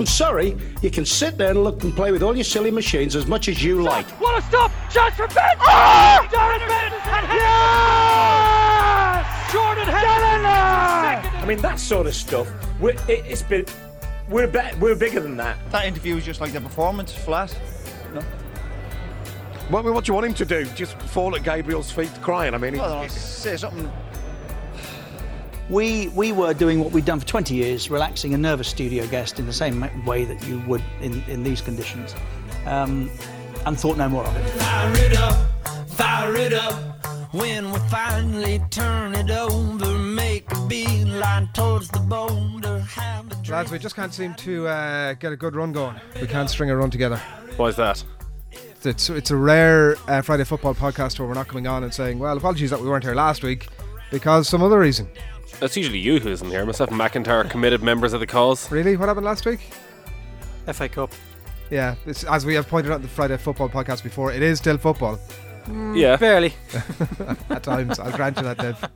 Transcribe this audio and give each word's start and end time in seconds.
I'm 0.00 0.06
sorry, 0.06 0.56
you 0.80 0.90
can 0.90 1.04
sit 1.04 1.36
there 1.36 1.50
and 1.50 1.62
look 1.62 1.84
and 1.84 1.94
play 1.94 2.10
with 2.10 2.22
all 2.22 2.34
your 2.34 2.42
silly 2.42 2.70
machines 2.70 3.14
as 3.14 3.26
much 3.26 3.48
as 3.48 3.62
you 3.62 3.82
like. 3.82 4.06
What 4.18 4.38
a 4.38 4.46
stop! 4.46 4.70
Chance 4.90 5.14
for 5.14 5.26
Bent! 5.26 5.58
Oh! 5.60 6.26
Darren 6.30 6.66
Bent! 6.66 6.94
And 7.06 7.26
yes! 7.34 9.26
Jordan 9.52 9.84
Henderson! 9.84 11.42
I 11.42 11.44
mean, 11.46 11.58
that 11.58 11.78
sort 11.78 12.06
of 12.06 12.14
stuff. 12.14 12.48
We're, 12.80 12.92
it, 13.10 13.26
it's 13.26 13.42
been. 13.42 13.66
We're 14.30 14.46
be- 14.46 14.74
we're 14.80 14.96
bigger 14.96 15.20
than 15.20 15.36
that. 15.36 15.58
That 15.70 15.84
interview 15.84 16.14
was 16.14 16.24
just 16.24 16.40
like 16.40 16.54
the 16.54 16.62
performance, 16.62 17.12
flat. 17.12 17.54
No. 18.14 18.22
What, 19.68 19.84
what 19.84 20.06
do 20.06 20.10
you 20.12 20.14
want 20.14 20.28
him 20.28 20.32
to 20.34 20.46
do? 20.46 20.64
Just 20.74 20.96
fall 20.96 21.36
at 21.36 21.44
Gabriel's 21.44 21.90
feet 21.92 22.10
crying? 22.22 22.54
I 22.54 22.56
mean, 22.56 22.78
Well, 22.78 22.84
he- 22.84 22.90
don't 22.94 23.02
know, 23.02 23.08
say 23.08 23.58
something. 23.58 23.92
We, 25.70 26.08
we 26.08 26.32
were 26.32 26.52
doing 26.52 26.80
what 26.80 26.90
we'd 26.90 27.04
done 27.04 27.20
for 27.20 27.26
20 27.26 27.54
years, 27.54 27.90
relaxing 27.90 28.34
a 28.34 28.36
nervous 28.36 28.66
studio 28.66 29.06
guest 29.06 29.38
in 29.38 29.46
the 29.46 29.52
same 29.52 30.04
way 30.04 30.24
that 30.24 30.44
you 30.44 30.58
would 30.66 30.82
in, 31.00 31.22
in 31.28 31.44
these 31.44 31.60
conditions, 31.60 32.12
um, 32.66 33.08
and 33.66 33.78
thought 33.78 33.96
no 33.96 34.08
more 34.08 34.24
of 34.24 34.36
it. 34.36 34.48
Fire 34.50 34.92
it 34.96 35.16
up, 35.16 35.88
fire 35.88 36.36
it 36.36 36.52
up. 36.52 36.74
When 37.32 37.70
we 37.70 37.78
finally 37.88 38.60
turn 38.70 39.14
it 39.14 39.30
over, 39.30 39.96
make 39.96 40.50
a 40.50 40.66
beeline 40.66 41.48
towards 41.54 41.88
the 41.88 42.00
boulder. 42.00 42.80
Have 42.80 43.30
a. 43.30 43.52
Lads, 43.52 43.70
we 43.70 43.78
just 43.78 43.94
can't 43.94 44.12
seem 44.12 44.34
to 44.34 44.66
uh, 44.66 45.12
get 45.14 45.32
a 45.32 45.36
good 45.36 45.54
run 45.54 45.70
going. 45.70 45.94
We 46.20 46.26
can't 46.26 46.50
string 46.50 46.70
a 46.70 46.76
run 46.76 46.90
together. 46.90 47.18
Why's 47.56 47.76
that? 47.76 48.02
It's 48.82 49.08
it's 49.08 49.30
a 49.30 49.36
rare 49.36 49.94
uh, 50.08 50.22
Friday 50.22 50.42
football 50.42 50.74
podcast 50.74 51.20
where 51.20 51.28
we're 51.28 51.34
not 51.34 51.46
coming 51.46 51.68
on 51.68 51.84
and 51.84 51.94
saying, 51.94 52.18
well, 52.18 52.36
apologies 52.36 52.70
that 52.70 52.80
we 52.80 52.88
weren't 52.88 53.04
here 53.04 53.14
last 53.14 53.44
week 53.44 53.68
because 54.10 54.48
some 54.48 54.64
other 54.64 54.80
reason. 54.80 55.08
It's 55.62 55.76
usually 55.76 55.98
you 55.98 56.18
who 56.20 56.30
isn't 56.30 56.48
here. 56.50 56.64
Myself 56.64 56.90
and 56.90 56.98
McIntyre 57.00 57.44
are 57.44 57.48
committed 57.48 57.82
members 57.82 58.12
of 58.12 58.20
the 58.20 58.26
cause. 58.26 58.70
Really? 58.70 58.96
What 58.96 59.08
happened 59.08 59.26
last 59.26 59.44
week? 59.44 59.60
FA 60.72 60.88
Cup. 60.88 61.12
Yeah, 61.70 61.94
it's, 62.06 62.24
as 62.24 62.44
we 62.46 62.54
have 62.54 62.66
pointed 62.68 62.90
out 62.92 62.96
in 62.96 63.02
the 63.02 63.08
Friday 63.08 63.36
football 63.36 63.68
podcast 63.68 64.02
before, 64.02 64.32
it 64.32 64.42
is 64.42 64.58
still 64.58 64.76
football 64.78 65.18
Yeah. 65.94 66.16
Barely. 66.16 66.52
at 67.50 67.62
times. 67.62 67.98
I'll 67.98 68.10
grant 68.12 68.36
you 68.38 68.42
that, 68.44 68.58
Dev. 68.58 68.90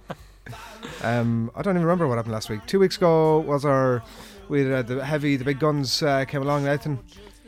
Um, 1.03 1.51
I 1.55 1.63
don't 1.63 1.75
even 1.77 1.83
remember 1.83 2.09
what 2.09 2.17
happened 2.17 2.33
last 2.33 2.49
week. 2.49 2.65
Two 2.67 2.79
weeks 2.81 2.97
ago 2.97 3.41
was 3.41 3.65
our 3.65 4.03
we 4.49 4.63
had 4.63 4.73
uh, 4.73 4.83
the 4.83 5.05
heavy, 5.05 5.37
the 5.37 5.45
big 5.45 5.59
guns 5.59 6.03
uh, 6.03 6.25
came 6.25 6.43
along. 6.43 6.65
Nathan, 6.65 6.99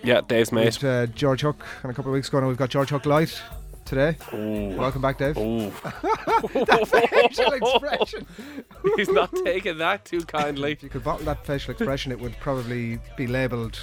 Yeah, 0.02 0.20
Dave's 0.26 0.50
we 0.52 0.56
mate. 0.60 0.76
had, 0.76 0.84
uh, 0.84 1.06
George 1.12 1.40
Hook, 1.40 1.64
and 1.82 1.90
a 1.90 1.94
couple 1.94 2.10
of 2.10 2.14
weeks 2.14 2.28
ago 2.28 2.40
now 2.40 2.48
we've 2.48 2.56
got 2.56 2.70
George 2.70 2.90
Hook 2.90 3.04
Light 3.06 3.40
today. 3.86 4.16
Ooh. 4.34 4.76
Welcome 4.76 5.00
back, 5.00 5.18
Dave. 5.18 5.38
Ooh. 5.38 5.70
Facial 6.86 7.52
expression. 7.52 8.26
He's 8.96 9.08
not 9.08 9.34
taking 9.44 9.78
that 9.78 10.04
too 10.04 10.20
kindly. 10.20 10.72
If 10.72 10.82
you 10.82 10.88
could 10.88 11.04
bottle 11.04 11.24
that 11.26 11.46
facial 11.46 11.70
expression, 11.72 12.12
it 12.12 12.20
would 12.20 12.38
probably 12.40 12.98
be 13.16 13.26
labelled 13.26 13.78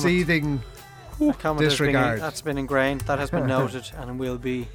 seething. 0.00 0.62
that 1.18 1.38
comment 1.38 1.58
been- 1.58 1.68
disregard. 1.68 2.20
that's 2.20 2.40
been 2.42 2.56
ingrained, 2.58 3.02
that 3.02 3.18
has 3.18 3.30
been 3.30 3.46
noted, 3.58 3.90
and 3.96 4.18
will 4.18 4.38
be 4.38 4.68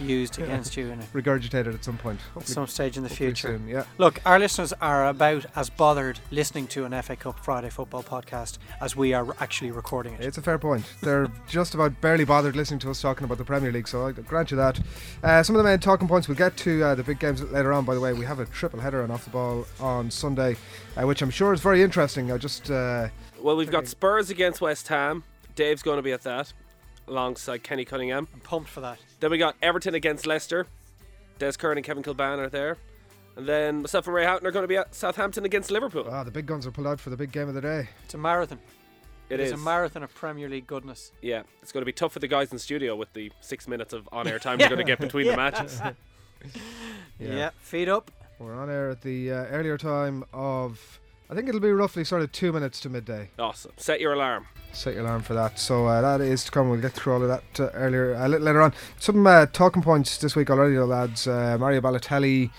used 0.00 0.38
against 0.38 0.76
you 0.76 0.88
in 0.90 1.00
a- 1.00 1.02
regurgitated 1.14 1.74
at 1.74 1.84
some 1.84 1.96
point. 1.98 2.18
at 2.20 2.26
Hopefully- 2.34 2.54
some 2.54 2.66
stage 2.66 2.96
in 2.96 3.02
the 3.02 3.08
future. 3.08 3.48
soon, 3.48 3.68
yeah. 3.68 3.84
Look, 3.98 4.20
our 4.26 4.38
listeners 4.38 4.72
are 4.80 5.06
about 5.08 5.46
as 5.56 5.70
bothered 5.70 6.18
listening 6.30 6.66
to 6.68 6.84
an 6.84 6.92
FA 6.92 7.16
Cup 7.16 7.38
Friday 7.44 7.70
football 7.70 8.02
podcast 8.02 8.58
as 8.80 8.96
we 8.96 9.12
are 9.14 9.26
actually 9.40 9.70
recording 9.70 10.14
it. 10.14 10.20
It's 10.20 10.38
a 10.38 10.42
fair 10.42 10.58
point. 10.58 10.84
They're 11.02 11.28
just 11.48 11.74
about 11.74 12.00
barely 12.00 12.24
bothered 12.24 12.56
listening 12.56 12.80
to 12.80 12.90
us 12.90 13.00
talking 13.00 13.24
about 13.24 13.38
the 13.38 13.44
Premier 13.44 13.72
League, 13.72 13.88
so 13.88 14.06
I 14.06 14.12
grant 14.12 14.50
you 14.50 14.56
that. 14.56 14.80
Uh, 15.22 15.42
some 15.42 15.54
of 15.56 15.62
the 15.62 15.68
main 15.68 15.78
talking 15.78 16.08
points, 16.08 16.28
we'll 16.28 16.36
get 16.36 16.56
to 16.58 16.82
uh, 16.82 16.94
the 16.94 17.02
big 17.02 17.18
games 17.18 17.42
later 17.42 17.72
on, 17.72 17.84
by 17.84 17.94
the 17.94 18.00
way. 18.00 18.12
We 18.12 18.24
have 18.24 18.38
a 18.40 18.46
triple 18.46 18.80
header 18.80 19.02
on 19.02 19.10
Off 19.10 19.24
the 19.24 19.30
Ball 19.30 19.66
on 19.80 20.10
Sunday, 20.10 20.56
uh, 20.96 21.06
which 21.06 21.22
I'm 21.22 21.30
sure 21.30 21.52
is 21.52 21.60
very 21.60 21.82
interesting. 21.82 22.32
I 22.32 22.38
just. 22.38 22.70
Uh, 22.70 23.08
Well, 23.40 23.56
we've 23.56 23.70
got 23.70 23.86
Spurs 23.88 24.30
against 24.30 24.60
West 24.60 24.88
Ham. 24.88 25.24
Dave's 25.54 25.82
going 25.82 25.96
to 25.98 26.02
be 26.02 26.12
at 26.12 26.22
that 26.22 26.52
alongside 27.08 27.62
Kenny 27.62 27.84
Cunningham. 27.84 28.28
I'm 28.32 28.40
pumped 28.40 28.68
for 28.70 28.80
that. 28.80 28.98
Then 29.20 29.30
we 29.30 29.38
got 29.38 29.56
Everton 29.62 29.94
against 29.94 30.26
Leicester. 30.26 30.66
Des 31.38 31.52
Curran 31.52 31.78
and 31.78 31.84
Kevin 31.86 32.02
Kilbane 32.02 32.38
are 32.38 32.48
there. 32.48 32.78
And 33.36 33.46
then 33.46 33.82
myself 33.82 34.06
and 34.06 34.14
Ray 34.14 34.24
Houghton 34.24 34.46
are 34.46 34.50
going 34.50 34.64
to 34.64 34.68
be 34.68 34.76
at 34.76 34.94
Southampton 34.94 35.44
against 35.44 35.70
Liverpool. 35.70 36.06
ah, 36.10 36.22
the 36.22 36.30
big 36.30 36.46
guns 36.46 36.66
are 36.66 36.70
pulled 36.70 36.86
out 36.86 37.00
for 37.00 37.10
the 37.10 37.16
big 37.16 37.32
game 37.32 37.48
of 37.48 37.54
the 37.54 37.60
day. 37.62 37.88
It's 38.04 38.14
a 38.14 38.18
marathon. 38.18 38.58
It 39.30 39.40
is 39.40 39.46
is. 39.46 39.52
a 39.54 39.56
marathon 39.56 40.02
of 40.02 40.14
Premier 40.14 40.48
League 40.50 40.66
goodness. 40.66 41.12
Yeah, 41.22 41.42
it's 41.62 41.72
going 41.72 41.80
to 41.80 41.86
be 41.86 41.92
tough 41.92 42.12
for 42.12 42.18
the 42.18 42.28
guys 42.28 42.52
in 42.52 42.58
studio 42.58 42.94
with 42.94 43.10
the 43.14 43.32
six 43.40 43.66
minutes 43.66 43.94
of 43.94 44.06
on-air 44.12 44.38
time 44.38 44.58
we're 44.60 44.68
going 44.68 44.78
to 44.78 44.84
get 44.84 44.98
between 45.00 45.26
the 45.26 45.36
matches. 45.36 45.80
Yeah. 47.18 47.50
feed 47.60 47.88
up. 47.88 48.10
We're 48.38 48.54
on 48.54 48.68
air 48.68 48.90
at 48.90 49.00
the 49.02 49.30
uh, 49.30 49.44
earlier 49.46 49.78
time 49.78 50.24
of. 50.32 50.98
I 51.32 51.34
think 51.34 51.48
it'll 51.48 51.62
be 51.62 51.72
roughly 51.72 52.04
sort 52.04 52.20
of 52.20 52.30
two 52.30 52.52
minutes 52.52 52.78
to 52.80 52.90
midday. 52.90 53.30
Awesome. 53.38 53.72
Set 53.78 54.02
your 54.02 54.12
alarm. 54.12 54.46
Set 54.72 54.92
your 54.92 55.02
alarm 55.02 55.22
for 55.22 55.32
that. 55.32 55.58
So 55.58 55.86
uh, 55.86 56.02
that 56.02 56.20
is 56.20 56.44
to 56.44 56.50
come. 56.50 56.68
We'll 56.68 56.78
get 56.78 56.92
through 56.92 57.14
all 57.14 57.22
of 57.22 57.28
that 57.28 57.58
uh, 57.58 57.70
earlier, 57.72 58.12
a 58.12 58.28
little 58.28 58.44
later 58.44 58.60
on. 58.60 58.74
Some 59.00 59.26
uh, 59.26 59.46
talking 59.46 59.80
points 59.80 60.18
this 60.18 60.36
week 60.36 60.50
already, 60.50 60.74
though, 60.74 60.84
lads. 60.84 61.26
Uh, 61.26 61.56
Mario 61.58 61.80
Balotelli 61.80 62.50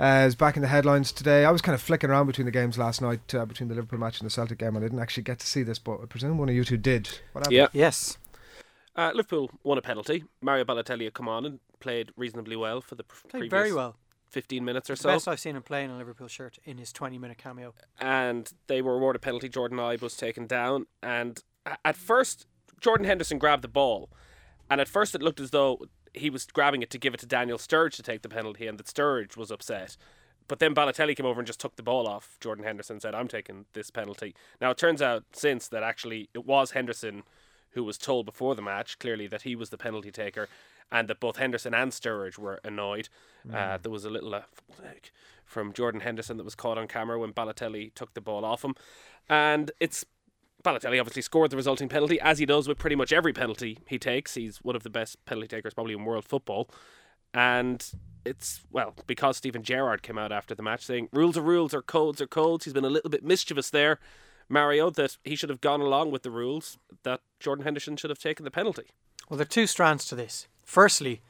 uh, 0.00 0.24
is 0.26 0.34
back 0.34 0.56
in 0.56 0.62
the 0.62 0.66
headlines 0.66 1.12
today. 1.12 1.44
I 1.44 1.52
was 1.52 1.62
kind 1.62 1.74
of 1.76 1.80
flicking 1.80 2.10
around 2.10 2.26
between 2.26 2.46
the 2.46 2.50
games 2.50 2.76
last 2.76 3.00
night, 3.00 3.32
uh, 3.32 3.46
between 3.46 3.68
the 3.68 3.76
Liverpool 3.76 4.00
match 4.00 4.18
and 4.18 4.26
the 4.26 4.32
Celtic 4.32 4.58
game. 4.58 4.74
and 4.74 4.78
I 4.78 4.88
didn't 4.88 4.98
actually 4.98 5.22
get 5.22 5.38
to 5.38 5.46
see 5.46 5.62
this, 5.62 5.78
but 5.78 6.00
I 6.02 6.06
presume 6.06 6.36
one 6.36 6.48
of 6.48 6.54
you 6.56 6.64
two 6.64 6.78
did. 6.78 7.08
What 7.30 7.42
happened? 7.42 7.54
Yeah. 7.56 7.68
Yes. 7.72 8.18
Uh, 8.96 9.12
Liverpool 9.14 9.52
won 9.62 9.78
a 9.78 9.82
penalty. 9.82 10.24
Mario 10.42 10.64
Balotelli 10.64 11.04
had 11.04 11.14
come 11.14 11.28
on 11.28 11.46
and 11.46 11.60
played 11.78 12.10
reasonably 12.16 12.56
well 12.56 12.80
for 12.80 12.96
the 12.96 13.04
pr- 13.04 13.28
Played 13.28 13.40
previous 13.42 13.50
very 13.52 13.72
well. 13.72 13.94
15 14.36 14.62
minutes 14.66 14.90
or 14.90 14.96
so. 14.96 15.08
best 15.08 15.26
I've 15.26 15.40
seen 15.40 15.56
him 15.56 15.62
play 15.62 15.82
in 15.82 15.88
a 15.88 15.96
Liverpool 15.96 16.28
shirt 16.28 16.58
in 16.66 16.76
his 16.76 16.92
20 16.92 17.16
minute 17.16 17.38
cameo. 17.38 17.72
and 17.98 18.52
they 18.66 18.82
were 18.82 18.96
awarded 18.96 19.22
a 19.22 19.24
penalty. 19.24 19.48
Jordan 19.48 19.78
Ibe 19.78 20.02
was 20.02 20.14
taken 20.14 20.46
down, 20.46 20.84
and 21.02 21.40
at 21.82 21.96
first 21.96 22.46
Jordan 22.78 23.06
Henderson 23.06 23.38
grabbed 23.38 23.62
the 23.64 23.68
ball, 23.68 24.10
and 24.68 24.78
at 24.78 24.88
first 24.88 25.14
it 25.14 25.22
looked 25.22 25.40
as 25.40 25.52
though 25.52 25.86
he 26.12 26.28
was 26.28 26.44
grabbing 26.44 26.82
it 26.82 26.90
to 26.90 26.98
give 26.98 27.14
it 27.14 27.20
to 27.20 27.26
Daniel 27.26 27.56
Sturridge 27.56 27.96
to 27.96 28.02
take 28.02 28.20
the 28.20 28.28
penalty, 28.28 28.66
and 28.66 28.76
that 28.78 28.88
Sturridge 28.88 29.38
was 29.38 29.50
upset. 29.50 29.96
But 30.48 30.58
then 30.58 30.74
Balotelli 30.74 31.16
came 31.16 31.24
over 31.24 31.40
and 31.40 31.46
just 31.46 31.58
took 31.58 31.76
the 31.76 31.82
ball 31.82 32.06
off 32.06 32.36
Jordan 32.38 32.64
Henderson 32.66 32.96
and 32.96 33.02
said, 33.02 33.14
"I'm 33.14 33.28
taking 33.28 33.64
this 33.72 33.88
penalty." 33.88 34.34
Now 34.60 34.70
it 34.70 34.76
turns 34.76 35.00
out 35.00 35.24
since 35.32 35.66
that 35.68 35.82
actually 35.82 36.28
it 36.34 36.44
was 36.44 36.72
Henderson 36.72 37.22
who 37.70 37.82
was 37.84 37.96
told 37.96 38.26
before 38.26 38.54
the 38.54 38.60
match 38.62 38.98
clearly 38.98 39.26
that 39.28 39.42
he 39.42 39.56
was 39.56 39.70
the 39.70 39.78
penalty 39.78 40.10
taker, 40.10 40.46
and 40.90 41.08
that 41.08 41.20
both 41.20 41.36
Henderson 41.36 41.74
and 41.74 41.92
Sturridge 41.92 42.38
were 42.38 42.60
annoyed. 42.64 43.08
Uh, 43.52 43.78
there 43.80 43.92
was 43.92 44.04
a 44.04 44.10
little 44.10 44.34
uh, 44.34 44.42
from 45.44 45.72
Jordan 45.72 46.00
Henderson 46.00 46.36
that 46.36 46.44
was 46.44 46.54
caught 46.54 46.78
on 46.78 46.88
camera 46.88 47.18
when 47.18 47.32
Balotelli 47.32 47.94
took 47.94 48.14
the 48.14 48.20
ball 48.20 48.44
off 48.44 48.64
him, 48.64 48.74
and 49.28 49.70
it's 49.78 50.04
Balotelli 50.64 50.98
obviously 50.98 51.22
scored 51.22 51.50
the 51.50 51.56
resulting 51.56 51.88
penalty 51.88 52.20
as 52.20 52.38
he 52.38 52.46
does 52.46 52.66
with 52.66 52.78
pretty 52.78 52.96
much 52.96 53.12
every 53.12 53.32
penalty 53.32 53.78
he 53.86 53.98
takes. 53.98 54.34
He's 54.34 54.58
one 54.58 54.74
of 54.74 54.82
the 54.82 54.90
best 54.90 55.24
penalty 55.24 55.46
takers 55.46 55.74
probably 55.74 55.92
in 55.92 56.04
world 56.04 56.24
football, 56.24 56.68
and 57.32 57.88
it's 58.24 58.62
well 58.72 58.94
because 59.06 59.36
Steven 59.36 59.62
Gerrard 59.62 60.02
came 60.02 60.18
out 60.18 60.32
after 60.32 60.54
the 60.54 60.62
match 60.62 60.84
saying 60.84 61.08
rules 61.12 61.36
are 61.38 61.42
rules 61.42 61.72
or 61.72 61.82
codes 61.82 62.20
are 62.20 62.26
codes. 62.26 62.64
He's 62.64 62.74
been 62.74 62.84
a 62.84 62.90
little 62.90 63.10
bit 63.10 63.22
mischievous 63.22 63.70
there, 63.70 64.00
Mario, 64.48 64.90
that 64.90 65.18
he 65.22 65.36
should 65.36 65.50
have 65.50 65.60
gone 65.60 65.80
along 65.80 66.10
with 66.10 66.24
the 66.24 66.30
rules 66.30 66.78
that 67.04 67.20
Jordan 67.38 67.64
Henderson 67.64 67.96
should 67.96 68.10
have 68.10 68.18
taken 68.18 68.44
the 68.44 68.50
penalty. 68.50 68.86
Well, 69.28 69.36
there 69.38 69.44
are 69.44 69.48
two 69.48 69.66
strands 69.68 70.04
to 70.06 70.16
this. 70.16 70.48
Firstly, 70.66 71.22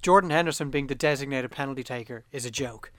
Jordan 0.00 0.30
Henderson 0.30 0.70
being 0.70 0.86
the 0.86 0.94
designated 0.94 1.50
penalty 1.50 1.84
taker 1.84 2.24
is 2.32 2.46
a 2.46 2.50
joke 2.50 2.90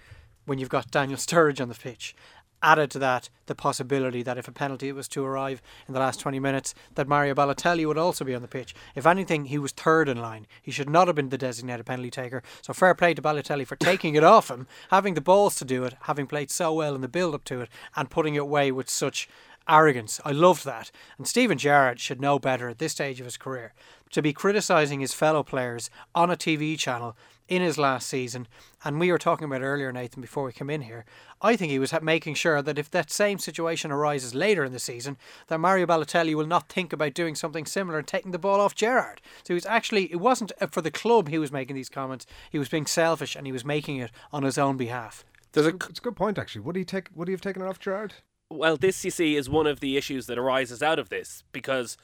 when 0.46 0.60
you've 0.60 0.70
got 0.70 0.92
Daniel 0.92 1.18
Sturridge 1.18 1.60
on 1.60 1.68
the 1.68 1.76
pitch. 1.76 2.16
Added 2.62 2.92
to 2.92 3.00
that, 3.00 3.30
the 3.48 3.56
possibility 3.56 4.22
that 4.22 4.38
if 4.38 4.48
a 4.48 4.52
penalty 4.52 4.92
was 4.92 5.08
to 5.10 5.26
arrive 5.26 5.62
in 5.88 5.94
the 5.94 6.00
last 6.00 6.20
20 6.20 6.40
minutes, 6.40 6.76
that 6.94 7.08
Mario 7.08 7.34
Balotelli 7.34 7.88
would 7.88 7.98
also 7.98 8.24
be 8.24 8.36
on 8.36 8.42
the 8.44 8.48
pitch. 8.48 8.76
If 8.96 9.08
anything, 9.08 9.46
he 9.46 9.58
was 9.58 9.72
third 9.72 10.08
in 10.10 10.22
line. 10.22 10.46
He 10.62 10.72
should 10.72 10.90
not 10.90 11.08
have 11.08 11.16
been 11.16 11.30
the 11.30 11.38
designated 11.38 11.86
penalty 11.88 12.12
taker. 12.12 12.44
So 12.62 12.72
fair 12.74 12.94
play 12.94 13.16
to 13.16 13.22
Balotelli 13.22 13.66
for 13.66 13.76
taking 13.78 14.14
it 14.14 14.24
off 14.36 14.52
him, 14.52 14.68
having 14.92 15.16
the 15.16 15.22
balls 15.22 15.56
to 15.56 15.66
do 15.66 15.86
it, 15.86 15.96
having 16.02 16.28
played 16.28 16.52
so 16.52 16.72
well 16.72 16.94
in 16.94 17.02
the 17.02 17.08
build 17.08 17.34
up 17.34 17.46
to 17.46 17.62
it, 17.62 17.70
and 17.96 18.12
putting 18.12 18.36
it 18.36 18.40
away 18.40 18.72
with 18.72 18.90
such 18.90 19.28
arrogance. 19.70 20.20
I 20.26 20.32
loved 20.32 20.66
that. 20.66 20.92
And 21.18 21.28
Steven 21.28 21.58
Gerrard 21.58 22.00
should 22.00 22.20
know 22.20 22.40
better 22.40 22.70
at 22.70 22.80
this 22.80 22.92
stage 22.94 23.20
of 23.20 23.26
his 23.26 23.38
career. 23.38 23.74
To 24.12 24.22
be 24.22 24.34
criticising 24.34 25.02
his 25.02 25.14
fellow 25.14 25.44
players 25.44 25.90
on 26.16 26.32
a 26.32 26.36
TV 26.36 26.78
channel 26.78 27.16
in 27.48 27.62
his 27.62 27.78
last 27.78 28.08
season, 28.08 28.48
and 28.84 29.00
we 29.00 29.12
were 29.12 29.20
talking 29.20 29.46
about 29.46 29.62
earlier, 29.62 29.92
Nathan, 29.92 30.22
before 30.22 30.46
we 30.46 30.52
came 30.52 30.70
in 30.70 30.82
here, 30.82 31.06
I 31.42 31.56
think 31.56 31.72
he 31.72 31.80
was 31.80 31.94
making 32.02 32.34
sure 32.34 32.62
that 32.62 32.80
if 32.80 32.90
that 32.92 33.12
same 33.12 33.38
situation 33.38 33.92
arises 33.92 34.34
later 34.34 34.64
in 34.64 34.72
the 34.72 34.80
season, 34.80 35.18
that 35.48 35.60
Mario 35.60 35.86
Balotelli 35.86 36.34
will 36.34 36.48
not 36.48 36.70
think 36.70 36.92
about 36.92 37.14
doing 37.14 37.36
something 37.36 37.66
similar 37.66 38.00
and 38.00 38.08
taking 38.08 38.32
the 38.32 38.40
ball 38.40 38.60
off 38.60 38.76
Gerrard. 38.76 39.22
So 39.44 39.54
he 39.54 39.56
was 39.56 39.66
actually, 39.66 40.12
it 40.12 40.20
wasn't 40.20 40.52
uh, 40.60 40.68
for 40.68 40.82
the 40.82 40.92
club 40.92 41.30
he 41.30 41.38
was 41.40 41.52
making 41.52 41.76
these 41.76 41.90
comments, 41.90 42.26
he 42.52 42.60
was 42.60 42.70
being 42.70 42.88
selfish 42.88 43.36
and 43.36 43.46
he 43.46 43.54
was 43.54 43.66
making 43.66 43.98
it 43.98 44.12
on 44.32 44.44
his 44.44 44.58
own 44.58 44.78
behalf. 44.78 45.24
There's 45.52 45.68
a 45.68 45.76
It's 45.76 46.00
a 46.00 46.04
good 46.04 46.16
point, 46.16 46.38
actually. 46.38 46.62
Would 46.62 46.76
he 46.76 46.86
take? 46.86 47.10
Would 47.16 47.28
he 47.28 47.34
have 47.34 47.42
taken 47.42 47.62
it 47.62 47.68
off 47.68 47.80
Gerrard? 47.80 48.14
Well, 48.50 48.78
this 48.78 49.06
you 49.06 49.12
see 49.12 49.36
is 49.36 49.50
one 49.50 49.68
of 49.68 49.80
the 49.80 49.96
issues 49.98 50.26
that 50.26 50.38
arises 50.38 50.82
out 50.82 50.98
of 51.00 51.10
this 51.10 51.44
because 51.52 51.98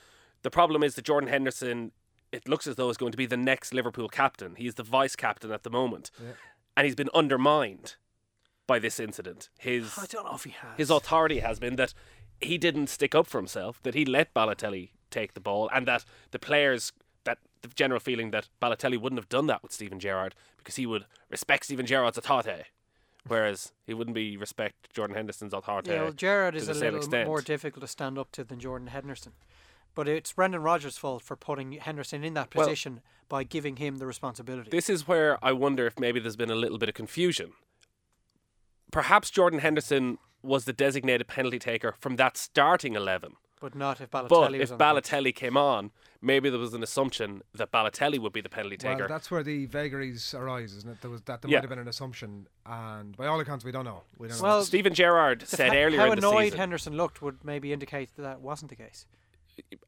the 0.44 0.52
problem 0.52 0.84
is 0.84 0.96
that 0.96 1.06
Jordan 1.06 1.30
Henderson, 1.30 1.92
it 2.32 2.48
looks 2.48 2.68
as 2.68 2.76
though 2.76 2.90
is 2.90 2.98
going 2.98 3.12
to 3.12 3.18
be 3.18 3.26
the 3.26 3.38
next 3.38 3.74
Liverpool 3.74 4.10
captain. 4.10 4.56
He's 4.56 4.76
the 4.76 4.84
vice 4.84 5.16
captain 5.16 5.52
at 5.52 5.64
the 5.64 5.70
moment, 5.72 6.12
and 6.78 6.86
he's 6.86 6.96
been 6.96 7.10
undermined 7.16 7.96
by 8.68 8.80
this 8.80 9.00
incident. 9.00 9.50
His 9.58 9.98
I 9.98 10.06
don't 10.06 10.26
know 10.26 10.36
if 10.36 10.44
he 10.44 10.52
has. 10.52 10.78
his 10.78 10.90
authority 10.90 11.40
has 11.40 11.60
been 11.60 11.76
that 11.78 11.94
he 12.42 12.58
didn't 12.58 12.88
stick 12.88 13.16
up 13.16 13.28
for 13.28 13.38
himself, 13.40 13.82
that 13.84 13.96
he 13.96 14.06
let 14.06 14.34
Balotelli 14.34 14.90
take 15.10 15.34
the 15.34 15.40
ball, 15.40 15.70
and 15.74 15.88
that 15.88 16.06
the 16.32 16.40
players, 16.40 16.92
that 17.24 17.40
the 17.62 17.70
general 17.70 18.00
feeling 18.00 18.32
that 18.32 18.50
Balotelli 18.62 19.00
wouldn't 19.00 19.20
have 19.20 19.30
done 19.30 19.48
that 19.48 19.64
with 19.64 19.72
Steven 19.72 20.00
Gerrard 20.00 20.36
because 20.58 20.76
he 20.76 20.86
would 20.86 21.06
respect 21.30 21.66
Steven 21.66 21.86
Gerrard's 21.86 22.18
authority, 22.18 22.66
whereas 23.28 23.72
he 23.86 23.94
wouldn't 23.94 24.16
be 24.16 24.38
respect 24.38 24.94
Jordan 24.94 25.16
Henderson's 25.16 25.54
authority. 25.54 25.92
Yeah, 25.92 26.04
well, 26.04 26.12
Gerrard 26.12 26.56
is 26.56 26.68
a 26.68 26.74
little 26.74 26.98
extent. 27.00 27.28
more 27.28 27.42
difficult 27.42 27.82
to 27.82 27.88
stand 27.88 28.18
up 28.18 28.32
to 28.34 28.44
than 28.44 28.60
Jordan 28.60 28.88
Henderson. 28.88 29.34
But 29.94 30.08
it's 30.10 30.34
Brendan 30.34 30.62
Rodgers' 30.62 30.98
fault 30.98 31.24
for 31.24 31.36
putting 31.36 31.72
Henderson 31.74 32.24
in 32.24 32.34
that 32.34 32.54
Well- 32.54 32.66
position 32.68 33.02
by 33.30 33.44
giving 33.44 33.78
him 33.78 33.98
the 33.98 34.06
responsibility. 34.06 34.70
This 34.70 34.90
is 34.90 35.08
where 35.08 35.44
I 35.44 35.52
wonder 35.54 35.88
if 35.88 36.00
maybe 36.00 36.20
there's 36.20 36.36
been 36.36 36.52
a 36.52 36.56
little 36.56 36.78
bit 36.78 36.90
of 36.90 36.96
confusion. 36.96 37.54
Perhaps 38.92 39.30
Jordan 39.32 39.60
Henderson 39.60 40.18
was 40.42 40.66
the 40.66 40.74
designated 40.74 41.28
penalty 41.28 41.58
taker 41.60 41.96
from 42.00 42.18
that 42.18 42.38
starting 42.38 42.94
11. 42.96 43.36
But 43.62 43.74
not 43.74 44.02
if 44.02 44.12
Balotelli 44.12 44.28
But 44.30 44.52
was 44.52 44.62
if 44.62 44.72
on 44.74 44.78
the. 44.78 44.84
Balotelli 44.84 45.34
came 45.34 45.56
on, 45.56 45.92
maybe 46.22 46.50
there 46.50 46.60
was 46.60 46.74
an 46.74 46.84
assumption 46.84 47.42
that 47.54 47.72
Balotelli 47.72 48.20
would 48.20 48.34
be 48.34 48.42
the 48.42 48.50
penalty 48.50 48.78
Well, 48.84 48.94
taker. 48.96 49.08
that's 49.08 49.32
where 49.32 49.44
the 49.44 49.66
vagaries 49.66 50.34
arise, 50.34 50.74
isn't 50.76 50.90
it? 50.92 51.02
There 51.02 51.10
was 51.10 51.22
that 51.24 51.42
there 51.42 51.50
Yeah. 51.50 51.58
might 51.60 51.64
have 51.64 51.70
been 51.70 51.80
an 51.80 51.88
assumption, 51.88 52.48
and 52.66 53.16
by 53.16 53.28
all 53.28 53.40
accounts, 53.40 53.64
we 53.64 53.72
don't 53.72 53.86
know. 53.86 54.04
We 54.18 54.28
don't 54.28 54.38
know. 54.38 54.44
Well, 54.44 54.64
Steven 54.64 54.94
Gerrard 54.94 55.48
said 55.48 55.72
fa- 55.72 55.78
earlier 55.78 56.00
how 56.00 56.12
in 56.12 56.20
the 56.20 56.28
annoyed 56.28 56.44
season. 56.48 56.60
Henderson 56.60 56.98
looked 56.98 57.22
would 57.22 57.44
maybe 57.46 57.72
indicate 57.72 58.14
that 58.18 58.24
that 58.24 58.42
wasn't 58.42 58.70
the 58.70 58.76
case. 58.76 59.06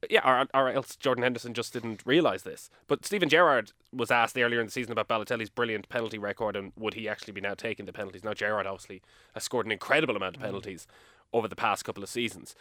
yeah, 0.09 0.21
or, 0.23 0.47
or 0.53 0.69
else 0.69 0.95
Jordan 0.95 1.23
Henderson 1.23 1.53
just 1.53 1.73
didn't 1.73 2.01
realise 2.05 2.43
this. 2.43 2.69
But 2.87 3.05
Steven 3.05 3.27
Gerrard 3.27 3.73
was 3.91 4.09
asked 4.09 4.37
earlier 4.37 4.61
in 4.61 4.67
the 4.67 4.71
season 4.71 4.93
about 4.93 5.09
Balotelli's 5.09 5.49
brilliant 5.49 5.89
penalty 5.89 6.17
record 6.17 6.55
and 6.55 6.71
would 6.77 6.93
he 6.93 7.09
actually 7.09 7.33
be 7.33 7.41
now 7.41 7.53
taking 7.53 7.85
the 7.85 7.91
penalties. 7.91 8.23
Now, 8.23 8.33
Gerrard 8.33 8.65
obviously 8.65 9.01
has 9.33 9.43
scored 9.43 9.65
an 9.65 9.73
incredible 9.73 10.15
amount 10.15 10.35
Mm. 10.35 10.37
of 10.37 10.43
penalties 10.43 10.87
over 11.33 11.49
the 11.49 11.55
past 11.57 11.83
couple 11.83 12.01
of 12.01 12.07
seasons. 12.07 12.55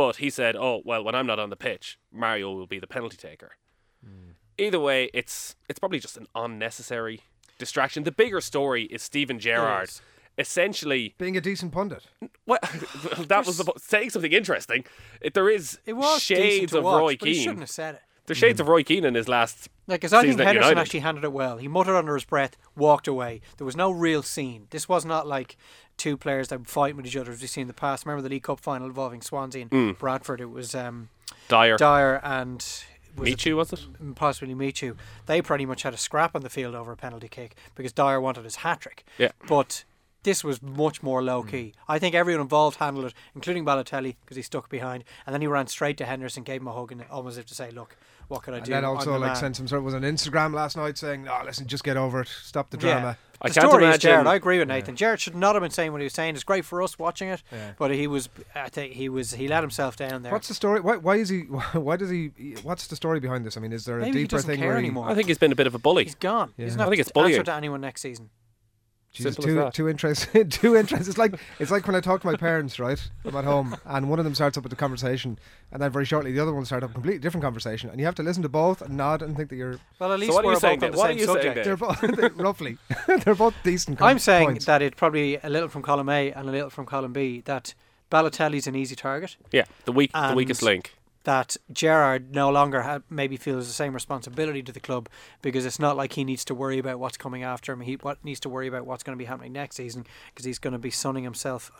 But 0.00 0.16
he 0.16 0.30
said, 0.30 0.56
oh, 0.56 0.80
well, 0.82 1.04
when 1.04 1.14
I'm 1.14 1.26
not 1.26 1.38
on 1.38 1.50
the 1.50 1.56
pitch, 1.56 1.98
Mario 2.10 2.54
will 2.54 2.66
be 2.66 2.78
the 2.78 2.86
penalty 2.86 3.18
taker. 3.18 3.50
Mm. 4.02 4.32
Either 4.56 4.80
way, 4.80 5.10
it's 5.12 5.56
it's 5.68 5.78
probably 5.78 5.98
just 5.98 6.16
an 6.16 6.26
unnecessary 6.34 7.20
distraction. 7.58 8.04
The 8.04 8.10
bigger 8.10 8.40
story 8.40 8.84
is 8.84 9.02
Steven 9.02 9.38
Gerrard. 9.38 9.90
is. 9.90 10.00
Essentially, 10.38 11.14
Being 11.18 11.36
a 11.36 11.40
decent 11.42 11.72
pundit. 11.72 12.06
well, 12.46 12.60
that 13.28 13.44
was 13.44 13.58
the, 13.58 13.70
saying 13.76 14.08
something 14.08 14.32
interesting. 14.32 14.86
It, 15.20 15.34
there 15.34 15.50
is 15.50 15.78
It 15.84 15.92
was 15.92 16.22
shades 16.22 16.72
of 16.72 16.82
watch, 16.82 16.98
Roy 17.00 17.16
but 17.18 17.28
he 17.28 17.34
Keane. 17.34 17.42
shouldn't 17.42 17.60
have 17.60 17.68
said 17.68 17.96
it. 17.96 18.00
There's 18.24 18.38
shades 18.38 18.58
of 18.58 18.68
Roy 18.68 18.82
Keane 18.82 19.04
in 19.04 19.14
his 19.14 19.28
last 19.28 19.68
Like, 19.86 20.00
because 20.00 20.14
I 20.14 20.22
think 20.22 20.38
Henderson 20.38 20.54
United. 20.70 20.78
actually 20.80 21.00
handled 21.00 21.24
it 21.24 21.32
well. 21.32 21.58
He 21.58 21.68
muttered 21.68 21.96
under 21.96 22.14
his 22.14 22.24
breath, 22.24 22.56
walked 22.74 23.06
away. 23.06 23.42
There 23.58 23.64
was 23.66 23.76
no 23.76 23.90
real 23.90 24.22
scene. 24.22 24.66
This 24.70 24.88
was 24.88 25.04
not 25.04 25.26
like 25.26 25.58
two 26.00 26.16
players 26.16 26.48
that 26.48 26.58
were 26.58 26.64
fighting 26.64 26.96
with 26.96 27.06
each 27.06 27.16
other 27.16 27.30
as 27.32 27.40
we've 27.40 27.50
seen 27.50 27.62
in 27.62 27.68
the 27.68 27.74
past. 27.74 28.04
Remember 28.06 28.22
the 28.22 28.28
League 28.28 28.42
Cup 28.42 28.58
final 28.60 28.86
involving 28.86 29.20
Swansea 29.22 29.62
and 29.62 29.70
Mm. 29.70 29.98
Bradford? 29.98 30.40
It 30.40 30.50
was 30.50 30.74
um, 30.74 31.10
Dyer. 31.48 31.76
Dyer 31.76 32.20
and 32.24 32.58
was 33.16 33.28
it 33.28 33.32
Michu, 33.32 33.56
was 33.56 33.72
it? 33.72 33.80
possibly 34.16 34.54
Michu. 34.54 34.96
They 35.26 35.42
pretty 35.42 35.66
much 35.66 35.82
had 35.82 35.94
a 35.94 35.98
scrap 35.98 36.34
on 36.34 36.42
the 36.42 36.50
field 36.50 36.74
over 36.74 36.92
a 36.92 36.96
penalty 36.96 37.28
kick 37.28 37.54
because 37.74 37.92
Dyer 37.92 38.20
wanted 38.20 38.44
his 38.44 38.56
hat 38.56 38.80
trick. 38.80 39.04
Yeah. 39.18 39.32
But 39.48 39.84
this 40.22 40.44
was 40.44 40.60
much 40.62 41.02
more 41.02 41.22
low 41.22 41.42
key. 41.42 41.72
I 41.88 41.98
think 41.98 42.14
everyone 42.14 42.42
involved 42.42 42.76
handled 42.78 43.06
it, 43.06 43.14
including 43.34 43.64
Balotelli 43.64 44.16
because 44.20 44.36
he 44.36 44.42
stuck 44.42 44.68
behind, 44.68 45.04
and 45.26 45.32
then 45.34 45.40
he 45.40 45.46
ran 45.46 45.66
straight 45.66 45.96
to 45.98 46.04
Henderson, 46.06 46.42
gave 46.42 46.60
him 46.60 46.68
a 46.68 46.72
hug, 46.72 46.92
and 46.92 47.04
almost 47.10 47.34
as 47.34 47.38
if 47.38 47.46
to 47.46 47.54
say, 47.54 47.70
"Look, 47.70 47.96
what 48.30 48.42
can 48.42 48.54
I 48.54 48.58
And 48.58 48.66
do?" 48.66 48.72
then 48.72 48.84
also 48.84 49.12
the 49.12 49.18
like 49.18 49.28
man." 49.32 49.36
sent 49.36 49.56
some 49.56 49.68
sort 49.68 49.78
of 49.80 49.84
was 49.84 49.94
on 49.94 50.02
Instagram 50.02 50.54
last 50.54 50.76
night 50.76 50.96
saying, 50.96 51.24
"No, 51.24 51.38
listen, 51.44 51.66
just 51.66 51.84
get 51.84 51.96
over 51.96 52.22
it. 52.22 52.28
Stop 52.28 52.70
the 52.70 52.78
Yeah. 52.78 52.92
drama." 53.00 53.18
I 53.42 53.48
the 53.48 53.54
can't 53.54 53.68
story 53.70 53.84
is 53.84 53.88
imagine- 53.88 54.10
Gerrard. 54.10 54.26
I 54.26 54.34
agree 54.34 54.58
with 54.58 54.68
Nathan. 54.68 54.96
Gerrard 54.96 55.18
should 55.18 55.34
not 55.34 55.54
have 55.54 55.62
been 55.62 55.70
saying 55.70 55.92
what 55.92 56.02
he 56.02 56.04
was 56.04 56.12
saying. 56.12 56.34
It's 56.34 56.44
great 56.44 56.62
for 56.64 56.82
us 56.82 56.98
watching 56.98 57.28
it, 57.28 57.42
Yeah. 57.50 57.72
but 57.78 57.90
he 57.90 58.06
was. 58.06 58.28
I 58.54 58.68
think 58.68 58.92
he 58.92 59.08
was. 59.08 59.32
He 59.34 59.48
let 59.48 59.62
himself 59.62 59.96
down 59.96 60.22
there. 60.22 60.30
What's 60.32 60.48
the 60.48 60.54
story? 60.54 60.80
Why, 60.80 60.96
why 60.96 61.16
is 61.16 61.30
he? 61.30 61.40
Why 61.72 61.96
does 61.96 62.10
he? 62.10 62.28
What's 62.62 62.86
the 62.86 62.96
story 62.96 63.18
behind 63.18 63.46
this? 63.46 63.56
I 63.56 63.60
mean, 63.60 63.72
is 63.72 63.84
there 63.86 63.98
a 63.98 64.02
Maybe 64.02 64.18
he 64.18 64.24
deeper 64.24 64.36
doesn't 64.36 64.48
thing 64.50 64.58
care 64.58 64.68
where 64.68 64.76
he- 64.78 64.84
anymore. 64.86 65.08
I 65.08 65.14
think 65.14 65.28
he's 65.28 65.38
been 65.38 65.52
a 65.52 65.56
bit 65.56 65.66
of 65.66 65.74
a 65.74 65.78
bully. 65.78 66.04
He's 66.04 66.14
gone. 66.14 66.52
He 66.56 66.62
Yeah. 66.64 66.68
doesn't 66.68 66.80
I 66.82 66.88
think 66.90 67.00
it's 67.00 67.08
to 67.08 67.14
bullying. 67.14 67.34
answer 67.34 67.44
to 67.44 67.54
anyone 67.54 67.80
next 67.80 68.02
season. 68.02 68.28
Jesus, 69.12 69.34
Simple 69.34 69.44
as 69.44 69.48
too 69.50 69.54
that. 69.60 69.74
too 69.74 69.88
interested. 69.88 70.52
too 70.52 70.76
interested. 70.76 71.08
It's 71.08 71.18
like 71.18 71.34
it's 71.58 71.70
like 71.72 71.84
when 71.86 71.96
I 71.96 72.00
talk 72.00 72.20
to 72.20 72.26
my 72.28 72.36
parents, 72.36 72.78
right? 72.78 73.00
I'm 73.24 73.34
at 73.34 73.44
home, 73.44 73.76
and 73.84 74.08
one 74.08 74.20
of 74.20 74.24
them 74.24 74.36
starts 74.36 74.56
up 74.56 74.62
with 74.62 74.70
the 74.70 74.76
conversation, 74.76 75.36
and 75.72 75.82
then 75.82 75.90
very 75.90 76.04
shortly 76.04 76.30
the 76.30 76.38
other 76.40 76.54
one 76.54 76.64
starts 76.64 76.84
up 76.84 76.90
a 76.90 76.94
completely 76.94 77.18
different 77.18 77.42
conversation, 77.42 77.90
and 77.90 77.98
you 77.98 78.06
have 78.06 78.14
to 78.14 78.22
listen 78.22 78.42
to 78.44 78.48
both 78.48 78.82
and 78.82 78.96
nod 78.96 79.20
and 79.22 79.36
think 79.36 79.48
that 79.50 79.56
you're. 79.56 79.78
Well, 79.98 80.12
at 80.12 80.20
least 80.20 80.32
what 80.32 80.44
are 80.44 80.46
we're 80.46 80.52
you 80.54 80.60
saying 80.60 80.78
both 80.78 80.86
on 80.86 80.92
the 80.92 80.98
What 80.98 81.06
same 81.08 81.16
are 81.16 81.20
you 81.20 81.26
saying 81.26 81.36
subject. 81.38 81.54
then? 81.56 81.64
They're 81.64 81.76
both 82.28 82.36
roughly. 82.40 82.78
they're 83.24 83.34
both 83.34 83.54
decent. 83.64 83.98
com- 83.98 84.06
I'm 84.08 84.18
saying 84.20 84.46
points. 84.50 84.64
that 84.66 84.80
it 84.80 84.94
probably 84.96 85.38
a 85.42 85.48
little 85.50 85.68
from 85.68 85.82
column 85.82 86.08
A 86.08 86.30
and 86.32 86.48
a 86.48 86.52
little 86.52 86.70
from 86.70 86.86
column 86.86 87.12
B. 87.12 87.42
That 87.46 87.74
Balotelli's 88.12 88.68
an 88.68 88.76
easy 88.76 88.94
target. 88.94 89.36
Yeah, 89.50 89.64
the 89.86 89.92
weak, 89.92 90.12
the 90.12 90.34
weakest 90.36 90.62
link. 90.62 90.94
That 91.24 91.56
Gerrard 91.70 92.34
no 92.34 92.50
longer 92.50 92.82
ha- 92.82 93.00
maybe 93.10 93.36
feels 93.36 93.66
the 93.66 93.74
same 93.74 93.92
responsibility 93.92 94.62
to 94.62 94.72
the 94.72 94.80
club 94.80 95.08
because 95.42 95.66
it's 95.66 95.78
not 95.78 95.96
like 95.96 96.14
he 96.14 96.24
needs 96.24 96.46
to 96.46 96.54
worry 96.54 96.78
about 96.78 96.98
what's 96.98 97.18
coming 97.18 97.42
after 97.42 97.72
him. 97.74 97.80
He 97.82 97.94
what 97.96 98.24
needs 98.24 98.40
to 98.40 98.48
worry 98.48 98.66
about 98.68 98.86
what's 98.86 99.02
going 99.02 99.16
to 99.16 99.22
be 99.22 99.26
happening 99.26 99.52
next 99.52 99.76
season 99.76 100.06
because 100.32 100.46
he's 100.46 100.58
going 100.58 100.72
to 100.72 100.78
be 100.78 100.90
sunning 100.90 101.24
himself 101.24 101.70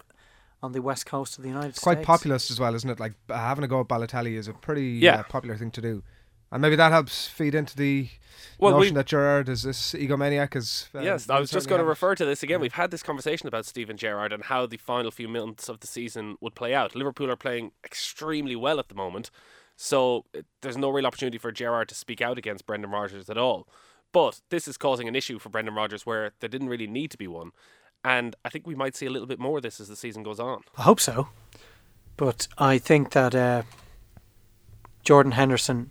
on 0.63 0.73
the 0.73 0.83
west 0.83 1.07
coast 1.07 1.39
of 1.39 1.43
the 1.43 1.49
United 1.49 1.71
It's 1.71 1.79
States. 1.79 1.85
quite 1.85 2.03
populist 2.03 2.51
as 2.51 2.61
well, 2.61 2.75
isn't 2.75 2.91
it? 2.91 3.01
Like 3.01 3.15
having 3.31 3.65
a 3.65 3.69
go 3.69 3.81
at 3.81 3.89
Balotelli 3.89 4.35
is 4.37 4.47
a 4.47 4.53
pretty 4.53 4.89
Yeah. 5.01 5.21
uh, 5.21 5.23
popular 5.23 5.57
thing 5.57 5.71
to 5.71 5.81
do, 5.81 6.03
and 6.53 6.61
maybe 6.63 6.77
that 6.77 6.93
helps 6.93 7.27
feed 7.29 7.55
into 7.55 7.77
the 7.77 8.09
Well, 8.59 8.75
we- 8.75 8.81
notion 8.81 8.95
that 8.97 9.07
Gerrard 9.07 9.49
is 9.49 9.63
this 9.63 9.93
egomaniac. 9.95 10.57
Is 10.57 10.89
uh, 10.95 11.01
Yes, 11.01 11.29
I 11.31 11.39
was 11.41 11.51
just 11.51 11.65
certainly 11.65 11.69
going 11.71 11.79
to 11.81 11.89
refer 11.89 12.15
to 12.15 12.25
this 12.25 12.43
again. 12.43 12.61
We've 12.61 12.73
had 12.73 12.91
this 12.91 13.03
conversation 13.03 13.47
about 13.49 13.67
Steven 13.67 13.97
Gerrard 13.97 14.33
and 14.33 14.45
how 14.45 14.67
the 14.67 14.77
final 14.77 15.11
few 15.11 15.29
months 15.29 15.69
of 15.69 15.81
the 15.81 15.87
season 15.87 16.37
would 16.41 16.55
play 16.55 16.75
out. 16.75 16.95
Liverpool 16.95 17.31
are 17.31 17.37
playing 17.37 17.73
extremely 17.85 18.57
well 18.57 18.79
at 18.79 18.89
the 18.89 18.95
moment, 18.95 19.31
so 19.77 20.25
uh, 20.37 20.41
there's 20.61 20.77
no 20.77 20.91
real 20.91 21.07
opportunity 21.07 21.39
for 21.39 21.53
Gerrard 21.53 21.89
to 21.89 21.95
speak 21.95 22.21
out 22.21 22.37
against 22.39 22.67
Brendan 22.67 22.91
Rodgers 22.91 23.31
at 23.31 23.39
all. 23.39 23.67
But 24.13 24.41
this 24.51 24.67
is 24.67 24.77
causing 24.77 25.07
an 25.07 25.15
issue 25.15 25.39
for 25.39 25.51
Brendan 25.51 25.75
Rodgers 25.75 26.05
where 26.05 26.33
there 26.41 26.49
didn't 26.49 26.69
really 26.69 26.89
need 26.89 27.11
to 27.13 27.17
be 27.19 27.29
one. 27.29 27.53
And 28.05 28.35
I 28.45 28.49
think 28.49 28.67
we 28.67 28.75
might 28.75 28.97
see 28.97 29.07
a 29.07 29.11
little 29.11 29.29
bit 29.29 29.39
more 29.39 29.59
of 29.59 29.63
this 29.63 29.79
as 29.79 29.87
the 29.89 29.95
season 29.95 30.23
goes 30.23 30.41
on. 30.41 30.63
I 30.77 30.83
hope 30.83 30.99
so, 31.01 31.29
but 32.17 32.49
I 32.59 32.77
think 32.79 33.11
that 33.13 33.35
uh, 33.35 33.63
Jordan 35.05 35.33
Henderson 35.33 35.91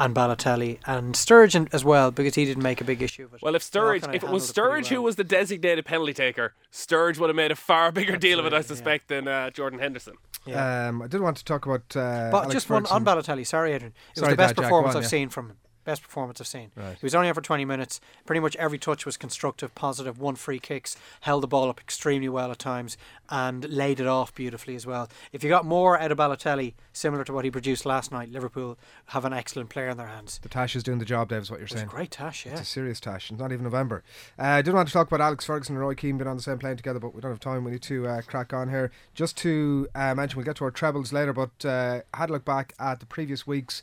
and 0.00 0.14
Balotelli 0.14 0.78
and 0.86 1.14
Sturridge 1.14 1.68
as 1.72 1.84
well 1.84 2.10
because 2.10 2.34
he 2.34 2.44
didn't 2.44 2.62
make 2.62 2.80
a 2.80 2.84
big 2.84 3.02
issue 3.02 3.26
of 3.26 3.34
it. 3.34 3.42
Well, 3.42 3.54
if 3.54 3.70
They 3.70 3.78
Sturridge, 3.78 4.12
if 4.14 4.24
it 4.24 4.30
was 4.30 4.48
handled 4.48 4.54
pretty 4.56 4.84
Sturridge 4.84 4.88
who 4.88 5.02
was 5.02 5.16
the 5.16 5.24
designated 5.24 5.84
penalty 5.84 6.14
taker, 6.14 6.54
Sturridge 6.72 7.18
would 7.18 7.28
have 7.28 7.36
made 7.36 7.52
a 7.52 7.56
far 7.56 7.92
bigger 7.92 8.16
deal 8.16 8.40
of 8.40 8.46
it, 8.46 8.52
I 8.52 8.62
suspect, 8.62 9.08
than 9.08 9.28
uh, 9.28 9.50
Jordan 9.50 9.78
Henderson. 9.78 10.14
Yeah. 10.46 10.88
Um, 10.88 11.02
I 11.02 11.06
did 11.06 11.20
want 11.20 11.36
to 11.36 11.44
talk 11.44 11.66
about. 11.66 11.94
Uh, 11.94 12.30
But 12.32 12.44
Alex 12.44 12.52
just 12.54 12.70
one 12.70 12.86
on 12.86 13.04
Ferguson. 13.04 13.36
Balotelli. 13.36 13.46
Sorry, 13.46 13.72
Adrian. 13.72 13.92
It 14.16 14.18
Sorry, 14.18 14.28
was 14.28 14.32
the 14.32 14.36
best 14.36 14.56
Dad, 14.56 14.62
performance 14.62 14.94
go 14.94 14.98
on, 14.98 15.02
I've 15.04 15.04
yeah. 15.04 15.08
seen 15.08 15.28
from 15.28 15.50
him. 15.50 15.56
Best 15.84 16.02
performance 16.02 16.40
I've 16.40 16.46
seen. 16.46 16.70
Right. 16.76 16.92
He 17.00 17.04
was 17.06 17.14
only 17.14 17.28
on 17.28 17.34
for 17.34 17.40
20 17.40 17.64
minutes. 17.64 18.00
Pretty 18.26 18.40
much 18.40 18.54
every 18.56 18.78
touch 18.78 19.06
was 19.06 19.16
constructive, 19.16 19.74
positive. 19.74 20.18
Won 20.18 20.34
free 20.36 20.58
kicks, 20.58 20.96
held 21.22 21.42
the 21.42 21.48
ball 21.48 21.70
up 21.70 21.80
extremely 21.80 22.28
well 22.28 22.50
at 22.50 22.58
times, 22.58 22.98
and 23.30 23.68
laid 23.68 23.98
it 23.98 24.06
off 24.06 24.34
beautifully 24.34 24.74
as 24.76 24.86
well. 24.86 25.08
If 25.32 25.42
you 25.42 25.48
got 25.48 25.64
more 25.64 25.98
out 25.98 26.12
of 26.12 26.18
Balotelli, 26.18 26.74
similar 26.92 27.24
to 27.24 27.32
what 27.32 27.44
he 27.44 27.50
produced 27.50 27.86
last 27.86 28.12
night, 28.12 28.28
Liverpool 28.30 28.78
have 29.06 29.24
an 29.24 29.32
excellent 29.32 29.70
player 29.70 29.88
in 29.88 29.96
their 29.96 30.06
hands. 30.08 30.38
The 30.42 30.48
Tash 30.50 30.76
is 30.76 30.82
doing 30.82 30.98
the 30.98 31.04
job, 31.04 31.28
Dave. 31.30 31.42
Is 31.42 31.50
what 31.50 31.60
you're 31.60 31.64
It 31.66 31.72
was 31.72 31.76
a 31.76 31.76
saying. 31.78 31.88
great 31.88 32.10
tash, 32.10 32.44
yeah. 32.44 32.52
It's 32.52 32.60
a 32.62 32.64
serious 32.64 33.00
tash. 33.00 33.30
It's 33.30 33.40
not 33.40 33.50
even 33.52 33.64
November. 33.64 34.02
Uh, 34.38 34.42
I 34.42 34.62
didn't 34.62 34.76
want 34.76 34.88
to 34.88 34.92
talk 34.92 35.06
about 35.06 35.20
Alex 35.22 35.44
Ferguson 35.46 35.74
and 35.76 35.80
Roy 35.80 35.94
Keane 35.94 36.18
being 36.18 36.28
on 36.28 36.36
the 36.36 36.42
same 36.42 36.58
plane 36.58 36.76
together, 36.76 36.98
but 37.00 37.14
we 37.14 37.20
don't 37.22 37.30
have 37.30 37.40
time. 37.40 37.64
We 37.64 37.70
need 37.72 37.82
to 37.82 38.06
uh, 38.06 38.22
crack 38.22 38.52
on 38.52 38.68
here. 38.68 38.90
Just 39.14 39.36
to 39.38 39.88
uh, 39.94 40.14
mention, 40.14 40.36
we'll 40.36 40.44
get 40.44 40.56
to 40.56 40.64
our 40.64 40.70
trebles 40.70 41.12
later, 41.12 41.32
but 41.32 41.64
uh, 41.64 42.00
I 42.12 42.16
had 42.18 42.28
a 42.30 42.32
look 42.34 42.44
back 42.44 42.74
at 42.78 43.00
the 43.00 43.06
previous 43.06 43.46
weeks. 43.46 43.82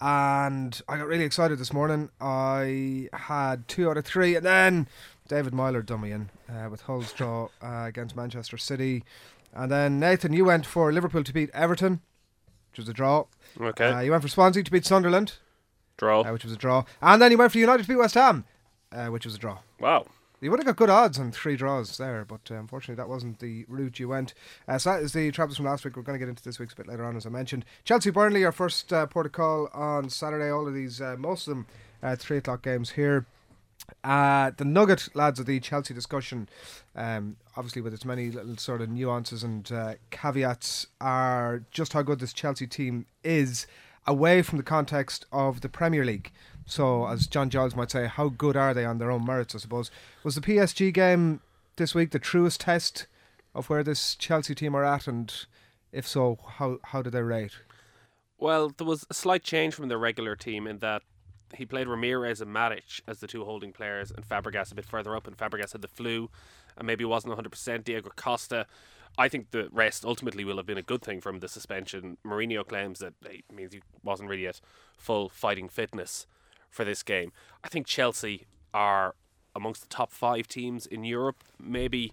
And 0.00 0.80
I 0.88 0.96
got 0.98 1.06
really 1.06 1.24
excited 1.24 1.58
this 1.58 1.72
morning. 1.72 2.10
I 2.20 3.08
had 3.12 3.66
two 3.68 3.88
out 3.88 3.96
of 3.96 4.04
three, 4.04 4.34
and 4.36 4.44
then 4.44 4.88
David 5.28 5.54
Meyler 5.54 5.82
dummy 5.82 6.10
in 6.10 6.30
uh, 6.48 6.68
with 6.70 6.82
Hull's 6.82 7.12
draw 7.12 7.48
uh, 7.62 7.84
against 7.86 8.16
Manchester 8.16 8.58
City. 8.58 9.04
And 9.54 9.70
then 9.70 10.00
Nathan, 10.00 10.32
you 10.32 10.44
went 10.44 10.66
for 10.66 10.92
Liverpool 10.92 11.24
to 11.24 11.32
beat 11.32 11.48
Everton, 11.54 12.00
which 12.70 12.78
was 12.78 12.88
a 12.88 12.92
draw. 12.92 13.24
Okay. 13.60 13.88
Uh, 13.88 14.00
you 14.00 14.10
went 14.10 14.22
for 14.22 14.28
Swansea 14.28 14.62
to 14.64 14.70
beat 14.70 14.84
Sunderland, 14.84 15.34
Draw. 15.96 16.22
uh, 16.22 16.32
which 16.32 16.44
was 16.44 16.52
a 16.52 16.56
draw. 16.56 16.84
And 17.00 17.22
then 17.22 17.30
you 17.30 17.38
went 17.38 17.52
for 17.52 17.58
United 17.58 17.84
to 17.84 17.88
beat 17.88 17.96
West 17.96 18.14
Ham, 18.16 18.44
uh, 18.92 19.06
which 19.06 19.24
was 19.24 19.36
a 19.36 19.38
draw. 19.38 19.58
Wow. 19.80 20.06
You 20.44 20.50
would 20.50 20.60
have 20.60 20.66
got 20.66 20.76
good 20.76 20.90
odds 20.90 21.18
on 21.18 21.32
three 21.32 21.56
draws 21.56 21.96
there, 21.96 22.22
but 22.26 22.50
uh, 22.50 22.56
unfortunately 22.56 22.96
that 22.96 23.08
wasn't 23.08 23.38
the 23.38 23.64
route 23.66 23.98
you 23.98 24.08
went. 24.08 24.34
Uh, 24.68 24.76
so 24.76 24.92
that 24.92 25.02
is 25.02 25.14
the 25.14 25.30
trebles 25.30 25.56
from 25.56 25.64
last 25.64 25.86
week. 25.86 25.96
We're 25.96 26.02
going 26.02 26.18
to 26.20 26.22
get 26.22 26.28
into 26.28 26.44
this 26.44 26.58
week's 26.58 26.74
a 26.74 26.76
bit 26.76 26.86
later 26.86 27.02
on, 27.06 27.16
as 27.16 27.24
I 27.24 27.30
mentioned. 27.30 27.64
Chelsea 27.84 28.10
Burnley, 28.10 28.44
our 28.44 28.52
first 28.52 28.92
uh, 28.92 29.06
port 29.06 29.24
of 29.24 29.32
call 29.32 29.70
on 29.72 30.10
Saturday. 30.10 30.50
All 30.50 30.68
of 30.68 30.74
these, 30.74 31.00
uh, 31.00 31.16
most 31.18 31.48
of 31.48 31.52
them, 31.52 31.66
uh, 32.02 32.14
three 32.16 32.36
o'clock 32.36 32.60
games 32.60 32.90
here. 32.90 33.24
Uh, 34.04 34.50
the 34.54 34.66
nugget, 34.66 35.08
lads, 35.14 35.40
of 35.40 35.46
the 35.46 35.60
Chelsea 35.60 35.94
discussion, 35.94 36.46
um, 36.94 37.36
obviously 37.56 37.80
with 37.80 37.94
its 37.94 38.04
many 38.04 38.30
little 38.30 38.58
sort 38.58 38.82
of 38.82 38.90
nuances 38.90 39.44
and 39.44 39.72
uh, 39.72 39.94
caveats, 40.10 40.88
are 41.00 41.62
just 41.70 41.94
how 41.94 42.02
good 42.02 42.18
this 42.18 42.34
Chelsea 42.34 42.66
team 42.66 43.06
is 43.22 43.66
away 44.06 44.42
from 44.42 44.58
the 44.58 44.62
context 44.62 45.24
of 45.32 45.62
the 45.62 45.70
Premier 45.70 46.04
League. 46.04 46.32
So, 46.66 47.06
as 47.06 47.26
John 47.26 47.50
Giles 47.50 47.76
might 47.76 47.90
say, 47.90 48.06
how 48.06 48.28
good 48.28 48.56
are 48.56 48.72
they 48.72 48.84
on 48.84 48.98
their 48.98 49.10
own 49.10 49.24
merits, 49.24 49.54
I 49.54 49.58
suppose. 49.58 49.90
Was 50.22 50.34
the 50.34 50.40
PSG 50.40 50.92
game 50.92 51.40
this 51.76 51.94
week 51.94 52.10
the 52.10 52.18
truest 52.18 52.62
test 52.62 53.06
of 53.54 53.68
where 53.68 53.82
this 53.82 54.14
Chelsea 54.14 54.54
team 54.54 54.74
are 54.74 54.84
at? 54.84 55.06
And 55.06 55.32
If 55.92 56.06
so, 56.06 56.38
how 56.58 56.78
how 56.84 57.02
did 57.02 57.12
they 57.12 57.22
rate? 57.22 57.52
Well, 58.38 58.72
there 58.76 58.86
was 58.86 59.06
a 59.10 59.14
slight 59.14 59.42
change 59.42 59.74
from 59.74 59.88
the 59.88 59.98
regular 59.98 60.36
team 60.36 60.66
in 60.66 60.78
that 60.78 61.02
he 61.54 61.64
played 61.64 61.86
Ramires 61.86 62.40
and 62.40 62.54
Matic 62.54 63.00
as 63.06 63.20
the 63.20 63.26
two 63.26 63.44
holding 63.44 63.72
players, 63.72 64.10
and 64.10 64.26
Fabregas 64.26 64.72
a 64.72 64.74
bit 64.74 64.84
further 64.84 65.14
up, 65.14 65.26
and 65.26 65.36
Fabregas 65.36 65.72
had 65.72 65.82
the 65.82 65.88
flu, 65.88 66.30
and 66.76 66.86
maybe 66.86 67.04
wasn't 67.04 67.36
100%. 67.36 67.84
Diego 67.84 68.10
Costa, 68.16 68.66
I 69.16 69.28
think 69.28 69.50
the 69.50 69.68
rest 69.70 70.04
ultimately 70.04 70.44
will 70.44 70.56
have 70.56 70.66
been 70.66 70.78
a 70.78 70.82
good 70.82 71.02
thing 71.02 71.20
from 71.20 71.38
the 71.38 71.48
suspension. 71.48 72.16
Mourinho 72.26 72.66
claims 72.66 72.98
that 72.98 73.14
it 73.22 73.44
means 73.52 73.72
he 73.72 73.82
wasn't 74.02 74.28
really 74.28 74.48
at 74.48 74.60
full 74.96 75.28
fighting 75.28 75.68
fitness 75.68 76.26
for 76.74 76.84
this 76.84 77.02
game. 77.04 77.32
I 77.62 77.68
think 77.68 77.86
Chelsea 77.86 78.46
are 78.74 79.14
amongst 79.54 79.82
the 79.82 79.88
top 79.88 80.10
five 80.10 80.48
teams 80.48 80.86
in 80.86 81.04
Europe. 81.04 81.44
Maybe 81.62 82.12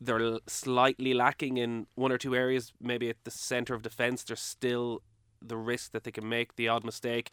they're 0.00 0.38
slightly 0.46 1.12
lacking 1.12 1.56
in 1.56 1.88
one 1.96 2.12
or 2.12 2.18
two 2.18 2.36
areas. 2.36 2.72
Maybe 2.80 3.10
at 3.10 3.24
the 3.24 3.32
centre 3.32 3.74
of 3.74 3.82
defence, 3.82 4.22
there's 4.22 4.40
still 4.40 5.02
the 5.42 5.56
risk 5.56 5.90
that 5.92 6.04
they 6.04 6.12
can 6.12 6.28
make 6.28 6.54
the 6.54 6.68
odd 6.68 6.84
mistake. 6.84 7.32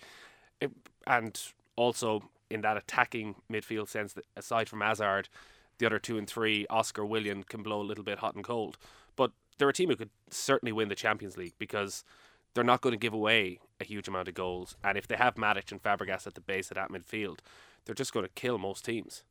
And 1.05 1.39
also 1.75 2.29
in 2.49 2.61
that 2.61 2.77
attacking 2.77 3.35
midfield 3.51 3.87
sense, 3.87 4.13
that 4.13 4.25
aside 4.35 4.67
from 4.67 4.81
Hazard, 4.81 5.29
the 5.77 5.85
other 5.85 5.99
two 5.99 6.17
and 6.17 6.27
three, 6.27 6.65
Oscar 6.71 7.05
Willian 7.05 7.43
can 7.43 7.61
blow 7.61 7.79
a 7.79 7.83
little 7.83 8.03
bit 8.03 8.19
hot 8.19 8.33
and 8.33 8.43
cold. 8.43 8.79
But 9.15 9.31
they're 9.57 9.69
a 9.69 9.73
team 9.73 9.89
who 9.89 9.95
could 9.95 10.09
certainly 10.31 10.71
win 10.71 10.89
the 10.89 10.95
Champions 10.95 11.37
League 11.37 11.53
because 11.59 12.03
they're 12.55 12.63
not 12.63 12.81
going 12.81 12.93
to 12.93 12.97
give 12.97 13.13
away 13.13 13.59
a 13.79 13.83
huge 13.83 14.07
amount 14.07 14.27
of 14.27 14.33
goals. 14.33 14.75
And 14.83 14.97
if 14.97 15.07
they 15.07 15.17
have 15.17 15.35
Matic 15.35 15.71
and 15.71 15.83
Fabregas 15.83 16.25
at 16.25 16.33
the 16.33 16.41
base 16.41 16.71
of 16.71 16.75
that 16.75 16.89
midfield, 16.89 17.39
they're 17.85 17.93
just 17.93 18.13
going 18.13 18.25
to 18.25 18.31
kill 18.33 18.57
most 18.57 18.83
teams. 18.83 19.23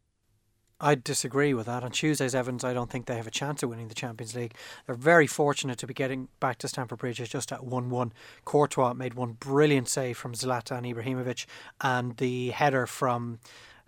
I 0.81 0.97
disagree 0.97 1.55
with 1.55 1.67
that. 1.67 1.83
On 1.83 1.91
Tuesday's 1.91 2.35
Evans, 2.35 2.65
I 2.65 2.75
don't 2.75 2.91
think 2.91 3.07
they 3.07 3.17
have 3.17 3.27
a 3.27 3.31
chance 3.31 3.63
of 3.63 3.71
winning 3.71 3.89
the 3.89 3.95
Champions 3.95 4.35
League. 4.35 4.55
They're 4.87 4.95
very 4.95 5.27
fortunate 5.27 5.79
to 5.79 5.87
be 5.87 5.95
getting 5.95 6.29
back 6.41 6.59
to 6.59 6.69
Stamford 6.69 6.99
Bridge 6.99 7.21
It's 7.21 7.31
just 7.31 7.53
at 7.53 7.65
1 7.65 7.91
1. 7.91 8.13
Courtois 8.45 8.93
made 8.93 9.15
one 9.15 9.33
brilliant 9.33 9.89
save 9.89 10.19
from 10.19 10.35
Zlatan 10.35 10.93
Ibrahimovic, 10.93 11.47
and 11.81 12.17
the 12.17 12.51
header 12.51 12.87
from 12.87 13.39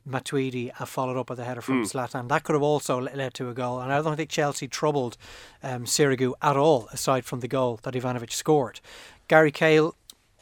Matuidi 0.09 0.73
followed 0.87 1.19
up 1.19 1.29
with 1.29 1.41
a 1.41 1.45
header 1.45 1.61
from 1.61 1.83
Zlatan. 1.83 2.29
That 2.29 2.45
could 2.45 2.55
have 2.55 2.63
also 2.63 3.01
led 3.01 3.35
to 3.35 3.51
a 3.51 3.55
goal. 3.55 3.81
And 3.81 3.93
I 3.93 4.01
don't 4.01 4.17
think 4.17 4.31
Chelsea 4.31 4.69
troubled 4.69 5.17
um, 5.63 5.85
Sirigu 5.85 6.35
at 6.41 6.57
all, 6.57 6.89
aside 6.93 7.25
from 7.25 7.41
the 7.41 7.49
goal 7.49 7.81
that 7.83 7.95
Ivanovic 7.95 8.33
scored. 8.33 8.81
Gary 9.29 9.53
Cahill 9.53 9.95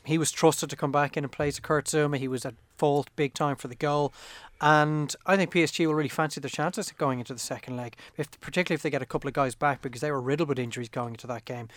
he 0.04 0.18
was 0.18 0.30
trusted 0.30 0.70
to 0.70 0.76
come 0.76 0.92
back 0.92 1.16
in 1.16 1.24
and 1.24 1.32
place 1.32 1.58
Kurt 1.58 1.86
Zouma. 1.86 2.18
He 2.18 2.28
was 2.28 2.44
at 2.44 2.54
fault 2.76 3.08
big 3.16 3.34
time 3.34 3.56
for 3.56 3.68
the 3.68 3.74
goal. 3.74 4.12
And 4.60 5.14
I 5.26 5.36
think 5.36 5.52
PSG 5.52 5.86
will 5.86 5.94
really 5.94 6.08
fancy 6.08 6.40
their 6.40 6.50
chances 6.50 6.90
of 6.90 6.98
going 6.98 7.18
into 7.18 7.32
the 7.32 7.40
second 7.40 7.76
leg, 7.76 7.96
if 8.16 8.30
particularly 8.40 8.76
if 8.76 8.82
they 8.82 8.90
get 8.90 9.02
a 9.02 9.06
couple 9.06 9.28
of 9.28 9.34
guys 9.34 9.54
back 9.54 9.82
because 9.82 10.00
they 10.00 10.10
were 10.10 10.20
riddled 10.20 10.48
with 10.48 10.58
injuries 10.58 10.88
going 10.88 11.14
into 11.14 11.26
that 11.26 11.44
game. 11.44 11.68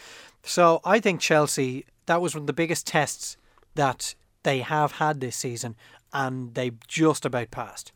So 0.43 0.81
I 0.85 0.99
think 0.99 1.19
Chelsea, 1.19 1.85
that 2.05 2.21
was 2.21 2.35
one 2.35 2.43
of 2.43 2.47
the 2.47 2.53
biggest 2.53 2.85
tests 2.85 3.37
that 3.75 4.15
they 4.43 4.59
have 4.59 4.93
had 4.93 5.19
this 5.19 5.35
season, 5.35 5.75
and 6.13 6.53
they 6.53 6.71
just 6.87 7.25
about 7.25 7.51
passed. 7.51 7.91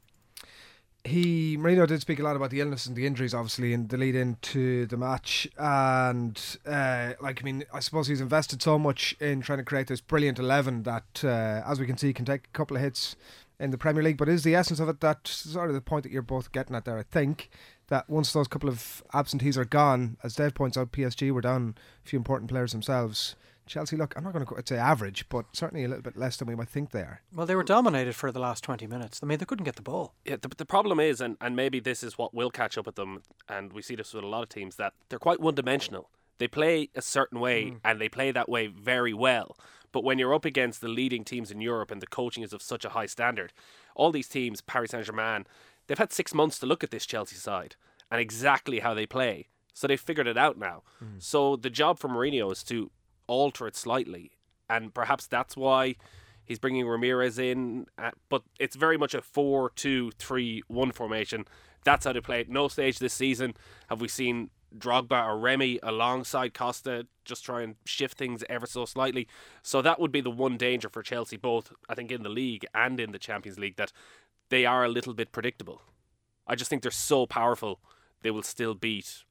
He 1.03 1.57
Mourinho 1.57 1.87
did 1.87 2.01
speak 2.01 2.19
a 2.19 2.23
lot 2.23 2.35
about 2.35 2.51
the 2.51 2.59
illness 2.59 2.85
and 2.85 2.95
the 2.95 3.05
injuries, 3.07 3.33
obviously, 3.33 3.73
in 3.73 3.87
the 3.87 3.97
lead 3.97 4.15
into 4.15 4.85
the 4.85 4.97
match. 4.97 5.47
And 5.57 6.39
uh, 6.65 7.13
like, 7.21 7.41
I 7.41 7.43
mean, 7.43 7.63
I 7.73 7.79
suppose 7.79 8.07
he's 8.07 8.21
invested 8.21 8.61
so 8.61 8.77
much 8.77 9.15
in 9.19 9.41
trying 9.41 9.59
to 9.59 9.65
create 9.65 9.87
this 9.87 10.01
brilliant 10.01 10.39
eleven 10.39 10.83
that, 10.83 11.23
uh, 11.23 11.63
as 11.65 11.79
we 11.79 11.87
can 11.87 11.97
see, 11.97 12.13
can 12.13 12.25
take 12.25 12.45
a 12.45 12.57
couple 12.57 12.77
of 12.77 12.83
hits 12.83 13.15
in 13.59 13.71
the 13.71 13.77
Premier 13.77 14.03
League. 14.03 14.17
But 14.17 14.29
is 14.29 14.43
the 14.43 14.55
essence 14.55 14.79
of 14.79 14.89
it 14.89 14.99
that 15.01 15.27
sort 15.27 15.69
of 15.69 15.75
the 15.75 15.81
point 15.81 16.03
that 16.03 16.11
you're 16.11 16.21
both 16.21 16.51
getting 16.51 16.75
at 16.75 16.85
there? 16.85 16.97
I 16.97 17.03
think 17.03 17.49
that 17.87 18.09
once 18.09 18.31
those 18.31 18.47
couple 18.47 18.69
of 18.69 19.03
absentees 19.13 19.57
are 19.57 19.65
gone, 19.65 20.17
as 20.23 20.35
Dave 20.35 20.53
points 20.53 20.77
out, 20.77 20.91
PSG 20.91 21.31
were 21.31 21.41
down 21.41 21.75
a 22.05 22.07
few 22.07 22.17
important 22.17 22.49
players 22.49 22.71
themselves. 22.71 23.35
Chelsea, 23.71 23.95
look, 23.95 24.13
I'm 24.17 24.23
not 24.25 24.33
going 24.33 24.45
to 24.45 24.63
say 24.65 24.77
average, 24.77 25.29
but 25.29 25.45
certainly 25.53 25.85
a 25.85 25.87
little 25.87 26.03
bit 26.03 26.17
less 26.17 26.35
than 26.35 26.47
we 26.49 26.55
might 26.55 26.67
think 26.67 26.91
they 26.91 26.99
are. 26.99 27.21
Well, 27.33 27.45
they 27.45 27.55
were 27.55 27.63
dominated 27.63 28.15
for 28.15 28.29
the 28.29 28.39
last 28.39 28.65
20 28.65 28.85
minutes. 28.85 29.21
I 29.23 29.25
mean, 29.25 29.37
they 29.37 29.45
couldn't 29.45 29.63
get 29.63 29.77
the 29.77 29.81
ball. 29.81 30.13
Yeah, 30.25 30.35
the, 30.41 30.49
the 30.49 30.65
problem 30.65 30.99
is, 30.99 31.21
and, 31.21 31.37
and 31.39 31.55
maybe 31.55 31.79
this 31.79 32.03
is 32.03 32.17
what 32.17 32.33
will 32.33 32.51
catch 32.51 32.77
up 32.77 32.85
with 32.85 32.95
them, 32.95 33.23
and 33.47 33.71
we 33.71 33.81
see 33.81 33.95
this 33.95 34.13
with 34.13 34.25
a 34.25 34.27
lot 34.27 34.43
of 34.43 34.49
teams, 34.49 34.75
that 34.75 34.93
they're 35.07 35.19
quite 35.19 35.39
one 35.39 35.55
dimensional. 35.55 36.09
They 36.37 36.49
play 36.49 36.89
a 36.95 37.01
certain 37.01 37.39
way, 37.39 37.69
hmm. 37.69 37.77
and 37.85 38.01
they 38.01 38.09
play 38.09 38.31
that 38.31 38.49
way 38.49 38.67
very 38.67 39.13
well. 39.13 39.57
But 39.93 40.03
when 40.03 40.19
you're 40.19 40.33
up 40.33 40.45
against 40.45 40.81
the 40.81 40.89
leading 40.89 41.23
teams 41.23 41.49
in 41.49 41.61
Europe 41.61 41.91
and 41.91 42.01
the 42.01 42.07
coaching 42.07 42.43
is 42.43 42.51
of 42.51 42.61
such 42.61 42.83
a 42.83 42.89
high 42.89 43.05
standard, 43.05 43.53
all 43.95 44.11
these 44.11 44.27
teams, 44.27 44.59
Paris 44.59 44.91
Saint 44.91 45.05
Germain, 45.05 45.45
they've 45.87 45.97
had 45.97 46.11
six 46.11 46.33
months 46.33 46.59
to 46.59 46.65
look 46.65 46.83
at 46.83 46.91
this 46.91 47.05
Chelsea 47.05 47.35
side 47.37 47.75
and 48.09 48.19
exactly 48.19 48.79
how 48.79 48.93
they 48.93 49.05
play. 49.05 49.47
So 49.73 49.87
they've 49.87 49.99
figured 49.99 50.27
it 50.27 50.37
out 50.37 50.57
now. 50.57 50.83
Hmm. 50.99 51.19
So 51.19 51.55
the 51.55 51.69
job 51.69 51.99
for 51.99 52.09
Mourinho 52.09 52.51
is 52.51 52.63
to 52.63 52.91
alter 53.31 53.65
it 53.67 53.75
slightly, 53.75 54.31
and 54.69 54.93
perhaps 54.93 55.25
that's 55.25 55.55
why 55.55 55.95
he's 56.43 56.59
bringing 56.59 56.85
Ramires 56.85 57.39
in. 57.39 57.87
Uh, 57.97 58.11
but 58.29 58.43
it's 58.59 58.75
very 58.75 58.97
much 58.97 59.13
a 59.13 59.21
four-two-three-one 59.21 60.91
formation. 60.91 61.45
That's 61.83 62.05
how 62.05 62.13
they 62.13 62.21
play. 62.21 62.41
At 62.41 62.49
no 62.49 62.67
stage 62.67 62.99
this 62.99 63.13
season 63.13 63.53
have 63.89 64.01
we 64.01 64.07
seen 64.07 64.49
Drogba 64.77 65.25
or 65.25 65.37
Remy 65.39 65.79
alongside 65.81 66.53
Costa 66.53 67.07
just 67.25 67.43
try 67.43 67.61
and 67.61 67.75
shift 67.85 68.17
things 68.17 68.43
ever 68.49 68.65
so 68.65 68.85
slightly. 68.85 69.27
So 69.63 69.81
that 69.81 69.99
would 69.99 70.11
be 70.11 70.21
the 70.21 70.29
one 70.29 70.57
danger 70.57 70.89
for 70.89 71.03
Chelsea, 71.03 71.37
both 71.37 71.73
I 71.89 71.95
think 71.95 72.11
in 72.11 72.23
the 72.23 72.29
league 72.29 72.65
and 72.73 72.99
in 72.99 73.11
the 73.11 73.19
Champions 73.19 73.59
League, 73.59 73.77
that 73.77 73.91
they 74.49 74.65
are 74.65 74.83
a 74.83 74.89
little 74.89 75.13
bit 75.13 75.31
predictable. 75.31 75.81
I 76.47 76.55
just 76.55 76.69
think 76.69 76.81
they're 76.81 76.91
so 76.91 77.25
powerful 77.25 77.79
they 78.21 78.31
will 78.31 78.43
still 78.43 78.75
beat 78.75 79.23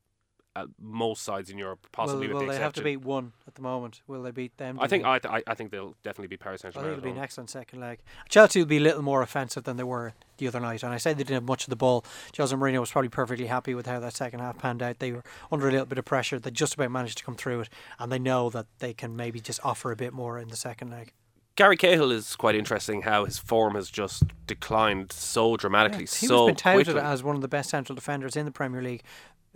uh, 0.57 0.67
most 0.81 1.23
sides 1.23 1.49
in 1.51 1.59
Europe, 1.59 1.87
possibly 1.93 2.27
will 2.27 2.35
with 2.35 2.43
will 2.43 2.49
the 2.49 2.59
they 2.59 2.63
have 2.63 2.73
to 2.73 2.83
beat 2.83 2.99
one 3.03 3.33
at 3.47 3.55
the 3.55 3.63
moment? 3.63 4.01
Will 4.09 4.23
they 4.23 4.31
beat 4.33 4.57
them? 4.57 4.79
I 4.81 4.89
think 4.89 5.05
I, 5.05 5.19
th- 5.21 5.33
I 5.33 5.43
I 5.47 5.55
think 5.55 5.71
they'll 5.71 5.95
definitely 6.03 6.27
be 6.29 6.37
Paris 6.37 6.63
Saint 6.63 6.75
Germain. 6.75 6.91
it'll 6.91 7.05
be 7.05 7.11
an 7.11 7.19
excellent 7.19 7.51
second 7.51 7.81
leg. 7.81 8.01
Chelsea 8.29 8.59
will 8.59 8.67
be 8.67 8.79
a 8.79 8.81
little 8.81 9.03
more 9.03 9.23
offensive 9.23 9.65
than 9.65 9.77
they 9.77 9.85
were 9.85 10.13
the 10.39 10.49
other 10.49 10.59
night, 10.61 10.83
and 10.83 10.93
I 10.93 10.97
said 10.97 11.17
they 11.19 11.23
didn't 11.25 11.35
have 11.35 11.45
much 11.45 11.65
of 11.65 11.71
the 11.71 11.77
ball. 11.77 12.05
Jose 12.37 12.55
Mourinho 12.57 12.81
was 12.81 12.91
probably 12.91 13.09
perfectly 13.11 13.47
happy 13.47 13.75
with 13.75 13.87
how 13.87 14.01
that 14.01 14.15
second 14.15 14.41
half 14.41 14.59
panned 14.59 14.83
out. 14.83 14.99
They 14.99 15.13
were 15.13 15.23
under 15.53 15.69
a 15.69 15.71
little 15.71 15.87
bit 15.87 15.99
of 15.99 16.05
pressure. 16.05 16.39
They 16.41 16.51
just 16.51 16.75
about 16.75 16.91
managed 16.91 17.19
to 17.19 17.25
come 17.25 17.37
through 17.37 17.61
it, 17.61 17.69
and 17.99 18.11
they 18.11 18.19
know 18.19 18.51
that 18.51 18.67
they 18.81 18.93
can 18.93 19.15
maybe 19.15 19.39
just 19.41 19.61
offer 19.65 19.93
a 19.93 19.97
bit 19.97 20.13
more 20.13 20.39
in 20.39 20.49
the 20.49 20.57
second 20.57 20.91
leg. 20.91 21.13
Gary 21.57 21.77
Cahill 21.77 22.11
is 22.11 22.37
quite 22.37 22.55
interesting. 22.55 23.03
How 23.03 23.25
his 23.27 23.39
form 23.39 23.75
has 23.75 23.91
just 23.91 24.23
declined 24.47 25.13
so 25.13 25.57
dramatically, 25.57 26.01
He 26.01 26.07
so 26.07 26.45
was 26.45 26.47
been 26.51 26.57
touted 26.57 26.87
quickly. 26.87 27.03
as 27.03 27.23
one 27.23 27.37
of 27.37 27.43
the 27.43 27.49
best 27.49 27.69
central 27.71 27.95
defenders 27.95 28.35
in 28.35 28.47
the 28.47 28.51
Premier 28.51 28.81
League 28.83 29.03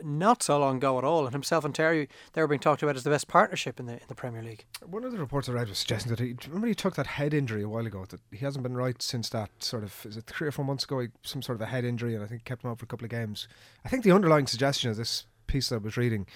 not 0.03 0.43
so 0.43 0.59
long 0.59 0.77
ago 0.77 0.99
at 0.99 1.05
all, 1.05 1.25
and 1.25 1.33
himself 1.33 1.65
and 1.65 1.75
Terry 1.75 2.09
they 2.33 2.41
were 2.41 2.49
being 2.49 2.61
talked 2.61 2.83
about 2.83 2.97
as 2.97 3.05
the 3.05 3.11
best 3.11 3.29
partnership 3.29 3.79
in 3.79 3.87
the 3.87 3.95
in 3.95 4.09
the 4.09 4.15
Premier 4.15 4.43
League. 4.43 4.65
One 4.85 5.05
of 5.05 5.13
the 5.13 5.19
reports 5.19 5.49
I 5.49 5.53
read 5.53 5.69
was 5.69 5.79
suggesting 5.79 6.11
that 6.11 6.21
he 6.21 6.35
remember 6.47 6.67
he 6.67 6.75
took 6.75 6.97
that 6.97 7.07
head 7.07 7.35
injury 7.35 7.63
a 7.63 7.69
while 7.69 7.87
ago. 7.87 8.05
That 8.09 8.21
he 8.31 8.45
hasn't 8.45 8.63
been 8.63 8.77
right 8.77 9.01
since 9.01 9.29
that 9.31 9.51
sort 9.59 9.83
of 9.85 10.05
is 10.07 10.17
it 10.17 10.27
three 10.27 10.49
or 10.49 10.53
four 10.53 10.65
months 10.65 10.85
ago. 10.85 11.07
Some 11.23 11.43
sort 11.43 11.57
of 11.57 11.63
a 11.63 11.67
head 11.67 11.85
injury, 11.85 12.15
and 12.15 12.25
I 12.25 12.27
think 12.27 12.45
kept 12.45 12.65
him 12.65 12.71
out 12.71 12.79
for 12.79 12.85
a 12.85 12.89
couple 12.89 13.05
of 13.05 13.11
games. 13.11 13.49
I 13.85 13.89
think 13.89 14.05
the 14.05 14.13
underlying 14.13 14.47
suggestion 14.47 14.91
of 14.91 14.97
this 14.97 15.27
piece 15.47 15.69
that 15.69 15.77
I 15.77 15.79
was 15.79 15.97
reading 15.97 16.27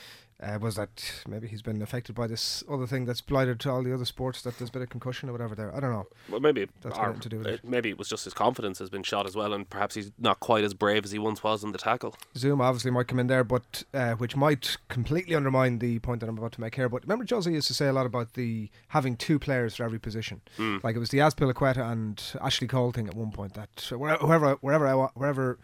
uh, 0.43 0.59
was 0.61 0.77
that 0.77 1.23
maybe 1.27 1.49
he's 1.49 1.63
been 1.63 1.83
affected 1.83 2.15
by 2.15 2.27
this 2.27 2.63
other 2.71 2.87
thing 2.87 3.05
that's 3.05 3.21
blighted 3.21 3.59
to 3.61 3.71
all 3.71 3.83
the 3.83 3.93
other 3.93 4.05
sports. 4.05 4.43
That 4.43 4.57
there's 4.59 4.71
a 4.71 4.73
bit 4.73 4.83
of 4.83 4.89
concussion 4.89 5.29
or 5.29 5.33
whatever 5.33 5.55
there. 5.55 5.75
I 5.75 5.81
don't 5.81 5.91
know. 5.93 6.07
Well, 6.31 6.41
maybe 6.41 6.67
That's 6.81 6.97
nothing 6.97 7.21
to 7.21 7.29
do 7.29 7.39
with 7.39 7.47
it. 7.49 7.65
Maybe 7.65 7.89
it 7.91 7.99
was 7.99 8.09
just 8.09 8.25
his 8.25 8.35
confidence 8.35 8.79
has 8.79 8.89
been 8.91 9.03
shot 9.03 9.27
as 9.27 9.35
well, 9.35 9.53
and 9.53 9.69
perhaps 9.69 9.95
he's 9.97 10.13
not 10.19 10.39
quite 10.41 10.63
as 10.65 10.75
brave 10.75 11.05
as 11.05 11.11
he 11.11 11.19
once 11.19 11.43
was 11.43 11.65
in 11.65 11.73
the 11.73 11.79
tackle. 11.79 12.15
Zouma 12.37 12.61
obviously 12.63 12.91
might 12.91 13.09
come 13.09 13.19
in 13.19 13.27
there, 13.27 13.43
but 13.45 13.83
uh, 13.93 14.13
which 14.13 14.37
might 14.37 14.77
completely 14.89 15.35
undermine 15.35 15.79
the 15.81 15.99
point 16.01 16.21
that 16.21 16.29
I'm 16.29 16.39
about 16.39 16.53
to 16.53 16.61
make 16.61 16.75
here. 16.77 16.89
But 16.89 17.03
remember, 17.03 17.25
Jose 17.29 17.51
used 17.51 17.67
to 17.69 17.75
say 17.75 17.89
a 17.89 17.93
lot 17.93 18.07
about 18.07 18.35
the 18.35 18.71
having 18.89 19.17
two 19.17 19.39
players 19.39 19.75
for 19.77 19.83
every 19.85 19.99
position. 19.99 20.41
Like 20.85 20.95
it 20.95 21.01
was 21.01 21.11
the 21.11 21.19
Azpilicueta 21.19 21.91
and 21.91 22.23
Ashley 22.41 22.69
Cole 22.69 22.93
thing 22.93 23.09
at 23.09 23.15
one 23.15 23.33
point. 23.33 23.55
That 23.55 23.91
where- 23.97 24.17
wherever, 24.19 24.53
wherever 24.61 24.87
I 24.87 24.95
wherever, 25.15 25.59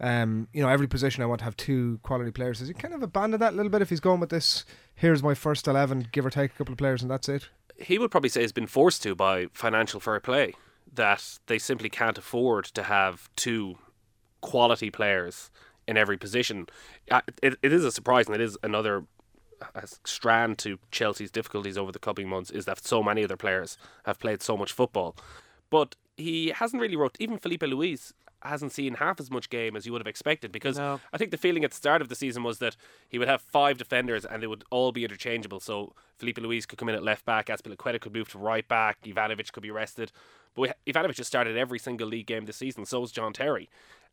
um, 0.00 0.48
you 0.52 0.62
know, 0.62 0.68
every 0.68 0.86
position 0.86 1.22
I 1.22 1.26
want 1.26 1.40
to 1.40 1.44
have 1.44 1.56
two 1.56 2.00
quality 2.02 2.30
players. 2.30 2.58
Has 2.58 2.68
he 2.68 2.74
kind 2.74 2.94
of 2.94 3.02
abandoned 3.02 3.42
that 3.42 3.52
a 3.52 3.56
little 3.56 3.70
bit? 3.70 3.82
If 3.82 3.90
he's 3.90 4.00
going 4.00 4.20
with 4.20 4.30
this, 4.30 4.64
here's 4.94 5.22
my 5.22 5.34
first 5.34 5.68
eleven, 5.68 6.08
give 6.10 6.24
or 6.26 6.30
take 6.30 6.52
a 6.52 6.54
couple 6.54 6.72
of 6.72 6.78
players, 6.78 7.02
and 7.02 7.10
that's 7.10 7.28
it. 7.28 7.48
He 7.76 7.98
would 7.98 8.10
probably 8.10 8.30
say 8.30 8.40
he's 8.42 8.52
been 8.52 8.66
forced 8.66 9.02
to 9.04 9.14
by 9.14 9.46
financial 9.52 10.00
fair 10.00 10.20
play 10.20 10.54
that 10.92 11.38
they 11.46 11.58
simply 11.58 11.88
can't 11.88 12.18
afford 12.18 12.64
to 12.64 12.82
have 12.82 13.30
two 13.36 13.78
quality 14.40 14.90
players 14.90 15.50
in 15.86 15.96
every 15.96 16.16
position. 16.16 16.66
It, 17.42 17.56
it 17.62 17.72
is 17.72 17.84
a 17.84 17.92
surprise, 17.92 18.26
and 18.26 18.34
it 18.34 18.40
is 18.40 18.56
another 18.62 19.04
strand 20.04 20.58
to 20.58 20.78
Chelsea's 20.90 21.30
difficulties 21.30 21.76
over 21.76 21.92
the 21.92 21.98
coming 21.98 22.28
months 22.28 22.50
is 22.50 22.64
that 22.64 22.84
so 22.84 23.02
many 23.02 23.24
other 23.24 23.36
players 23.36 23.76
have 24.04 24.18
played 24.18 24.42
so 24.42 24.56
much 24.56 24.72
football. 24.72 25.14
But 25.68 25.96
he 26.16 26.48
hasn't 26.48 26.80
really 26.80 26.96
wrote. 26.96 27.16
Even 27.20 27.38
Filipe 27.38 27.62
Luis 27.62 28.12
hasn't 28.42 28.72
seen 28.72 28.94
half 28.94 29.20
as 29.20 29.30
much 29.30 29.50
game 29.50 29.76
as 29.76 29.86
you 29.86 29.92
would 29.92 30.00
have 30.00 30.06
expected 30.06 30.52
because 30.52 30.78
No. 30.78 31.00
I 31.12 31.18
think 31.18 31.30
the 31.30 31.36
feeling 31.36 31.64
at 31.64 31.70
the 31.70 31.76
start 31.76 32.02
of 32.02 32.08
the 32.08 32.14
season 32.14 32.42
was 32.42 32.58
that 32.58 32.76
he 33.08 33.18
would 33.18 33.28
have 33.28 33.42
five 33.42 33.78
defenders 33.78 34.24
and 34.24 34.42
they 34.42 34.46
would 34.46 34.64
all 34.70 34.92
be 34.92 35.04
interchangeable. 35.04 35.60
So 35.60 35.94
Filipe 36.16 36.38
Luis 36.38 36.66
could 36.66 36.78
come 36.78 36.88
in 36.88 36.94
at 36.94 37.02
left 37.02 37.24
back, 37.24 37.46
Azpilicueta 37.46 38.00
could 38.00 38.14
move 38.14 38.28
to 38.30 38.38
right 38.38 38.66
back, 38.66 39.02
Ivanovic 39.02 39.52
could 39.52 39.62
be 39.62 39.70
rested. 39.70 40.12
But 40.54 40.74
we, 40.86 40.92
Ivanovic 40.92 41.18
has 41.18 41.26
started 41.26 41.56
every 41.56 41.78
single 41.78 42.08
league 42.08 42.26
game 42.26 42.46
this 42.46 42.56
season. 42.56 42.84
So 42.86 43.00
has 43.00 43.12
John 43.12 43.32
Terry, 43.32 43.68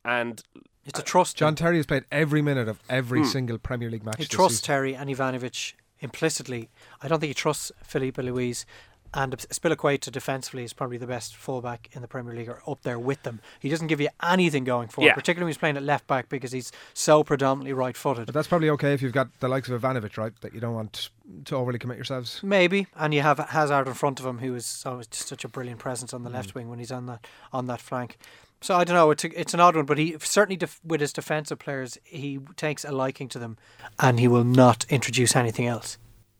and 0.05 0.43
It's 0.85 0.99
a 0.99 1.03
trust. 1.03 1.37
John 1.37 1.55
Terry 1.55 1.77
has 1.77 1.85
played 1.85 2.05
every 2.11 2.41
minute 2.41 2.67
of 2.67 2.79
every 2.89 3.21
hmm. 3.21 3.25
single 3.25 3.57
Premier 3.57 3.89
League 3.89 4.05
match. 4.05 4.17
he 4.17 4.25
trusts. 4.25 4.61
Terry 4.61 4.95
and 4.95 5.09
Ivanovic 5.09 5.73
implicitly, 5.99 6.69
I 7.01 7.07
don't 7.07 7.19
think 7.19 7.29
he 7.29 7.33
trusts 7.33 7.71
Filipe 7.83 8.17
Luis. 8.17 8.65
Azpilicueta 9.13 10.11
defensively 10.11 10.63
is 10.63 10.73
probably 10.73 10.97
the 10.97 11.07
best 11.07 11.35
fullback 11.35 11.89
in 11.93 12.01
the 12.01 12.07
Premier 12.07 12.33
League, 12.35 12.49
or 12.49 12.61
up 12.67 12.81
there 12.83 12.99
with 12.99 13.23
them. 13.23 13.39
He 13.59 13.69
doesn't 13.69 13.87
give 13.87 14.01
you 14.01 14.09
anything 14.21 14.63
going 14.63 14.87
forward, 14.89 15.07
Yeah. 15.09 15.13
particularly 15.13 15.45
when 15.45 15.49
he's 15.51 15.57
playing 15.57 15.77
at 15.77 15.83
left 15.83 16.07
back 16.07 16.29
because 16.29 16.51
he's 16.51 16.71
so 16.93 17.23
predominantly 17.23 17.73
right-footed. 17.73 18.25
But 18.25 18.35
that's 18.35 18.47
probably 18.47 18.69
okay 18.71 18.93
if 18.93 19.01
you've 19.01 19.13
got 19.13 19.27
the 19.39 19.47
likes 19.47 19.69
of 19.69 19.81
Ivanovic, 19.81 20.17
right? 20.17 20.33
That 20.41 20.53
you 20.53 20.59
don't 20.59 20.75
want 20.75 21.09
to 21.45 21.55
overly 21.55 21.79
commit 21.79 21.97
yourselves. 21.97 22.39
Maybe, 22.43 22.87
and 22.95 23.13
you 23.13 23.21
have 23.21 23.39
Hazard 23.39 23.87
in 23.87 23.93
front 23.93 24.19
of 24.19 24.25
him, 24.25 24.39
who 24.39 24.53
is 24.55 24.83
always 24.85 25.07
just 25.07 25.27
such 25.27 25.43
a 25.43 25.47
brilliant 25.47 25.79
presence 25.79 26.13
on 26.13 26.23
the 26.23 26.29
Mm. 26.29 26.33
left 26.33 26.55
wing 26.55 26.69
when 26.69 26.79
he's 26.79 26.91
on 26.91 27.05
that 27.07 27.25
on 27.53 27.67
that 27.67 27.81
flank. 27.81 28.17
So 28.59 28.75
I 28.75 28.83
don't 28.85 28.95
know. 28.95 29.11
It's 29.11 29.23
a, 29.23 29.39
it's 29.39 29.53
an 29.53 29.59
odd 29.59 29.75
one, 29.75 29.85
but 29.85 29.99
he 29.99 30.15
certainly 30.19 30.57
def- 30.57 30.79
with 30.83 30.99
his 30.99 31.13
defensive 31.13 31.59
players, 31.59 31.97
he 32.03 32.39
takes 32.55 32.83
a 32.83 32.91
liking 32.91 33.27
to 33.29 33.37
them, 33.39 33.55
and 33.99 34.19
he 34.19 34.27
will 34.27 34.43
not 34.43 34.83
introduce 34.89 35.35
anything 35.35 35.67
else. 35.67 35.97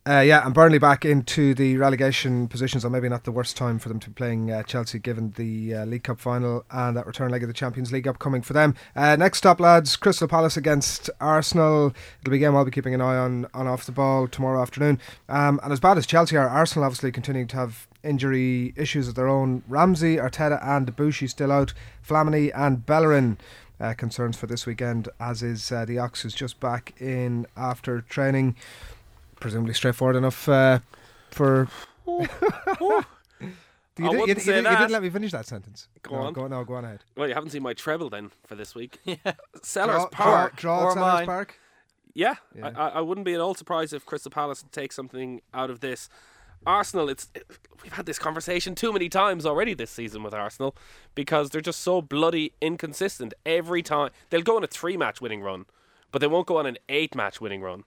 Uh, 0.08 0.22
yeah, 0.22 0.46
and 0.46 0.54
Burnley 0.54 0.78
back 0.78 1.04
into 1.04 1.54
the 1.54 1.76
relegation 1.76 2.48
positions, 2.48 2.84
so 2.84 2.90
maybe 2.90 3.10
not 3.10 3.26
the 3.26 3.32
worst 3.32 3.58
time 3.58 3.78
for 3.78 3.90
them 3.90 4.00
to 4.00 4.10
be 4.10 4.14
playing 4.14 4.50
uh, 4.50 4.64
Chelsea, 4.64 5.00
given 5.00 5.34
the 5.36 5.76
uh, 5.76 5.86
League 5.86 6.04
Cup 6.04 6.18
final 6.18 6.64
and 6.72 6.96
that 6.96 7.06
return 7.06 7.30
leg 7.30 7.44
of 7.44 7.50
the 7.50 7.54
Champions 7.54 7.92
League 7.92 8.08
upcoming 8.08 8.42
for 8.42 8.54
them. 8.54 8.74
Uh, 8.96 9.18
next 9.18 9.46
up, 9.46 9.60
lads, 9.60 9.98
Crystal 9.98 10.26
Palace 10.26 10.56
against 10.56 11.10
Arsenal. 11.20 11.94
It'll 12.22 12.32
be 12.32 12.38
a 12.38 12.40
game 12.40 12.56
I'll 12.56 12.64
be 12.64 12.72
keeping 12.72 12.94
an 12.94 13.02
eye 13.02 13.18
on 13.18 13.48
on 13.54 13.68
off 13.68 13.86
the 13.86 13.92
ball 13.92 14.30
tomorrow 14.30 14.62
afternoon. 14.62 14.98
Um, 15.28 15.60
and 15.62 15.74
as 15.74 15.82
bad 15.82 15.98
as 15.98 16.08
Chelsea 16.08 16.38
are, 16.38 16.48
Arsenal 16.48 16.86
obviously 16.86 17.12
continuing 17.12 17.48
to 17.48 17.58
have 17.58 17.86
injury 18.02 18.74
issues 18.78 19.10
of 19.10 19.16
their 19.16 19.28
own. 19.28 19.62
Ramsey, 19.68 20.16
Arteta, 20.16 20.66
and 20.66 20.88
Debuchy 20.88 21.30
still 21.30 21.52
out. 21.52 21.74
Flamini 22.08 22.50
and 22.56 22.86
Bellerin. 22.86 23.38
Uh, 23.80 23.94
concerns 23.94 24.36
for 24.36 24.48
this 24.48 24.66
weekend, 24.66 25.08
as 25.20 25.44
is 25.44 25.72
uh, 25.72 25.86
the 25.86 26.00
Ox, 26.00 26.24
who's 26.24 26.34
just 26.34 26.60
back 26.60 27.00
in 27.00 27.46
after 27.56 28.02
training 28.02 28.56
presumably 29.40 29.74
straightforward 29.74 30.16
enough 30.16 30.48
uh, 30.50 30.80
for. 31.32 31.68
you, 32.08 32.20
I 32.20 33.04
did, 33.96 34.00
you, 34.00 34.06
wouldn't 34.20 34.28
you 34.28 34.36
say 34.36 34.54
didn't- 34.54 34.72
you 34.72 34.78
didn't 34.78 34.92
let 34.92 35.04
me 35.04 35.10
finish 35.10 35.32
that 35.32 35.46
sentence. 35.46 35.88
Go 36.04 36.16
no, 36.16 36.22
on. 36.28 36.34
Go, 36.34 36.48
no, 36.48 36.64
go 36.64 36.76
on 36.76 36.86
ahead. 36.86 37.04
Well, 37.16 37.28
you 37.28 37.34
haven't 37.34 37.50
seen 37.50 37.64
my 37.64 37.74
treble 37.74 38.10
then 38.10 38.32
for 38.46 38.56
this 38.56 38.76
week. 38.76 39.00
Yeah. 39.06 39.16
Selhurst 39.62 39.86
draw, 39.88 40.08
Park. 40.10 40.56
Draw, 40.56 40.80
draw 40.80 40.86
Or 40.90 40.96
Selhurst 40.96 41.00
mine. 41.14 41.26
Park. 41.26 41.60
Yeah, 42.14 42.36
Yeah. 42.56 42.72
I, 42.76 42.82
I 42.82 42.88
I 42.90 43.02
wouldn't 43.02 43.26
be 43.26 43.34
at 43.36 43.40
all 43.40 43.54
surprised 43.54 43.94
if 43.94 44.06
Crystal 44.06 44.32
Palace 44.32 44.64
take 44.72 44.92
something 44.92 45.42
out 45.54 45.70
of 45.70 45.82
this. 45.82 46.10
Arsenal, 46.66 47.10
it's 47.10 47.30
we've 47.84 47.94
had 47.94 48.08
this 48.08 48.18
conversation 48.18 48.74
too 48.74 48.92
many 48.92 49.08
times 49.10 49.46
already 49.46 49.76
this 49.76 49.92
season 49.92 50.24
with 50.24 50.34
Arsenal 50.34 50.76
because 51.14 51.52
they're 51.52 51.62
just 51.62 51.82
so 51.82 52.02
bloody 52.02 52.54
inconsistent 52.60 53.34
every 53.46 53.84
time. 53.84 54.10
They'll 54.32 54.42
go 54.42 54.58
on 54.58 54.64
a 54.64 54.68
three-match 54.68 55.22
winning 55.22 55.42
run, 55.42 55.66
but 56.12 56.20
they 56.20 56.28
won't 56.28 56.48
go 56.48 56.58
on 56.58 56.66
an 56.66 56.78
eight-match 56.90 57.40
winning 57.40 57.62
run, 57.62 57.84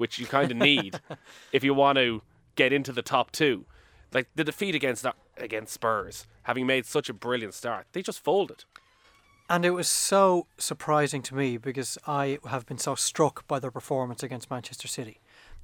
which 0.00 0.18
you 0.18 0.26
kind 0.26 0.50
of 0.50 0.56
need 0.56 0.98
if 1.52 1.62
you 1.62 1.74
want 1.74 1.98
to 1.98 2.22
get 2.56 2.72
into 2.72 2.90
the 2.90 3.02
top 3.02 3.30
two. 3.30 3.66
Like 4.12 4.28
the 4.34 4.42
defeat 4.42 4.74
against 4.74 5.06
uh, 5.06 5.12
against 5.36 5.74
Spurs, 5.74 6.26
having 6.44 6.66
made 6.66 6.86
such 6.86 7.08
a 7.08 7.12
brilliant 7.12 7.54
start, 7.54 7.86
they 7.92 8.02
just 8.02 8.18
folded. 8.18 8.64
And 9.48 9.64
it 9.64 9.70
was 9.70 9.88
so 9.88 10.46
surprising 10.58 11.22
to 11.22 11.34
me 11.34 11.58
because 11.58 11.98
I 12.06 12.38
have 12.48 12.66
been 12.66 12.78
so 12.78 12.94
struck 12.94 13.46
by 13.46 13.58
their 13.58 13.70
performance 13.70 14.22
against 14.22 14.50
Manchester 14.50 14.88
City. 14.88 15.20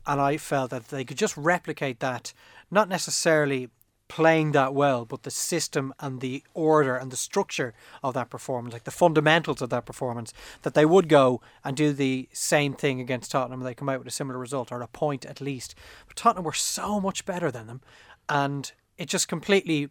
And 0.07 0.21
I 0.21 0.37
felt 0.37 0.71
that 0.71 0.88
they 0.88 1.05
could 1.05 1.16
just 1.16 1.37
replicate 1.37 2.00
that, 2.00 2.33
not 2.71 2.88
necessarily 2.88 3.71
playing 4.09 4.53
that 4.53 4.75
well, 4.75 5.05
but 5.05 5.23
the 5.25 5.31
system 5.31 5.93
and 6.01 6.21
the 6.21 6.43
order 6.55 6.97
and 6.97 7.11
the 7.11 7.17
structure 7.17 7.75
of 8.03 8.15
that 8.15 8.31
performance, 8.31 8.73
like 8.73 8.85
the 8.85 8.91
fundamentals 8.91 9.61
of 9.61 9.71
that 9.71 9.85
performance, 9.85 10.33
that 10.63 10.75
they 10.75 10.85
would 10.85 11.09
go 11.09 11.41
and 11.65 11.77
do 11.77 11.93
the 11.93 12.29
same 12.33 12.73
thing 12.75 13.00
against 13.00 13.30
Tottenham 13.30 13.61
and 13.61 13.67
they 13.67 13.75
come 13.75 13.89
out 13.89 13.99
with 13.99 14.09
a 14.09 14.13
similar 14.13 14.39
result 14.39 14.71
or 14.71 14.80
a 14.80 14.89
point 14.89 15.25
at 15.25 15.41
least. 15.41 15.75
But 16.07 16.17
Tottenham 16.17 16.45
were 16.45 16.52
so 16.52 17.00
much 17.00 17.25
better 17.25 17.50
than 17.50 17.67
them. 17.67 17.80
And 18.28 18.71
it 18.97 19.09
just 19.09 19.28
completely 19.28 19.89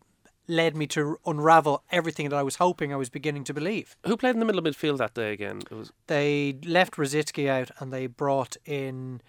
led 0.47 0.75
me 0.75 0.85
to 0.87 1.17
unravel 1.25 1.83
everything 1.91 2.29
that 2.29 2.37
I 2.37 2.43
was 2.43 2.57
hoping 2.57 2.93
I 2.93 2.97
was 2.97 3.09
beginning 3.09 3.43
to 3.45 3.53
believe. 3.53 3.95
Who 4.05 4.15
played 4.15 4.35
in 4.35 4.39
the 4.39 4.45
middle 4.45 4.65
of 4.65 4.65
midfield 4.65 4.97
that 4.97 5.13
day 5.13 5.33
again? 5.33 5.61
It 5.69 5.75
was 5.75 5.91
They 6.07 6.57
left 6.63 6.95
Rosicky 6.95 7.49
out 7.49 7.71
and 7.79 7.91
they 7.91 8.07
brought 8.07 8.55
in 8.65 9.21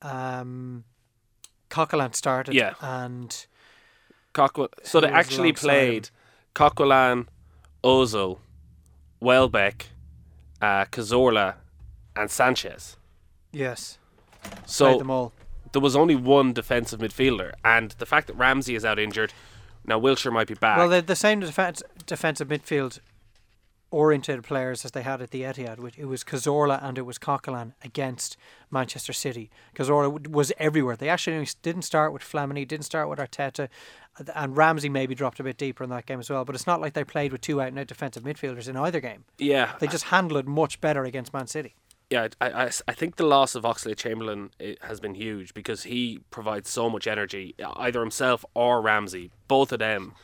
um, 0.00 0.84
Coquelin 1.68 2.14
started. 2.14 2.54
Yeah. 2.54 2.74
And 2.80 3.46
Coquel- 4.34 4.68
so 4.82 5.00
they 5.00 5.08
actually 5.08 5.52
played 5.52 6.10
Coquelin, 6.54 7.26
Ozil, 7.84 8.38
Welbeck, 9.20 9.86
uh, 10.60 10.84
Cazorla, 10.86 11.54
and 12.16 12.30
Sanchez. 12.30 12.96
yes, 13.52 13.98
So 14.66 14.86
played 14.86 15.00
them 15.00 15.10
all. 15.10 15.32
there 15.72 15.82
was 15.82 15.94
only 15.96 16.14
one 16.14 16.52
defensive 16.52 17.00
midfielder, 17.00 17.52
and 17.64 17.92
the 17.92 18.06
fact 18.06 18.26
that 18.28 18.34
Ramsey 18.34 18.74
is 18.74 18.84
out 18.84 18.98
injured, 18.98 19.32
now 19.86 19.98
Wilshere 20.00 20.32
might 20.32 20.48
be 20.48 20.54
back. 20.54 20.78
Well, 20.78 20.88
they're 20.88 21.02
the 21.02 21.16
same 21.16 21.40
defense, 21.40 21.82
defensive 22.06 22.48
midfield 22.48 23.00
oriented 23.92 24.42
players 24.42 24.84
as 24.84 24.90
they 24.90 25.02
had 25.02 25.22
at 25.22 25.30
the 25.30 25.42
Etihad. 25.42 25.78
which 25.78 25.98
It 25.98 26.06
was 26.06 26.24
Cazorla 26.24 26.82
and 26.82 26.98
it 26.98 27.02
was 27.02 27.18
Coquelin 27.18 27.74
against 27.84 28.36
Manchester 28.70 29.12
City. 29.12 29.50
Cazorla 29.76 30.26
was 30.28 30.52
everywhere. 30.58 30.96
They 30.96 31.08
actually 31.08 31.46
didn't 31.62 31.82
start 31.82 32.12
with 32.12 32.22
Flamini, 32.22 32.66
didn't 32.66 32.86
start 32.86 33.08
with 33.08 33.18
Arteta, 33.18 33.68
and 34.34 34.56
Ramsey 34.56 34.88
maybe 34.88 35.14
dropped 35.14 35.38
a 35.40 35.44
bit 35.44 35.56
deeper 35.56 35.84
in 35.84 35.90
that 35.90 36.06
game 36.06 36.18
as 36.20 36.28
well. 36.30 36.44
But 36.44 36.54
it's 36.54 36.66
not 36.66 36.80
like 36.80 36.94
they 36.94 37.04
played 37.04 37.32
with 37.32 37.42
two 37.42 37.60
out 37.60 37.68
and 37.68 37.78
out 37.78 37.86
defensive 37.86 38.24
midfielders 38.24 38.68
in 38.68 38.76
either 38.76 39.00
game. 39.00 39.24
yeah, 39.38 39.74
They 39.78 39.86
just 39.86 40.04
handled 40.04 40.40
it 40.40 40.46
much 40.48 40.80
better 40.80 41.04
against 41.04 41.32
Man 41.32 41.46
City. 41.46 41.74
yeah, 42.10 42.28
I, 42.40 42.50
I, 42.64 42.70
I 42.88 42.92
think 42.92 43.16
the 43.16 43.24
loss 43.26 43.54
of 43.54 43.62
Oxlade-Chamberlain 43.64 44.50
has 44.82 45.00
been 45.00 45.14
huge 45.14 45.54
because 45.54 45.84
he 45.84 46.20
provides 46.30 46.68
so 46.68 46.90
much 46.90 47.06
energy, 47.06 47.54
either 47.76 48.00
himself 48.00 48.44
or 48.54 48.82
Ramsey. 48.82 49.30
Both 49.48 49.72
of 49.72 49.78
them 49.78 50.14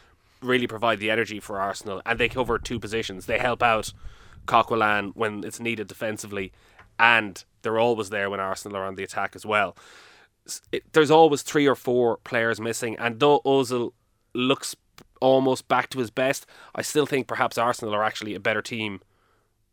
really 0.40 0.66
provide 0.66 1.00
the 1.00 1.10
energy 1.10 1.40
for 1.40 1.60
Arsenal, 1.60 2.02
and 2.06 2.18
they 2.18 2.28
cover 2.28 2.58
two 2.58 2.78
positions. 2.78 3.26
They 3.26 3.38
help 3.38 3.62
out 3.62 3.92
Coquelin 4.46 5.12
when 5.14 5.44
it's 5.44 5.60
needed 5.60 5.86
defensively, 5.86 6.52
and 6.98 7.44
they're 7.62 7.78
always 7.78 8.10
there 8.10 8.30
when 8.30 8.40
Arsenal 8.40 8.78
are 8.78 8.86
on 8.86 8.94
the 8.94 9.04
attack 9.04 9.34
as 9.34 9.44
well. 9.44 9.76
It, 10.72 10.84
there's 10.92 11.10
always 11.10 11.42
three 11.42 11.66
or 11.66 11.74
four 11.74 12.18
players 12.18 12.60
missing, 12.60 12.96
and 12.98 13.20
though 13.20 13.40
Ozil 13.40 13.92
looks 14.34 14.74
almost 15.20 15.68
back 15.68 15.90
to 15.90 15.98
his 15.98 16.10
best, 16.10 16.46
I 16.74 16.82
still 16.82 17.06
think 17.06 17.26
perhaps 17.26 17.58
Arsenal 17.58 17.94
are 17.94 18.04
actually 18.04 18.34
a 18.34 18.40
better 18.40 18.62
team 18.62 19.00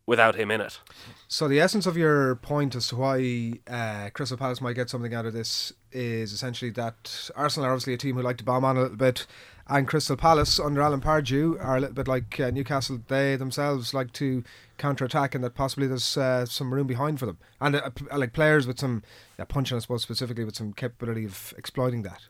without 0.07 0.35
him 0.35 0.51
in 0.51 0.61
it. 0.61 0.79
So 1.27 1.47
the 1.47 1.59
essence 1.59 1.85
of 1.85 1.97
your 1.97 2.35
point 2.35 2.75
as 2.75 2.87
to 2.89 2.95
why 2.95 3.53
uh, 3.67 4.09
Crystal 4.13 4.37
Palace 4.37 4.61
might 4.61 4.73
get 4.73 4.89
something 4.89 5.13
out 5.13 5.25
of 5.25 5.33
this 5.33 5.73
is 5.91 6.31
essentially 6.31 6.71
that 6.71 7.31
Arsenal 7.35 7.67
are 7.67 7.71
obviously 7.71 7.93
a 7.93 7.97
team 7.97 8.15
who 8.15 8.21
like 8.21 8.37
to 8.37 8.43
bomb 8.43 8.63
on 8.63 8.77
a 8.77 8.81
little 8.81 8.97
bit, 8.97 9.25
and 9.67 9.87
Crystal 9.87 10.15
Palace 10.15 10.59
under 10.59 10.81
Alan 10.81 11.01
Pardew 11.01 11.63
are 11.63 11.77
a 11.77 11.79
little 11.79 11.95
bit 11.95 12.07
like 12.07 12.39
uh, 12.39 12.51
Newcastle. 12.51 13.01
They 13.07 13.35
themselves 13.35 13.93
like 13.93 14.13
to 14.13 14.43
counter 14.77 15.05
attack, 15.05 15.33
and 15.35 15.43
that 15.43 15.55
possibly 15.55 15.87
there's 15.87 16.17
uh, 16.17 16.45
some 16.45 16.73
room 16.73 16.87
behind 16.87 17.19
for 17.19 17.25
them, 17.25 17.37
and 17.59 17.75
uh, 17.75 17.89
like 18.15 18.33
players 18.33 18.67
with 18.67 18.79
some 18.79 19.03
yeah, 19.39 19.45
punching, 19.45 19.75
I 19.75 19.79
suppose, 19.79 20.03
specifically 20.03 20.43
with 20.43 20.55
some 20.55 20.73
capability 20.73 21.25
of 21.25 21.53
exploiting 21.57 22.03
that. 22.03 22.21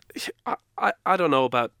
I, 0.46 0.56
I, 0.78 0.92
I 1.04 1.16
don't 1.16 1.30
know 1.30 1.44
about 1.44 1.72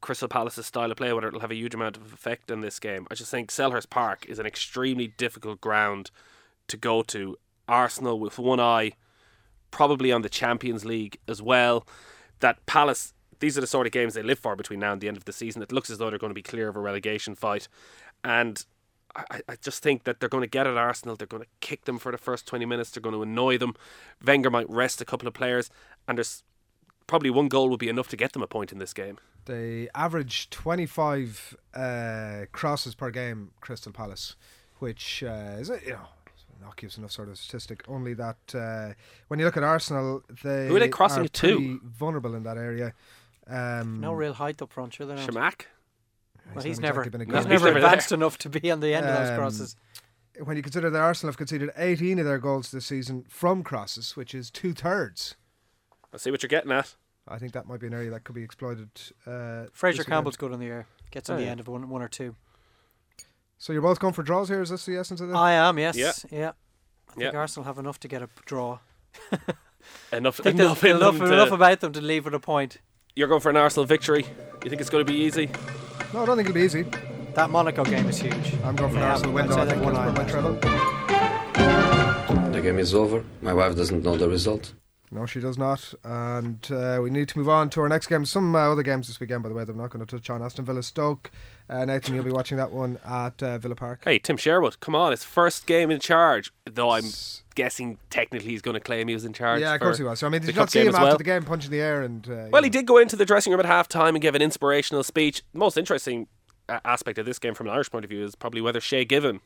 Crystal 0.00 0.28
Palace's 0.28 0.66
style 0.66 0.90
of 0.90 0.96
play, 0.96 1.12
whether 1.12 1.28
it'll 1.28 1.40
have 1.40 1.50
a 1.50 1.56
huge 1.56 1.74
amount 1.74 1.96
of 1.96 2.12
effect 2.12 2.50
in 2.50 2.60
this 2.60 2.78
game. 2.78 3.06
I 3.10 3.14
just 3.14 3.30
think 3.30 3.50
Selhurst 3.50 3.90
Park 3.90 4.26
is 4.28 4.38
an 4.38 4.46
extremely 4.46 5.08
difficult 5.08 5.60
ground 5.60 6.10
to 6.68 6.76
go 6.76 7.02
to. 7.02 7.36
Arsenal 7.70 8.18
with 8.18 8.38
one 8.38 8.60
eye, 8.60 8.92
probably 9.70 10.12
on 10.12 10.22
the 10.22 10.28
Champions 10.28 10.84
League 10.84 11.18
as 11.28 11.40
well. 11.40 11.86
That 12.40 12.66
Palace, 12.66 13.14
these 13.40 13.58
are 13.58 13.60
the 13.60 13.66
sort 13.66 13.86
of 13.86 13.92
games 13.92 14.14
they 14.14 14.22
live 14.22 14.38
for 14.38 14.54
between 14.56 14.80
now 14.80 14.92
and 14.92 15.00
the 15.00 15.08
end 15.08 15.16
of 15.16 15.24
the 15.24 15.32
season. 15.32 15.62
It 15.62 15.72
looks 15.72 15.90
as 15.90 15.98
though 15.98 16.08
they're 16.10 16.18
going 16.18 16.30
to 16.30 16.34
be 16.34 16.42
clear 16.42 16.68
of 16.68 16.76
a 16.76 16.80
relegation 16.80 17.34
fight. 17.34 17.68
And 18.22 18.64
I, 19.16 19.40
I 19.48 19.56
just 19.60 19.82
think 19.82 20.04
that 20.04 20.20
they're 20.20 20.28
going 20.28 20.42
to 20.44 20.48
get 20.48 20.66
at 20.66 20.76
Arsenal. 20.76 21.16
They're 21.16 21.26
going 21.26 21.42
to 21.42 21.48
kick 21.60 21.84
them 21.86 21.98
for 21.98 22.12
the 22.12 22.18
first 22.18 22.46
20 22.46 22.64
minutes. 22.66 22.90
They're 22.90 23.00
going 23.02 23.14
to 23.16 23.22
annoy 23.22 23.58
them. 23.58 23.74
Wenger 24.24 24.50
might 24.50 24.70
rest 24.70 25.00
a 25.00 25.04
couple 25.04 25.26
of 25.26 25.34
players. 25.34 25.68
And 26.06 26.18
there's 26.18 26.42
probably 27.06 27.30
one 27.30 27.48
goal 27.48 27.68
would 27.70 27.80
be 27.80 27.88
enough 27.88 28.08
to 28.08 28.16
get 28.16 28.32
them 28.34 28.42
a 28.42 28.46
point 28.46 28.70
in 28.72 28.78
this 28.78 28.92
game. 28.92 29.18
They 29.46 29.88
average 29.94 30.50
25 30.50 31.56
uh, 31.74 32.44
crosses 32.52 32.94
per 32.94 33.10
game, 33.10 33.50
Crystal 33.60 33.90
Palace, 33.90 34.36
which 34.78 35.22
uh, 35.24 35.56
is, 35.58 35.70
a- 35.70 35.80
you 35.84 35.90
know, 35.92 35.96
not 35.98 36.60
innocuous 36.60 36.98
enough 36.98 37.10
sort 37.10 37.28
of 37.30 37.38
statistic. 37.38 37.82
Only 37.88 38.12
that 38.14 38.36
uh, 38.54 38.92
when 39.28 39.40
you 39.40 39.46
look 39.46 39.56
at 39.56 39.64
Arsenal, 39.64 40.22
they 40.44 40.68
Who 40.68 40.76
are 40.76 40.78
they 40.80 40.88
crossing 40.88 41.24
are 41.24 41.28
to? 41.28 41.80
vulnerable 41.84 42.34
in 42.34 42.42
that 42.44 42.58
area. 42.58 42.92
Um, 43.46 44.00
No 44.00 44.12
real 44.12 44.34
height 44.34 44.60
up 44.62 44.72
front, 44.72 44.94
sure 44.94 45.06
they 45.06 45.14
don't. 45.16 45.26
Chamakh? 45.28 45.62
Well, 46.46 46.54
he's 46.56 46.64
he's 46.64 46.80
never, 46.80 47.00
exactly 47.02 47.10
been 47.10 47.20
a 47.20 47.24
he's 47.24 47.44
good- 47.44 47.52
He's 47.52 47.60
never 47.60 47.64
never 47.66 47.80
there. 47.80 47.88
advanced 47.88 48.12
enough 48.12 48.38
to 48.38 48.48
be 48.48 48.70
on 48.70 48.80
the 48.80 48.94
end 48.94 49.06
of 49.06 49.16
those 49.18 49.30
Um, 49.30 49.36
crosses. 49.36 49.76
when 50.44 50.56
you 50.56 50.62
consider 50.62 50.90
that 50.90 50.98
Arsenal 51.00 51.30
have 51.32 51.36
conceded 51.38 51.70
18 51.76 52.18
of 52.18 52.24
their 52.24 52.38
goals 52.38 52.70
this 52.70 52.86
season 52.86 53.24
from 53.28 53.62
crosses, 53.62 54.16
which 54.16 54.34
is 54.34 54.50
two 54.50 54.72
thirds. 54.72 55.36
I 56.12 56.16
see 56.16 56.30
what 56.30 56.42
you're 56.42 56.48
getting 56.48 56.72
at. 56.72 56.96
I 57.28 57.38
think 57.38 57.52
that 57.52 57.66
might 57.66 57.78
be 57.80 57.86
an 57.86 57.94
area 57.94 58.10
that 58.10 58.24
could 58.24 58.34
be 58.34 58.42
exploited. 58.42 58.90
Uh, 59.26 59.66
Fraser 59.72 60.02
Campbell's 60.02 60.34
weekend. 60.34 60.50
good 60.50 60.52
on 60.54 60.60
the 60.60 60.66
air. 60.66 60.86
Gets 61.12 61.30
on 61.30 61.34
Oh, 61.36 61.38
the 61.38 61.44
yeah. 61.44 61.50
end 61.52 61.60
of 61.60 61.68
one, 61.68 61.88
one 61.88 62.02
or 62.02 62.08
two. 62.08 62.34
So 63.58 63.72
you're 63.72 63.82
both 63.82 64.00
going 64.00 64.14
for 64.14 64.22
draws 64.22 64.48
here. 64.48 64.62
Is 64.62 64.70
this 64.70 64.86
the 64.86 64.96
essence 64.96 65.20
of 65.20 65.28
this? 65.28 65.36
I 65.36 65.52
am, 65.52 65.78
yes. 65.78 65.96
Yeah. 65.96 66.12
Yeah. 66.30 66.52
I 67.08 67.12
think 67.14 67.32
Yeah. 67.32 67.38
Arsenal 67.38 67.64
have 67.66 67.78
enough 67.78 68.00
to 68.00 68.08
get 68.08 68.22
a 68.22 68.28
draw. 68.46 68.78
enough, 70.12 70.40
I 70.40 70.42
think 70.44 70.56
there's 70.56 70.82
enough, 70.82 70.84
enough, 70.84 71.16
enough 71.20 71.52
about 71.52 71.80
them 71.80 71.92
to 71.92 72.00
leave 72.00 72.24
with 72.24 72.34
a 72.34 72.40
point. 72.40 72.78
You're 73.16 73.28
going 73.28 73.40
for 73.40 73.50
an 73.50 73.56
Arsenal 73.56 73.84
victory. 73.86 74.24
You 74.62 74.70
think 74.70 74.80
it's 74.80 74.90
going 74.90 75.04
to 75.04 75.12
be 75.12 75.18
easy? 75.18 75.50
No, 76.14 76.22
I 76.22 76.26
don't 76.26 76.36
think 76.36 76.48
it'll 76.48 76.54
be 76.54 76.62
easy. 76.62 76.84
That 77.34 77.50
Monaco 77.50 77.84
game 77.84 78.08
is 78.08 78.18
huge. 78.18 78.54
I'm 78.64 78.76
going 78.76 78.92
for 78.92 78.98
an 78.98 79.02
Yeah, 79.02 79.10
Arsenal 79.10 79.38
I'd 79.38 79.48
win. 79.48 79.58
I 79.58 79.66
think 79.66 79.84
won 79.84 79.94
that's 79.94 80.18
eye 80.18 80.22
my 80.22 80.30
treble. 80.30 80.52
The 82.52 82.60
game 82.60 82.78
is 82.78 82.94
over. 82.94 83.24
My 83.42 83.52
wife 83.52 83.74
doesn't 83.76 84.04
know 84.04 84.16
the 84.16 84.28
result. 84.28 84.74
No, 85.12 85.26
she 85.26 85.40
does 85.40 85.58
not. 85.58 85.92
And 86.04 86.66
uh, 86.70 87.00
we 87.02 87.10
need 87.10 87.28
to 87.30 87.38
move 87.38 87.48
on 87.48 87.68
to 87.70 87.80
our 87.80 87.88
next 87.88 88.06
game. 88.06 88.24
Some 88.24 88.54
uh, 88.54 88.70
other 88.70 88.84
games 88.84 89.08
this 89.08 89.18
weekend, 89.18 89.42
by 89.42 89.48
the 89.48 89.54
way, 89.54 89.64
that 89.64 89.72
I'm 89.72 89.78
not 89.78 89.90
going 89.90 90.04
to 90.04 90.16
touch 90.16 90.30
on. 90.30 90.40
Aston 90.40 90.64
Villa 90.64 90.82
Stoke. 90.84 91.32
Uh, 91.68 91.84
Nathan, 91.84 92.14
you'll 92.14 92.24
be 92.24 92.30
watching 92.30 92.56
that 92.58 92.70
one 92.70 92.98
at 93.04 93.42
uh, 93.42 93.58
Villa 93.58 93.74
Park. 93.74 94.02
Hey, 94.04 94.18
Tim 94.18 94.36
Sherwood, 94.36 94.78
come 94.80 94.94
on, 94.94 95.12
It's 95.12 95.24
first 95.24 95.66
game 95.66 95.90
in 95.90 95.98
charge. 96.00 96.52
Though 96.64 96.90
I'm 96.90 97.04
guessing 97.56 97.98
technically 98.08 98.50
he's 98.50 98.62
going 98.62 98.74
to 98.74 98.80
claim 98.80 99.08
he 99.08 99.14
was 99.14 99.24
in 99.24 99.32
charge. 99.32 99.60
Yeah, 99.60 99.74
of 99.74 99.80
course 99.80 99.98
he 99.98 100.04
was. 100.04 100.20
So, 100.20 100.26
I 100.26 100.30
mean, 100.30 100.42
did 100.42 100.54
you 100.54 100.60
not 100.60 100.70
see 100.70 100.80
him 100.80 100.94
after 100.94 101.02
well. 101.04 101.18
the 101.18 101.24
game 101.24 101.42
punching 101.42 101.70
the 101.70 101.80
air? 101.80 102.02
and 102.02 102.28
uh, 102.28 102.48
Well, 102.50 102.62
he 102.62 102.70
did 102.70 102.86
go 102.86 102.98
into 102.98 103.16
the 103.16 103.24
dressing 103.24 103.52
room 103.52 103.60
at 103.60 103.66
half 103.66 103.88
time 103.88 104.14
and 104.14 104.22
give 104.22 104.34
an 104.34 104.42
inspirational 104.42 105.02
speech. 105.02 105.42
The 105.52 105.58
most 105.58 105.76
interesting 105.76 106.28
uh, 106.68 106.80
aspect 106.84 107.18
of 107.18 107.26
this 107.26 107.38
game 107.38 107.54
from 107.54 107.66
an 107.66 107.72
Irish 107.74 107.90
point 107.90 108.04
of 108.04 108.10
view 108.10 108.24
is 108.24 108.36
probably 108.36 108.60
whether 108.60 108.80
Shay 108.80 109.04
Given 109.04 109.40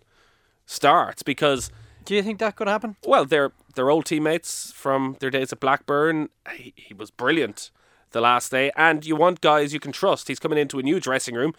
starts 0.67 1.23
because, 1.23 1.71
Do 2.05 2.15
you 2.15 2.23
think 2.23 2.39
that 2.39 2.57
could 2.57 2.69
happen? 2.69 2.97
well, 3.07 3.25
they're, 3.25 3.53
they're 3.75 3.91
old 3.91 4.07
teammates 4.07 4.73
from 4.73 5.17
their 5.21 5.31
days 5.31 5.53
at 5.53 5.61
Blackburn. 5.61 6.29
He, 6.55 6.73
he 6.77 6.95
was 6.95 7.11
brilliant 7.11 7.71
the 8.13 8.21
last 8.21 8.51
day, 8.51 8.71
and 8.77 9.05
you 9.05 9.17
want 9.17 9.41
guys 9.41 9.73
you 9.73 9.81
can 9.81 9.93
trust. 9.93 10.29
He's 10.29 10.39
coming 10.39 10.59
into 10.59 10.79
a 10.79 10.83
new 10.83 11.01
dressing 11.01 11.35
room. 11.35 11.55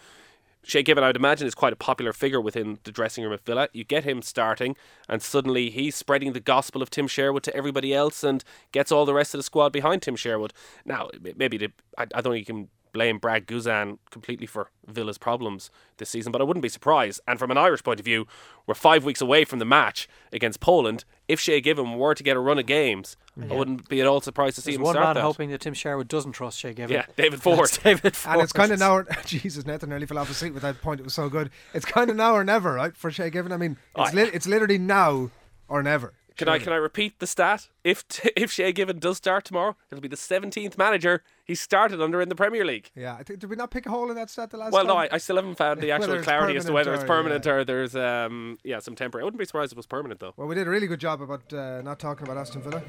Shay 0.66 0.82
Given, 0.82 1.04
I 1.04 1.08
would 1.08 1.16
imagine, 1.16 1.46
is 1.46 1.54
quite 1.54 1.72
a 1.72 1.76
popular 1.76 2.12
figure 2.12 2.40
within 2.40 2.78
the 2.82 2.90
dressing 2.90 3.22
room 3.22 3.32
at 3.32 3.44
Villa. 3.44 3.68
You 3.72 3.84
get 3.84 4.02
him 4.02 4.20
starting, 4.20 4.74
and 5.08 5.22
suddenly 5.22 5.70
he's 5.70 5.94
spreading 5.94 6.32
the 6.32 6.40
gospel 6.40 6.82
of 6.82 6.90
Tim 6.90 7.06
Sherwood 7.06 7.44
to 7.44 7.54
everybody 7.54 7.94
else 7.94 8.24
and 8.24 8.42
gets 8.72 8.90
all 8.90 9.04
the 9.04 9.14
rest 9.14 9.32
of 9.32 9.38
the 9.38 9.44
squad 9.44 9.72
behind 9.72 10.02
Tim 10.02 10.16
Sherwood. 10.16 10.52
Now, 10.84 11.10
maybe 11.36 11.56
the, 11.56 11.72
I, 11.96 12.02
I 12.14 12.20
don't 12.20 12.32
think 12.32 12.48
you 12.48 12.54
can 12.54 12.68
blame 12.96 13.18
Brad 13.18 13.46
Guzan 13.46 13.98
completely 14.10 14.46
for 14.46 14.70
Villa's 14.86 15.18
problems 15.18 15.70
this 15.98 16.08
season, 16.08 16.32
but 16.32 16.40
I 16.40 16.44
wouldn't 16.44 16.62
be 16.62 16.70
surprised. 16.70 17.20
And 17.28 17.38
from 17.38 17.50
an 17.50 17.58
Irish 17.58 17.82
point 17.84 18.00
of 18.00 18.04
view, 18.06 18.26
we're 18.66 18.74
five 18.74 19.04
weeks 19.04 19.20
away 19.20 19.44
from 19.44 19.58
the 19.58 19.66
match 19.66 20.08
against 20.32 20.60
Poland. 20.60 21.04
If 21.28 21.38
Shay 21.38 21.60
Given 21.60 21.98
were 21.98 22.14
to 22.14 22.22
get 22.22 22.36
a 22.36 22.40
run 22.40 22.58
of 22.58 22.64
games, 22.64 23.16
I 23.50 23.52
wouldn't 23.52 23.88
be 23.90 24.00
at 24.00 24.06
all 24.06 24.22
surprised 24.22 24.54
to 24.56 24.62
see 24.62 24.70
There's 24.70 24.76
him 24.78 24.82
one 24.84 24.94
start 24.94 25.06
man 25.08 25.14
that. 25.16 25.22
hoping 25.22 25.50
that 25.50 25.60
Tim 25.60 25.74
Sherwood 25.74 26.08
doesn't 26.08 26.32
trust 26.32 26.58
Shay 26.58 26.72
Given. 26.72 26.94
Yeah, 26.94 27.04
David 27.16 27.42
Forde. 27.42 27.78
David 27.82 28.14
Forde. 28.14 28.32
And 28.32 28.42
it's 28.42 28.52
kind 28.54 28.72
of 28.72 28.78
now, 28.78 28.94
or, 28.96 29.06
Jesus, 29.26 29.66
Nathan 29.66 29.90
nearly 29.90 30.06
fell 30.06 30.16
off 30.18 30.28
his 30.28 30.38
seat 30.38 30.54
with 30.54 30.62
that 30.62 30.80
point. 30.80 31.00
It 31.00 31.04
was 31.04 31.12
so 31.14 31.28
good. 31.28 31.50
It's 31.74 31.84
kind 31.84 32.08
of 32.08 32.16
now 32.16 32.34
or 32.34 32.44
never, 32.44 32.72
right, 32.72 32.96
for 32.96 33.10
Shay 33.10 33.28
Given. 33.28 33.52
I 33.52 33.58
mean, 33.58 33.76
it's, 33.98 34.14
li- 34.14 34.30
it's 34.32 34.46
literally 34.46 34.78
now 34.78 35.30
or 35.68 35.82
never. 35.82 36.14
Can 36.36 36.48
I 36.48 36.58
can 36.58 36.72
I 36.72 36.76
repeat 36.76 37.18
the 37.18 37.26
stat? 37.26 37.68
If 37.82 38.06
t- 38.08 38.30
if 38.36 38.52
Shay 38.52 38.72
Given 38.72 38.98
does 38.98 39.16
start 39.16 39.44
tomorrow, 39.44 39.76
it'll 39.90 40.02
be 40.02 40.08
the 40.08 40.16
seventeenth 40.16 40.76
manager 40.76 41.22
he 41.44 41.54
started 41.54 42.00
under 42.02 42.20
in 42.20 42.28
the 42.28 42.34
Premier 42.34 42.64
League. 42.64 42.90
Yeah, 42.94 43.14
I 43.14 43.22
think 43.22 43.40
did 43.40 43.48
we 43.48 43.56
not 43.56 43.70
pick 43.70 43.86
a 43.86 43.90
hole 43.90 44.10
in 44.10 44.16
that 44.16 44.28
stat 44.28 44.50
the 44.50 44.58
last 44.58 44.72
Well, 44.72 44.82
time? 44.82 44.88
no, 44.88 44.96
I, 44.96 45.08
I 45.12 45.18
still 45.18 45.36
haven't 45.36 45.54
found 45.56 45.80
the 45.80 45.90
actual 45.96 46.20
clarity 46.22 46.56
as 46.56 46.66
to 46.66 46.72
whether 46.72 46.92
it's 46.92 47.04
permanent 47.04 47.42
permanent 47.44 47.46
or 47.46 47.64
there's 47.64 47.96
um 47.96 48.58
yeah 48.64 48.78
some 48.80 48.94
temporary. 48.94 49.22
I 49.22 49.24
wouldn't 49.24 49.38
be 49.38 49.46
surprised 49.46 49.72
if 49.72 49.76
it 49.76 49.78
was 49.78 49.86
permanent 49.86 50.20
though. 50.20 50.34
Well, 50.36 50.46
we 50.46 50.54
did 50.54 50.66
a 50.66 50.70
really 50.70 50.86
good 50.86 51.00
job 51.00 51.22
about 51.22 51.50
uh, 51.52 51.80
not 51.82 51.98
talking 51.98 52.26
about 52.26 52.36
Aston 52.36 52.60
Villa. 52.62 52.82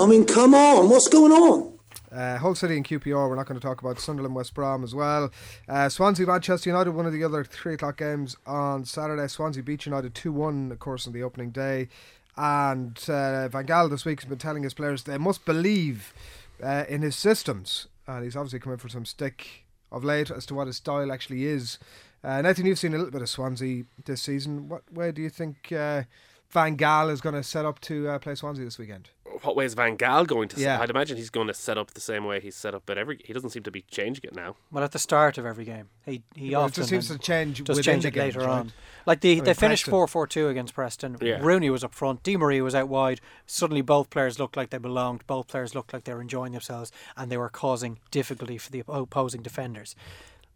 I 0.00 0.06
mean, 0.06 0.24
come 0.24 0.54
on, 0.54 0.88
what's 0.88 1.08
going 1.08 1.32
on? 1.32 1.77
Uh, 2.10 2.38
Hull 2.38 2.54
City 2.54 2.76
and 2.76 2.86
QPR, 2.86 3.28
we're 3.28 3.36
not 3.36 3.46
going 3.46 3.60
to 3.60 3.66
talk 3.66 3.80
about 3.80 4.00
Sunderland, 4.00 4.34
West 4.34 4.54
Brom 4.54 4.82
as 4.82 4.94
well. 4.94 5.30
Uh, 5.68 5.88
Swansea, 5.88 6.26
Manchester 6.26 6.70
United, 6.70 6.92
one 6.92 7.06
of 7.06 7.12
the 7.12 7.22
other 7.22 7.44
three 7.44 7.74
o'clock 7.74 7.98
games 7.98 8.36
on 8.46 8.84
Saturday. 8.84 9.26
Swansea 9.28 9.62
beat 9.62 9.84
United 9.86 10.14
2 10.14 10.32
1, 10.32 10.72
of 10.72 10.78
course, 10.78 11.06
on 11.06 11.12
the 11.12 11.22
opening 11.22 11.50
day. 11.50 11.88
And 12.36 12.96
uh, 13.08 13.48
Van 13.48 13.66
Gaal 13.66 13.90
this 13.90 14.04
week 14.04 14.20
has 14.20 14.28
been 14.28 14.38
telling 14.38 14.62
his 14.62 14.74
players 14.74 15.02
they 15.02 15.18
must 15.18 15.44
believe 15.44 16.14
uh, 16.62 16.84
in 16.88 17.02
his 17.02 17.16
systems. 17.16 17.88
And 18.06 18.24
he's 18.24 18.36
obviously 18.36 18.60
come 18.60 18.72
in 18.72 18.78
for 18.78 18.88
some 18.88 19.04
stick 19.04 19.64
of 19.90 20.04
late 20.04 20.30
as 20.30 20.46
to 20.46 20.54
what 20.54 20.66
his 20.66 20.76
style 20.76 21.12
actually 21.12 21.44
is. 21.46 21.78
Uh, 22.22 22.42
Nathan, 22.42 22.66
you've 22.66 22.78
seen 22.78 22.94
a 22.94 22.96
little 22.96 23.12
bit 23.12 23.22
of 23.22 23.28
Swansea 23.28 23.84
this 24.04 24.22
season. 24.22 24.68
What 24.68 24.82
way 24.92 25.12
do 25.12 25.22
you 25.22 25.30
think 25.30 25.72
uh, 25.72 26.04
Van 26.50 26.76
Gaal 26.76 27.10
is 27.10 27.20
going 27.20 27.34
to 27.34 27.42
set 27.42 27.64
up 27.64 27.80
to 27.82 28.08
uh, 28.08 28.18
play 28.18 28.34
Swansea 28.34 28.64
this 28.64 28.78
weekend? 28.78 29.10
What 29.42 29.56
way 29.56 29.64
is 29.64 29.74
Van 29.74 29.96
Gaal 29.96 30.26
going 30.26 30.48
to? 30.48 30.60
Yeah. 30.60 30.76
Set? 30.76 30.82
I'd 30.82 30.90
imagine 30.90 31.16
he's 31.16 31.30
going 31.30 31.46
to 31.48 31.54
set 31.54 31.78
up 31.78 31.92
the 31.92 32.00
same 32.00 32.24
way 32.24 32.40
he's 32.40 32.54
set 32.56 32.74
up 32.74 32.88
at 32.90 32.98
every. 32.98 33.20
He 33.24 33.32
doesn't 33.32 33.50
seem 33.50 33.62
to 33.64 33.70
be 33.70 33.82
changing 33.90 34.24
it 34.24 34.34
now. 34.34 34.56
Well, 34.72 34.82
at 34.84 34.92
the 34.92 34.98
start 34.98 35.38
of 35.38 35.46
every 35.46 35.64
game, 35.64 35.88
he 36.04 36.22
he 36.34 36.50
Well, 36.52 36.62
often 36.62 36.74
just 36.74 36.88
seems 36.90 37.08
to 37.08 37.18
change 37.18 37.62
does 37.64 37.80
change 37.82 38.02
the 38.02 38.08
it 38.08 38.14
games, 38.14 38.34
later 38.36 38.46
right? 38.46 38.58
on. 38.60 38.72
Like 39.06 39.20
they, 39.20 39.32
I 39.32 39.34
mean, 39.36 39.44
they 39.44 39.54
finished 39.54 39.84
Preston- 39.84 39.90
four 39.92 40.06
four 40.08 40.26
two 40.26 40.48
against 40.48 40.74
Preston. 40.74 41.16
Yeah. 41.20 41.38
Rooney 41.40 41.70
was 41.70 41.82
up 41.84 41.94
front. 41.94 42.22
Di 42.22 42.36
Maria 42.36 42.62
was 42.62 42.74
out 42.74 42.88
wide. 42.88 43.20
Suddenly, 43.46 43.82
both 43.82 44.10
players 44.10 44.38
looked 44.38 44.56
like 44.56 44.70
they 44.70 44.78
belonged. 44.78 45.26
Both 45.26 45.48
players 45.48 45.74
looked 45.74 45.92
like 45.92 46.04
they 46.04 46.14
were 46.14 46.20
enjoying 46.22 46.52
themselves, 46.52 46.92
and 47.16 47.30
they 47.30 47.36
were 47.36 47.48
causing 47.48 47.98
difficulty 48.10 48.58
for 48.58 48.70
the 48.70 48.82
opposing 48.88 49.42
defenders. 49.42 49.94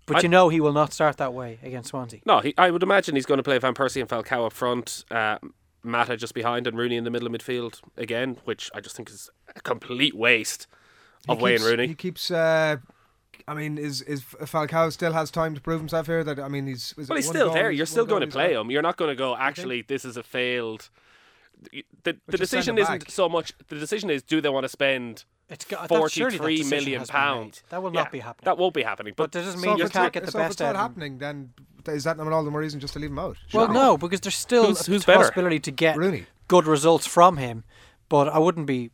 But 0.05 0.17
I- 0.17 0.21
you 0.23 0.29
know 0.29 0.49
he 0.49 0.61
will 0.61 0.73
not 0.73 0.93
start 0.93 1.17
that 1.19 1.33
way 1.33 1.59
against 1.63 1.91
Swansea. 1.91 2.21
No, 2.27 2.41
he, 2.41 2.53
I 2.59 2.71
would 2.73 2.83
imagine 2.83 3.15
he's 3.15 3.25
going 3.27 3.39
to 3.39 3.43
play 3.45 3.57
Van 3.59 3.73
Persie 3.73 4.01
and 4.01 4.11
Falcao 4.11 4.47
up 4.47 4.53
front, 4.53 5.05
uh, 5.13 5.39
Mata 5.83 6.17
just 6.17 6.35
behind, 6.35 6.67
and 6.67 6.77
Rooney 6.79 6.97
in 6.97 7.05
the 7.05 7.11
middle 7.11 7.27
of 7.27 7.33
midfield 7.33 7.81
again, 7.97 8.39
which 8.45 8.71
I 8.75 8.81
just 8.81 8.97
think 8.97 9.11
is 9.11 9.31
a 9.55 9.61
complete 9.61 10.15
waste 10.15 10.67
of 11.29 11.39
He 11.39 11.45
Wayne 11.45 11.57
keeps- 11.59 11.65
Rooney. 11.69 11.87
He 11.89 11.95
keeps. 11.95 12.31
Uh, 12.31 12.77
I 13.49 13.55
mean, 13.55 13.77
is 13.79 14.03
is 14.03 14.23
Falcao 14.23 14.93
still 14.93 15.13
has 15.13 15.31
time 15.31 15.55
to 15.55 15.61
prove 15.61 15.81
himself 15.81 16.07
here? 16.07 16.23
That 16.23 16.39
I 16.39 16.49
mean, 16.49 16.67
he's 16.67 16.95
is 16.97 17.09
Well, 17.09 17.17
he's 17.17 17.27
still 17.29 17.53
there. 17.53 17.71
You're 17.73 17.87
still 17.87 18.07
going 18.07 18.21
to 18.21 18.27
play 18.29 18.55
him. 18.55 18.71
You're 18.71 18.83
not 18.83 18.97
going 18.97 19.11
to 19.11 19.17
go. 19.17 19.37
Actually, 19.37 19.83
this 19.83 20.05
is 20.05 20.17
a 20.17 20.23
failed. 20.23 20.89
The, 21.73 21.85
the 22.05 22.17
But 22.27 22.41
decision 22.41 22.79
isn't 22.79 23.01
back. 23.05 23.11
so 23.11 23.29
much. 23.29 23.53
The 23.69 23.77
decision 23.77 24.11
is, 24.11 24.23
do 24.23 24.41
they 24.41 24.49
want 24.49 24.65
to 24.65 24.69
spend 24.69 25.25
It's 25.53 25.65
got, 25.67 25.89
that, 25.89 26.11
surely 26.11 26.37
that 26.37 26.39
forty-three 26.39 26.57
decision 26.59 26.79
million 26.85 26.99
has 27.01 27.09
been 27.11 27.15
made. 27.17 27.21
pounds? 27.21 27.63
That 27.69 27.83
will 27.83 27.93
Yeah, 27.95 28.01
not 28.03 28.13
be 28.13 28.19
happening. 28.21 28.45
That 28.47 28.59
won't 28.59 28.75
be 28.75 28.83
happening. 28.83 29.15
but 29.17 29.25
But, 29.25 29.33
that 29.33 29.45
doesn't 29.45 29.61
mean 29.61 29.73
if 29.73 29.79
you 29.79 29.89
can't 29.91 30.13
get 30.13 30.25
the 30.25 30.33
so 30.33 30.39
best 30.39 30.47
if 30.47 30.51
it's 30.53 30.61
not 30.61 30.67
out 30.71 30.75
of 30.77 30.81
happening, 30.81 31.19
then 31.19 31.53
is 31.87 32.05
that 32.05 32.17
not 32.17 32.27
all 32.33 32.43
the 32.45 32.51
more 32.51 32.61
reason 32.61 32.81
just 32.81 32.95
to 32.95 32.99
leave 32.99 33.11
him 33.11 33.19
out? 33.19 33.37
Well, 33.53 33.67
Surely. 33.67 33.75
no, 33.75 33.99
because 33.99 34.21
there's 34.21 34.35
still 34.37 34.67
Who's- 34.69 34.89
a 34.89 34.91
who's 34.91 35.05
better? 35.05 35.19
possibility 35.21 35.59
to 35.61 35.71
get 35.71 35.97
Rooney. 35.97 36.27
good 36.49 36.67
results 36.67 37.07
from 37.07 37.37
him. 37.37 37.65
But 38.09 38.29
I 38.29 38.39
wouldn't 38.39 38.67
be, 38.67 38.91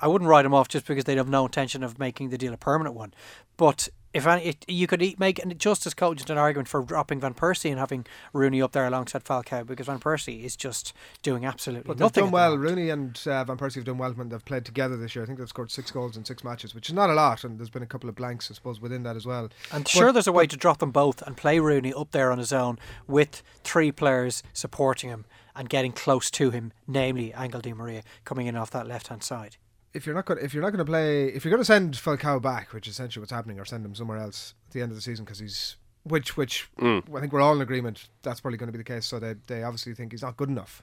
I 0.00 0.08
wouldn't 0.08 0.28
write 0.28 0.42
them 0.42 0.54
off 0.54 0.68
just 0.68 0.86
because 0.86 1.04
they'd 1.04 1.16
have 1.18 1.28
no 1.28 1.46
intention 1.46 1.82
of 1.82 1.98
making 1.98 2.30
the 2.30 2.38
deal 2.38 2.52
a 2.52 2.56
permanent 2.56 2.94
one. 2.96 3.14
But 3.56 3.88
if 4.12 4.26
any, 4.28 4.44
it, 4.44 4.64
you 4.68 4.86
could 4.86 5.02
make 5.18 5.42
an- 5.44 5.56
just 5.58 5.86
as 5.86 5.94
cogent 5.94 6.30
an 6.30 6.38
argument 6.38 6.68
for 6.68 6.82
dropping 6.82 7.18
Van 7.20 7.34
Persie 7.34 7.70
and 7.70 7.78
having 7.80 8.06
Rooney 8.32 8.62
up 8.62 8.70
there 8.72 8.86
alongside 8.86 9.24
Falcao 9.24 9.66
because 9.66 9.86
Van 9.86 9.98
Persie 9.98 10.44
is 10.44 10.54
just 10.56 10.92
doing 11.22 11.44
absolutely 11.44 11.88
But 11.88 11.94
they've 11.96 12.04
nothing. 12.04 12.24
done 12.24 12.30
well. 12.32 12.56
Rooney 12.56 12.90
and 12.90 13.20
uh, 13.26 13.42
Van 13.44 13.56
Persie 13.56 13.76
have 13.76 13.84
done 13.84 13.98
well 13.98 14.12
when 14.12 14.28
they've 14.28 14.44
played 14.44 14.64
together 14.64 14.96
this 14.96 15.14
year. 15.16 15.24
I 15.24 15.26
think 15.26 15.38
they've 15.40 15.48
scored 15.48 15.70
six 15.72 15.90
goals 15.90 16.16
in 16.16 16.24
six 16.24 16.44
matches, 16.44 16.74
which 16.76 16.88
is 16.88 16.94
not 16.94 17.10
a 17.10 17.14
lot, 17.14 17.42
and 17.42 17.58
there's 17.58 17.70
been 17.70 17.82
a 17.82 17.86
couple 17.86 18.08
of 18.08 18.14
blanks, 18.14 18.50
I 18.50 18.54
suppose, 18.54 18.80
within 18.80 19.02
that 19.02 19.16
as 19.16 19.26
well. 19.26 19.48
And 19.72 19.82
But- 19.84 19.88
sure, 19.88 20.12
there's 20.12 20.28
a 20.28 20.32
way 20.32 20.46
to 20.46 20.56
drop 20.56 20.78
them 20.78 20.92
both 20.92 21.20
and 21.22 21.36
play 21.36 21.58
Rooney 21.58 21.92
up 21.92 22.12
there 22.12 22.30
on 22.30 22.38
his 22.38 22.52
own 22.52 22.78
with 23.08 23.42
three 23.64 23.90
players 23.90 24.44
supporting 24.52 25.10
him 25.10 25.24
and 25.56 25.68
getting 25.68 25.92
close 25.92 26.30
to 26.32 26.50
him, 26.50 26.72
namely 26.86 27.32
Angel 27.36 27.60
Di 27.60 27.72
Maria 27.72 28.02
coming 28.24 28.46
in 28.46 28.56
off 28.56 28.70
that 28.72 28.86
left 28.86 29.08
hand 29.08 29.22
side. 29.24 29.56
If 29.94 30.04
you're 30.06 30.14
not 30.14 30.26
going, 30.26 30.44
if 30.44 30.52
you're 30.52 30.62
not 30.62 30.70
going 30.70 30.84
to 30.84 30.90
play, 30.90 31.26
if 31.28 31.44
you're 31.44 31.50
going 31.50 31.60
to 31.60 31.64
send 31.64 31.94
Falcao 31.94 32.42
back, 32.42 32.72
which 32.72 32.86
is 32.88 32.94
essentially 32.94 33.20
what's 33.22 33.32
happening, 33.32 33.58
or 33.60 33.64
send 33.64 33.84
him 33.84 33.94
somewhere 33.94 34.18
else 34.18 34.54
at 34.68 34.72
the 34.72 34.82
end 34.82 34.90
of 34.90 34.96
the 34.96 35.02
season 35.02 35.24
because 35.24 35.38
he's 35.38 35.76
which 36.02 36.36
which 36.36 36.68
Mm. 36.78 37.16
I 37.16 37.20
think 37.20 37.32
we're 37.32 37.40
all 37.40 37.54
in 37.54 37.62
agreement 37.62 38.08
that's 38.22 38.40
probably 38.40 38.58
going 38.58 38.66
to 38.68 38.72
be 38.72 38.78
the 38.78 38.84
case. 38.84 39.06
So 39.06 39.18
they 39.18 39.34
they 39.46 39.62
obviously 39.62 39.94
think 39.94 40.12
he's 40.12 40.22
not 40.22 40.36
good 40.36 40.48
enough. 40.50 40.82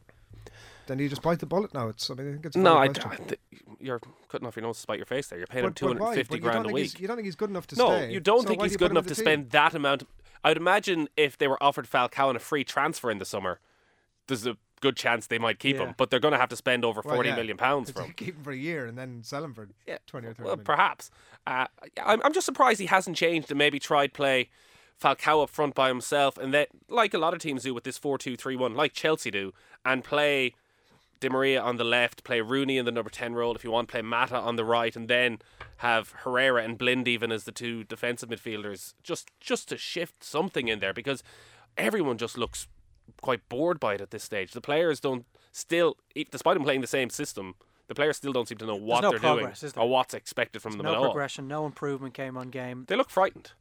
Then 0.87 0.97
you 0.97 1.07
just 1.07 1.21
bite 1.21 1.39
the 1.39 1.45
bullet 1.45 1.73
now. 1.73 1.89
It's 1.89 2.09
I 2.09 2.15
mean 2.15 2.29
I 2.29 2.31
think 2.33 2.45
it's 2.47 2.55
no, 2.55 2.77
I, 2.77 2.87
question. 2.87 3.11
I, 3.11 3.15
th- 3.17 3.39
you're 3.79 4.01
cutting 4.29 4.47
off 4.47 4.55
your 4.55 4.63
nose 4.63 4.77
to 4.77 4.81
spite 4.81 4.97
your 4.97 5.05
face 5.05 5.27
there. 5.27 5.37
You're 5.37 5.47
paying 5.47 5.65
him 5.65 5.71
But- 5.73 5.79
but 5.81 5.99
why? 5.99 6.15
250 6.15 6.39
But 6.39 6.41
grand 6.41 6.65
a 6.65 6.69
week. 6.73 6.99
You 6.99 7.07
don't 7.07 7.17
think 7.17 7.25
he's 7.25 7.35
good 7.35 7.49
enough 7.49 7.67
to 7.67 7.75
no, 7.75 7.87
stay? 7.87 8.11
you 8.11 8.19
don't 8.19 8.41
So 8.43 8.47
think 8.47 8.63
he's 8.63 8.77
good 8.77 8.91
him 8.91 8.97
enough 8.97 9.07
to 9.07 9.15
team? 9.15 9.23
spend 9.23 9.49
that 9.51 9.75
amount. 9.75 10.03
I 10.43 10.49
would 10.49 10.57
imagine 10.57 11.07
if 11.15 11.37
they 11.37 11.47
were 11.47 11.61
offered 11.61 11.87
Falcao 11.87 12.29
in 12.31 12.35
a 12.35 12.39
free 12.39 12.63
transfer 12.63 13.11
in 13.11 13.19
the 13.19 13.25
summer, 13.25 13.59
there's 14.27 14.45
a 14.47 14.57
good 14.81 14.97
chance 14.97 15.27
they 15.27 15.39
might 15.39 15.57
keep 15.59 15.77
Yeah. 15.77 15.87
him. 15.87 15.95
But 15.97 16.09
they're 16.09 16.19
going 16.19 16.33
to 16.33 16.37
have 16.37 16.49
to 16.49 16.55
spend 16.55 16.83
over 16.83 17.01
Well, 17.05 17.25
yeah. 17.25 17.35
million 17.35 17.55
pounds 17.57 17.89
for 17.91 18.01
him. 18.01 18.13
keep 18.17 18.35
him 18.35 18.43
for 18.43 18.51
a 18.51 18.55
year 18.57 18.85
and 18.85 18.97
then 18.97 19.23
sell 19.23 19.43
him 19.43 19.53
for 19.53 19.69
Yeah, 19.87 19.97
twenty 20.07 20.27
or 20.27 20.33
thirty. 20.33 20.43
Well, 20.43 20.55
million. 20.57 20.65
perhaps. 20.65 21.09
Uh, 21.47 21.67
I'm, 22.03 22.21
I'm 22.23 22.33
just 22.33 22.45
surprised 22.45 22.79
he 22.79 22.87
hasn't 22.87 23.15
changed 23.17 23.49
and 23.49 23.57
maybe 23.57 23.79
tried 23.79 24.13
play 24.13 24.49
Falcao 25.01 25.43
up 25.43 25.49
front 25.49 25.73
by 25.73 25.87
himself 25.87 26.37
and 26.37 26.53
that, 26.53 26.67
like 26.89 27.13
a 27.13 27.17
lot 27.17 27.33
of 27.33 27.39
teams 27.39 27.63
do 27.63 27.73
with 27.73 27.83
this 27.85 27.97
4 27.97 28.17
2 28.17 28.35
3 28.35 28.55
1, 28.55 28.75
like 28.75 28.93
Chelsea 28.93 29.31
do, 29.31 29.53
and 29.85 30.03
play 30.03 30.53
Di 31.19 31.29
Maria 31.29 31.61
on 31.61 31.77
the 31.77 31.83
left, 31.83 32.23
play 32.23 32.41
Rooney 32.41 32.77
in 32.77 32.85
the 32.85 32.91
number 32.91 33.09
10 33.09 33.33
role 33.35 33.55
if 33.55 33.63
you 33.63 33.71
want, 33.71 33.87
play 33.87 34.01
Mata 34.01 34.35
on 34.37 34.55
the 34.55 34.65
right, 34.65 34.95
and 34.95 35.07
then 35.07 35.39
have 35.77 36.11
Herrera 36.23 36.63
and 36.63 36.77
Blind 36.77 37.07
even 37.07 37.31
as 37.31 37.43
the 37.45 37.51
two 37.51 37.83
defensive 37.83 38.29
midfielders, 38.29 38.93
just, 39.03 39.29
just 39.39 39.69
to 39.69 39.77
shift 39.77 40.23
something 40.23 40.67
in 40.67 40.79
there 40.79 40.93
because 40.93 41.23
everyone 41.77 42.17
just 42.19 42.37
looks 42.37 42.67
quite 43.21 43.47
bored 43.49 43.79
by 43.79 43.95
it 43.95 44.01
at 44.01 44.11
this 44.11 44.23
stage. 44.23 44.51
The 44.51 44.61
players 44.61 44.99
don't 44.99 45.25
still, 45.51 45.97
despite 46.31 46.55
them 46.55 46.63
playing 46.63 46.81
the 46.81 46.87
same 46.87 47.09
system, 47.09 47.55
the 47.87 47.95
players 47.95 48.17
still 48.17 48.33
don't 48.33 48.47
seem 48.47 48.57
to 48.59 48.65
know 48.65 48.75
what 48.75 49.01
no 49.01 49.11
they're 49.11 49.19
doing 49.19 49.53
or 49.75 49.89
what's 49.89 50.13
expected 50.13 50.61
from 50.61 50.73
them 50.77 50.85
no 50.85 50.91
at 50.91 50.97
all. 50.97 51.03
No 51.03 51.09
progression, 51.09 51.47
no 51.47 51.65
improvement 51.65 52.13
came 52.13 52.37
on 52.37 52.49
game. 52.49 52.85
They 52.87 52.95
look 52.95 53.09
frightened. 53.09 53.51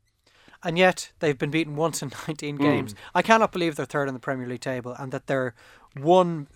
and 0.63 0.79
yet 0.79 1.11
they've 1.21 1.39
been 1.39 1.51
beaten 1.51 1.77
once 1.77 2.03
in 2.03 2.13
19 2.29 2.57
hmm. 2.57 2.63
games. 2.63 2.95
I 3.15 3.23
cannot 3.23 3.53
believe 3.53 3.77
they're 3.77 3.87
third 3.87 4.09
in 4.09 4.15
the 4.15 4.21
Premier 4.21 4.47
League 4.47 4.61
table 4.61 4.95
and 4.99 5.13
that 5.13 5.27
they're 5.27 5.55
one 5.97 6.47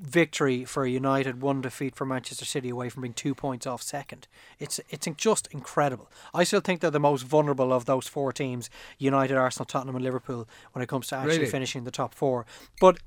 victory 0.00 0.64
for 0.64 0.86
United, 0.86 1.42
one 1.42 1.60
defeat 1.60 1.94
for 1.94 2.06
Manchester 2.06 2.44
City 2.44 2.70
away 2.70 2.88
from 2.88 3.02
being 3.02 3.12
two 3.12 3.34
points 3.34 3.66
off 3.66 3.82
second. 3.82 4.26
It's 4.58 4.80
it's 4.88 5.06
just 5.16 5.48
incredible. 5.50 6.10
I 6.32 6.44
still 6.44 6.60
think 6.60 6.80
they're 6.80 6.90
the 6.90 6.98
most 7.00 7.22
vulnerable 7.22 7.72
of 7.72 7.84
those 7.84 8.06
four 8.06 8.32
teams: 8.32 8.70
United, 8.98 9.36
Arsenal, 9.36 9.66
Tottenham, 9.66 9.96
and 9.96 10.04
Liverpool 10.04 10.48
when 10.72 10.82
it 10.82 10.88
comes 10.88 11.08
to 11.08 11.16
actually 11.16 11.38
Really? 11.38 11.50
finishing 11.50 11.84
the 11.84 11.90
top 11.90 12.14
four. 12.14 12.46
But 12.80 12.98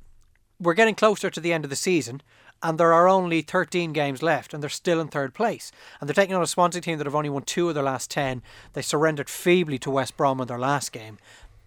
we're 0.60 0.76
getting 0.76 0.96
closer 0.96 1.30
to 1.30 1.40
the 1.40 1.52
end 1.52 1.64
of 1.66 1.70
the 1.70 1.76
season, 1.76 2.22
and 2.62 2.80
there 2.80 2.94
are 2.94 3.10
only 3.10 3.42
13 3.42 3.92
games 3.92 4.22
left, 4.22 4.54
and 4.54 4.62
they're 4.62 4.70
still 4.70 5.02
in 5.02 5.08
third 5.08 5.34
place. 5.34 5.72
And 6.00 6.08
they're 6.08 6.14
taking 6.14 6.36
on 6.36 6.44
a 6.44 6.48
Swansea 6.48 6.80
team 6.82 7.00
that 7.00 7.08
have 7.08 7.16
only 7.16 7.30
won 7.30 7.42
two 7.44 7.68
of 7.70 7.76
their 7.76 7.84
last 7.84 8.12
10. 8.12 8.42
They 8.74 8.82
surrendered 8.82 9.30
feebly 9.30 9.78
to 9.80 9.92
West 9.92 10.16
Brom 10.16 10.40
in 10.40 10.48
their 10.48 10.60
last 10.60 10.92
game, 10.92 11.18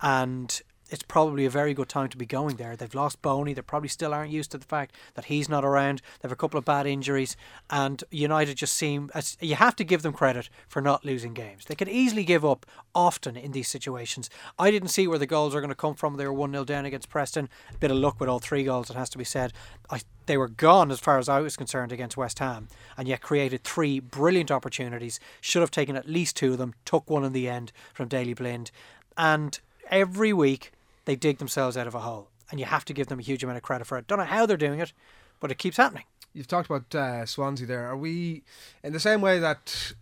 and 0.00 0.62
it's 0.90 1.02
probably 1.02 1.44
a 1.44 1.50
very 1.50 1.74
good 1.74 1.88
time 1.88 2.08
to 2.08 2.16
be 2.16 2.26
going 2.26 2.56
there. 2.56 2.76
They've 2.76 2.94
lost 2.94 3.20
Bony. 3.22 3.52
They 3.52 3.62
probably 3.62 3.88
still 3.88 4.14
aren't 4.14 4.30
used 4.30 4.52
to 4.52 4.58
the 4.58 4.64
fact 4.64 4.94
that 5.14 5.26
he's 5.26 5.48
not 5.48 5.64
around. 5.64 6.00
They 6.20 6.28
have 6.28 6.32
a 6.32 6.36
couple 6.36 6.58
of 6.58 6.64
bad 6.64 6.86
injuries, 6.86 7.36
and 7.70 8.02
United 8.10 8.56
just 8.56 8.74
seem. 8.74 9.10
As, 9.14 9.36
you 9.40 9.56
have 9.56 9.74
to 9.76 9.84
give 9.84 10.02
them 10.02 10.12
credit 10.12 10.48
for 10.68 10.80
not 10.80 11.04
losing 11.04 11.34
games. 11.34 11.64
They 11.64 11.74
could 11.74 11.88
easily 11.88 12.24
give 12.24 12.44
up 12.44 12.66
often 12.94 13.36
in 13.36 13.52
these 13.52 13.68
situations. 13.68 14.30
I 14.58 14.70
didn't 14.70 14.88
see 14.88 15.08
where 15.08 15.18
the 15.18 15.26
goals 15.26 15.54
are 15.54 15.60
going 15.60 15.70
to 15.70 15.74
come 15.74 15.94
from. 15.94 16.16
They 16.16 16.26
were 16.26 16.32
1 16.32 16.52
0 16.52 16.64
down 16.64 16.84
against 16.84 17.08
Preston. 17.08 17.48
A 17.74 17.78
bit 17.78 17.90
of 17.90 17.96
luck 17.96 18.20
with 18.20 18.28
all 18.28 18.38
three 18.38 18.64
goals, 18.64 18.88
it 18.88 18.96
has 18.96 19.10
to 19.10 19.18
be 19.18 19.24
said. 19.24 19.52
I, 19.90 20.00
they 20.26 20.36
were 20.36 20.48
gone 20.48 20.90
as 20.90 21.00
far 21.00 21.18
as 21.18 21.28
I 21.28 21.40
was 21.40 21.56
concerned 21.56 21.92
against 21.92 22.16
West 22.16 22.38
Ham, 22.38 22.68
and 22.96 23.08
yet 23.08 23.22
created 23.22 23.64
three 23.64 23.98
brilliant 23.98 24.50
opportunities. 24.52 25.18
Should 25.40 25.62
have 25.62 25.70
taken 25.70 25.96
at 25.96 26.08
least 26.08 26.36
two 26.36 26.52
of 26.52 26.58
them, 26.58 26.74
took 26.84 27.10
one 27.10 27.24
in 27.24 27.32
the 27.32 27.48
end 27.48 27.72
from 27.92 28.08
Daley 28.08 28.34
Blind. 28.34 28.70
And 29.18 29.58
every 29.90 30.32
week, 30.32 30.72
they 31.06 31.16
dig 31.16 31.38
themselves 31.38 31.76
out 31.76 31.86
of 31.86 31.94
a 31.94 32.00
hole. 32.00 32.28
And 32.50 32.60
you 32.60 32.66
have 32.66 32.84
to 32.84 32.92
give 32.92 33.06
them 33.08 33.18
a 33.18 33.22
huge 33.22 33.42
amount 33.42 33.56
of 33.56 33.62
credit 33.64 33.86
for 33.86 33.98
it. 33.98 34.06
Don't 34.06 34.18
know 34.18 34.24
how 34.24 34.46
they're 34.46 34.56
doing 34.56 34.78
it, 34.78 34.92
but 35.40 35.50
it 35.50 35.58
keeps 35.58 35.78
happening. 35.78 36.04
You've 36.32 36.46
talked 36.46 36.70
about 36.70 36.94
uh, 36.94 37.26
Swansea 37.26 37.66
there. 37.66 37.86
Are 37.88 37.96
we 37.96 38.44
in 38.84 38.92
the 38.92 39.00
same 39.00 39.20
way 39.20 39.38
that 39.40 39.94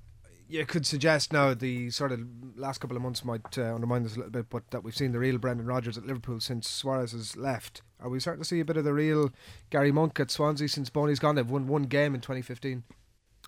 you 0.47 0.67
could 0.67 0.85
suggest 0.85 1.33
now 1.33 1.55
the 1.55 1.91
sort 1.91 2.13
of 2.13 2.21
last 2.57 2.79
couple 2.83 2.97
of 2.99 3.03
months 3.03 3.25
might 3.25 3.57
uh, 3.57 3.75
undermine 3.75 4.03
this 4.03 4.15
a 4.15 4.17
little 4.17 4.31
bit, 4.33 4.51
but 4.51 4.71
that 4.73 4.85
we've 4.85 4.97
seen 4.97 5.13
the 5.13 5.19
real 5.19 5.39
Brendan 5.39 5.65
Rodgers 5.67 5.97
at 5.97 6.07
Liverpool 6.07 6.39
since 6.41 6.69
Suarez 6.69 7.13
has 7.13 7.35
left? 7.37 7.81
Are 8.01 8.11
we 8.11 8.21
starting 8.21 8.43
to 8.43 8.49
see 8.49 8.61
a 8.61 8.65
bit 8.65 8.77
of 8.77 8.85
the 8.85 8.93
real 8.93 9.31
Gary 9.71 9.91
Monk 9.93 10.21
at 10.21 10.31
Swansea 10.31 10.69
since 10.69 10.91
Bony's 10.91 11.19
gone? 11.19 11.37
They've 11.37 11.49
won 11.49 11.67
one 11.67 11.85
game 11.85 12.15
in 12.15 12.21
2015. 12.21 12.83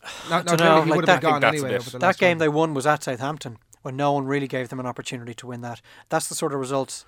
Now, 0.03 0.09
now 0.31 0.43
Dunno, 0.43 0.57
clearly 0.57 0.85
he 0.85 0.91
like 0.91 0.97
would 0.97 1.07
that- 1.07 1.13
have 1.13 1.21
been 1.21 1.31
gone 1.33 1.45
anyway. 1.45 1.75
over 1.75 1.91
the 1.91 1.99
That 1.99 2.07
last 2.07 2.19
game 2.19 2.39
while. 2.39 2.45
they 2.45 2.49
won 2.49 2.73
was 2.73 2.87
at 2.87 3.03
Southampton 3.03 3.59
when 3.83 3.97
no 3.97 4.13
one 4.13 4.25
really 4.27 4.49
gave 4.49 4.69
them 4.71 4.81
an 4.81 4.87
opportunity 4.87 5.35
to 5.35 5.47
win 5.47 5.61
that. 5.61 5.83
That's 6.09 6.29
the 6.29 6.35
sort 6.35 6.55
of 6.55 6.61
results. 6.61 7.05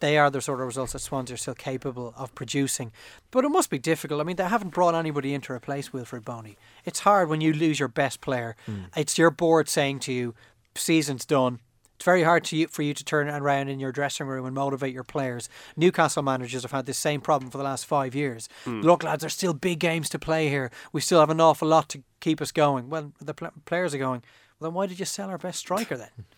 They 0.00 0.16
are 0.16 0.30
the 0.30 0.40
sort 0.40 0.60
of 0.60 0.66
results 0.66 0.92
that 0.92 1.00
Swansea 1.00 1.34
are 1.34 1.38
still 1.38 1.54
capable 1.54 2.14
of 2.16 2.34
producing. 2.34 2.92
But 3.30 3.44
it 3.44 3.48
must 3.48 3.70
be 3.70 3.78
difficult. 3.78 4.20
I 4.20 4.24
mean, 4.24 4.36
they 4.36 4.44
haven't 4.44 4.70
brought 4.70 4.94
anybody 4.94 5.34
in 5.34 5.40
to 5.42 5.52
replace 5.52 5.90
Wilfried 5.90 6.24
Bony. 6.24 6.56
It's 6.84 7.00
hard 7.00 7.28
when 7.28 7.40
you 7.40 7.52
lose 7.52 7.78
your 7.78 7.88
best 7.88 8.20
player. 8.20 8.54
Hmm. 8.66 8.84
It's 8.96 9.18
your 9.18 9.30
board 9.30 9.68
saying 9.68 10.00
to 10.00 10.12
you, 10.12 10.34
season's 10.74 11.24
done. 11.24 11.60
It's 11.96 12.04
very 12.04 12.22
hard 12.22 12.44
to 12.44 12.56
you, 12.56 12.68
for 12.68 12.82
you 12.82 12.94
to 12.94 13.04
turn 13.04 13.28
around 13.28 13.68
in 13.70 13.80
your 13.80 13.90
dressing 13.90 14.28
room 14.28 14.46
and 14.46 14.54
motivate 14.54 14.94
your 14.94 15.02
players. 15.02 15.48
Newcastle 15.76 16.22
managers 16.22 16.62
have 16.62 16.70
had 16.70 16.86
this 16.86 16.96
same 16.96 17.20
problem 17.20 17.50
for 17.50 17.58
the 17.58 17.64
last 17.64 17.86
five 17.86 18.14
years. 18.14 18.48
Hmm. 18.64 18.82
Look, 18.82 19.02
lads, 19.02 19.22
there's 19.22 19.34
still 19.34 19.52
big 19.52 19.80
games 19.80 20.08
to 20.10 20.18
play 20.18 20.48
here. 20.48 20.70
We 20.92 21.00
still 21.00 21.18
have 21.18 21.30
an 21.30 21.40
awful 21.40 21.66
lot 21.66 21.88
to 21.88 22.02
keep 22.20 22.40
us 22.40 22.52
going. 22.52 22.88
Well, 22.88 23.12
the 23.20 23.34
pl- 23.34 23.50
players 23.64 23.94
are 23.94 23.98
going. 23.98 24.22
Well, 24.60 24.70
then 24.70 24.74
why 24.74 24.86
did 24.86 25.00
you 25.00 25.06
sell 25.06 25.28
our 25.28 25.38
best 25.38 25.58
striker 25.58 25.96
then? 25.96 26.10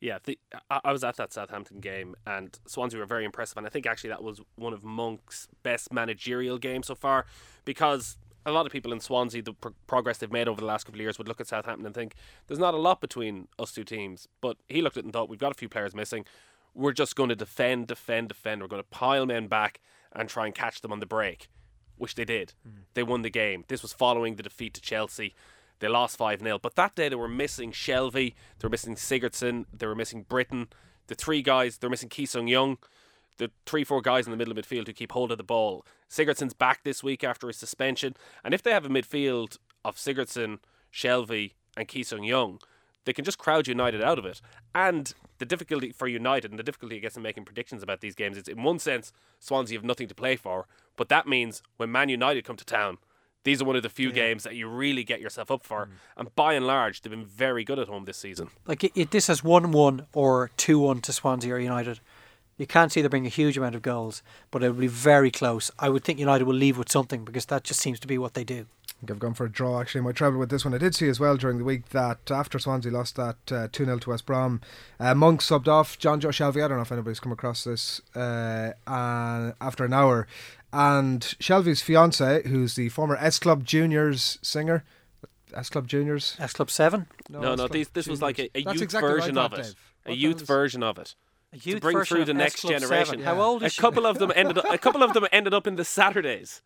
Yeah, 0.00 0.18
the, 0.24 0.38
I, 0.70 0.80
I 0.84 0.92
was 0.92 1.04
at 1.04 1.16
that 1.16 1.32
Southampton 1.32 1.80
game, 1.80 2.16
and 2.26 2.58
Swansea 2.66 2.98
were 2.98 3.06
very 3.06 3.24
impressive. 3.24 3.58
And 3.58 3.66
I 3.66 3.70
think 3.70 3.86
actually 3.86 4.10
that 4.10 4.22
was 4.22 4.40
one 4.56 4.72
of 4.72 4.82
Monk's 4.82 5.46
best 5.62 5.92
managerial 5.92 6.58
games 6.58 6.86
so 6.86 6.94
far, 6.94 7.26
because 7.64 8.16
a 8.46 8.52
lot 8.52 8.64
of 8.64 8.72
people 8.72 8.92
in 8.92 9.00
Swansea, 9.00 9.42
the 9.42 9.52
pro- 9.52 9.74
progress 9.86 10.16
they've 10.18 10.32
made 10.32 10.48
over 10.48 10.60
the 10.60 10.66
last 10.66 10.84
couple 10.84 10.98
of 10.98 11.02
years, 11.02 11.18
would 11.18 11.28
look 11.28 11.40
at 11.40 11.46
Southampton 11.48 11.84
and 11.84 11.94
think 11.94 12.14
there's 12.46 12.58
not 12.58 12.72
a 12.72 12.78
lot 12.78 13.02
between 13.02 13.48
us 13.58 13.72
two 13.72 13.84
teams. 13.84 14.26
But 14.40 14.56
he 14.68 14.80
looked 14.80 14.96
at 14.96 15.02
it 15.02 15.04
and 15.04 15.12
thought 15.12 15.28
we've 15.28 15.38
got 15.38 15.52
a 15.52 15.54
few 15.58 15.68
players 15.68 15.94
missing. 15.94 16.24
We're 16.74 16.92
just 16.92 17.14
going 17.14 17.28
to 17.28 17.36
defend, 17.36 17.88
defend, 17.88 18.28
defend. 18.28 18.62
We're 18.62 18.68
going 18.68 18.82
to 18.82 18.88
pile 18.88 19.26
men 19.26 19.48
back 19.48 19.80
and 20.12 20.28
try 20.28 20.46
and 20.46 20.54
catch 20.54 20.80
them 20.80 20.92
on 20.92 21.00
the 21.00 21.06
break, 21.06 21.50
which 21.98 22.14
they 22.14 22.24
did. 22.24 22.54
Hmm. 22.64 22.80
They 22.94 23.02
won 23.02 23.20
the 23.20 23.30
game. 23.30 23.64
This 23.68 23.82
was 23.82 23.92
following 23.92 24.36
the 24.36 24.42
defeat 24.42 24.72
to 24.74 24.80
Chelsea. 24.80 25.34
They 25.80 25.88
lost 25.88 26.16
5 26.16 26.40
0. 26.40 26.58
But 26.58 26.76
that 26.76 26.94
day 26.94 27.08
they 27.08 27.16
were 27.16 27.28
missing 27.28 27.72
Shelvey, 27.72 28.34
they 28.58 28.66
were 28.66 28.70
missing 28.70 28.94
Sigurdsson, 28.94 29.66
they 29.76 29.86
were 29.86 29.94
missing 29.94 30.24
Britton. 30.28 30.68
The 31.08 31.14
three 31.14 31.42
guys, 31.42 31.78
they're 31.78 31.90
missing 31.90 32.08
Ki 32.08 32.24
Sung 32.24 32.46
Young. 32.46 32.78
The 33.38 33.50
three, 33.66 33.84
four 33.84 34.02
guys 34.02 34.26
in 34.26 34.30
the 34.30 34.36
middle 34.36 34.56
of 34.56 34.64
midfield 34.64 34.86
who 34.86 34.92
keep 34.92 35.12
hold 35.12 35.32
of 35.32 35.38
the 35.38 35.44
ball. 35.44 35.84
Sigurdsson's 36.08 36.54
back 36.54 36.84
this 36.84 37.02
week 37.02 37.24
after 37.24 37.46
his 37.46 37.56
suspension. 37.56 38.14
And 38.44 38.52
if 38.52 38.62
they 38.62 38.70
have 38.70 38.84
a 38.84 38.90
midfield 38.90 39.56
of 39.84 39.96
Sigurdsson, 39.96 40.58
Shelvey, 40.92 41.52
and 41.76 41.88
Ki 41.88 42.02
Sung 42.02 42.22
Young, 42.22 42.60
they 43.04 43.12
can 43.12 43.24
just 43.24 43.38
crowd 43.38 43.66
United 43.66 44.02
out 44.02 44.18
of 44.18 44.26
it. 44.26 44.40
And 44.74 45.14
the 45.38 45.46
difficulty 45.46 45.90
for 45.90 46.06
United 46.06 46.50
and 46.50 46.58
the 46.58 46.64
difficulty, 46.64 46.96
I 46.96 47.00
guess, 47.00 47.16
in 47.16 47.22
making 47.22 47.46
predictions 47.46 47.82
about 47.82 48.00
these 48.00 48.14
games 48.14 48.36
is 48.36 48.46
in 48.46 48.62
one 48.62 48.78
sense, 48.78 49.12
Swansea 49.38 49.78
have 49.78 49.84
nothing 49.84 50.08
to 50.08 50.14
play 50.14 50.36
for. 50.36 50.66
But 50.96 51.08
that 51.08 51.26
means 51.26 51.62
when 51.78 51.90
Man 51.90 52.10
United 52.10 52.44
come 52.44 52.56
to 52.56 52.64
town, 52.64 52.98
these 53.44 53.62
are 53.62 53.64
one 53.64 53.76
of 53.76 53.82
the 53.82 53.88
few 53.88 54.12
games 54.12 54.44
that 54.44 54.54
you 54.54 54.68
really 54.68 55.04
get 55.04 55.20
yourself 55.20 55.50
up 55.50 55.64
for. 55.64 55.88
And 56.16 56.34
by 56.34 56.54
and 56.54 56.66
large, 56.66 57.00
they've 57.00 57.10
been 57.10 57.24
very 57.24 57.64
good 57.64 57.78
at 57.78 57.88
home 57.88 58.04
this 58.04 58.18
season. 58.18 58.50
Like 58.66 58.84
it, 58.84 58.92
it, 58.94 59.10
this 59.10 59.28
has 59.28 59.42
one 59.42 59.72
one 59.72 60.06
or 60.12 60.50
two 60.56 60.78
one 60.78 61.00
to 61.02 61.12
Swansea 61.12 61.54
or 61.54 61.58
United. 61.58 62.00
You 62.58 62.66
can't 62.66 62.92
see 62.92 63.00
there 63.00 63.08
being 63.08 63.24
a 63.24 63.30
huge 63.30 63.56
amount 63.56 63.74
of 63.74 63.80
goals, 63.80 64.22
but 64.50 64.62
it 64.62 64.68
will 64.68 64.80
be 64.80 64.86
very 64.86 65.30
close. 65.30 65.70
I 65.78 65.88
would 65.88 66.04
think 66.04 66.18
United 66.18 66.44
will 66.44 66.54
leave 66.54 66.76
with 66.76 66.92
something 66.92 67.24
because 67.24 67.46
that 67.46 67.64
just 67.64 67.80
seems 67.80 67.98
to 68.00 68.06
be 68.06 68.18
what 68.18 68.34
they 68.34 68.44
do. 68.44 68.66
I 68.90 69.00
think 69.00 69.12
I've 69.12 69.18
gone 69.18 69.32
for 69.32 69.46
a 69.46 69.50
draw 69.50 69.80
actually 69.80 70.00
in 70.00 70.04
my 70.04 70.12
treble 70.12 70.38
with 70.38 70.50
this 70.50 70.62
one. 70.62 70.74
I 70.74 70.78
did 70.78 70.94
see 70.94 71.08
as 71.08 71.18
well 71.18 71.38
during 71.38 71.56
the 71.56 71.64
week 71.64 71.88
that 71.88 72.30
after 72.30 72.58
Swansea 72.58 72.92
lost 72.92 73.16
that 73.16 73.36
uh, 73.50 73.68
2 73.72 73.86
0 73.86 73.98
to 74.00 74.10
West 74.10 74.26
Brom, 74.26 74.60
uh, 74.98 75.14
Monk 75.14 75.40
subbed 75.40 75.68
off 75.68 75.98
Jonjo 75.98 76.28
Shelvey. 76.28 76.62
I 76.62 76.68
don't 76.68 76.76
know 76.76 76.82
if 76.82 76.92
anybody's 76.92 77.18
come 77.18 77.32
across 77.32 77.64
this 77.64 78.02
uh, 78.14 78.72
and 78.86 79.54
after 79.58 79.86
an 79.86 79.94
hour. 79.94 80.26
And 80.72 81.20
Shelvey's 81.40 81.82
fiance, 81.82 82.46
who's 82.48 82.74
the 82.76 82.88
former 82.90 83.16
S 83.16 83.38
Club 83.38 83.64
Juniors 83.64 84.38
singer, 84.42 84.84
S 85.54 85.68
Club 85.68 85.88
Juniors. 85.88 86.36
S 86.38 86.52
Club 86.52 86.70
7? 86.70 87.06
No, 87.28 87.52
S 87.52 87.58
no, 87.58 87.68
these, 87.68 87.88
this 87.88 88.06
was 88.06 88.22
like 88.22 88.38
a, 88.38 88.48
a 88.54 88.60
youth 88.60 88.82
exactly 88.82 89.10
version 89.10 89.34
thought, 89.34 89.52
of 89.52 89.58
it. 89.58 89.74
A 90.06 90.12
youth 90.12 90.38
the 90.38 90.38
hell 90.38 90.42
is- 90.42 90.46
version 90.48 90.82
of 90.82 90.98
it. 90.98 91.14
A 91.52 91.58
to 91.58 91.80
bring 91.80 92.00
through 92.04 92.24
the 92.26 92.32
next 92.34 92.62
generation. 92.62 93.18
7. 93.18 93.22
How 93.24 93.40
old 93.40 93.62
A 93.64 93.66
is 93.66 93.72
she? 93.72 93.80
couple 93.80 94.06
of 94.06 94.18
them 94.20 94.30
ended 94.36 94.58
up. 94.58 94.66
A 94.70 94.78
couple 94.78 95.02
of 95.02 95.14
them 95.14 95.26
ended 95.32 95.52
up 95.52 95.66
in 95.66 95.74
the 95.74 95.84
Saturdays. 95.84 96.62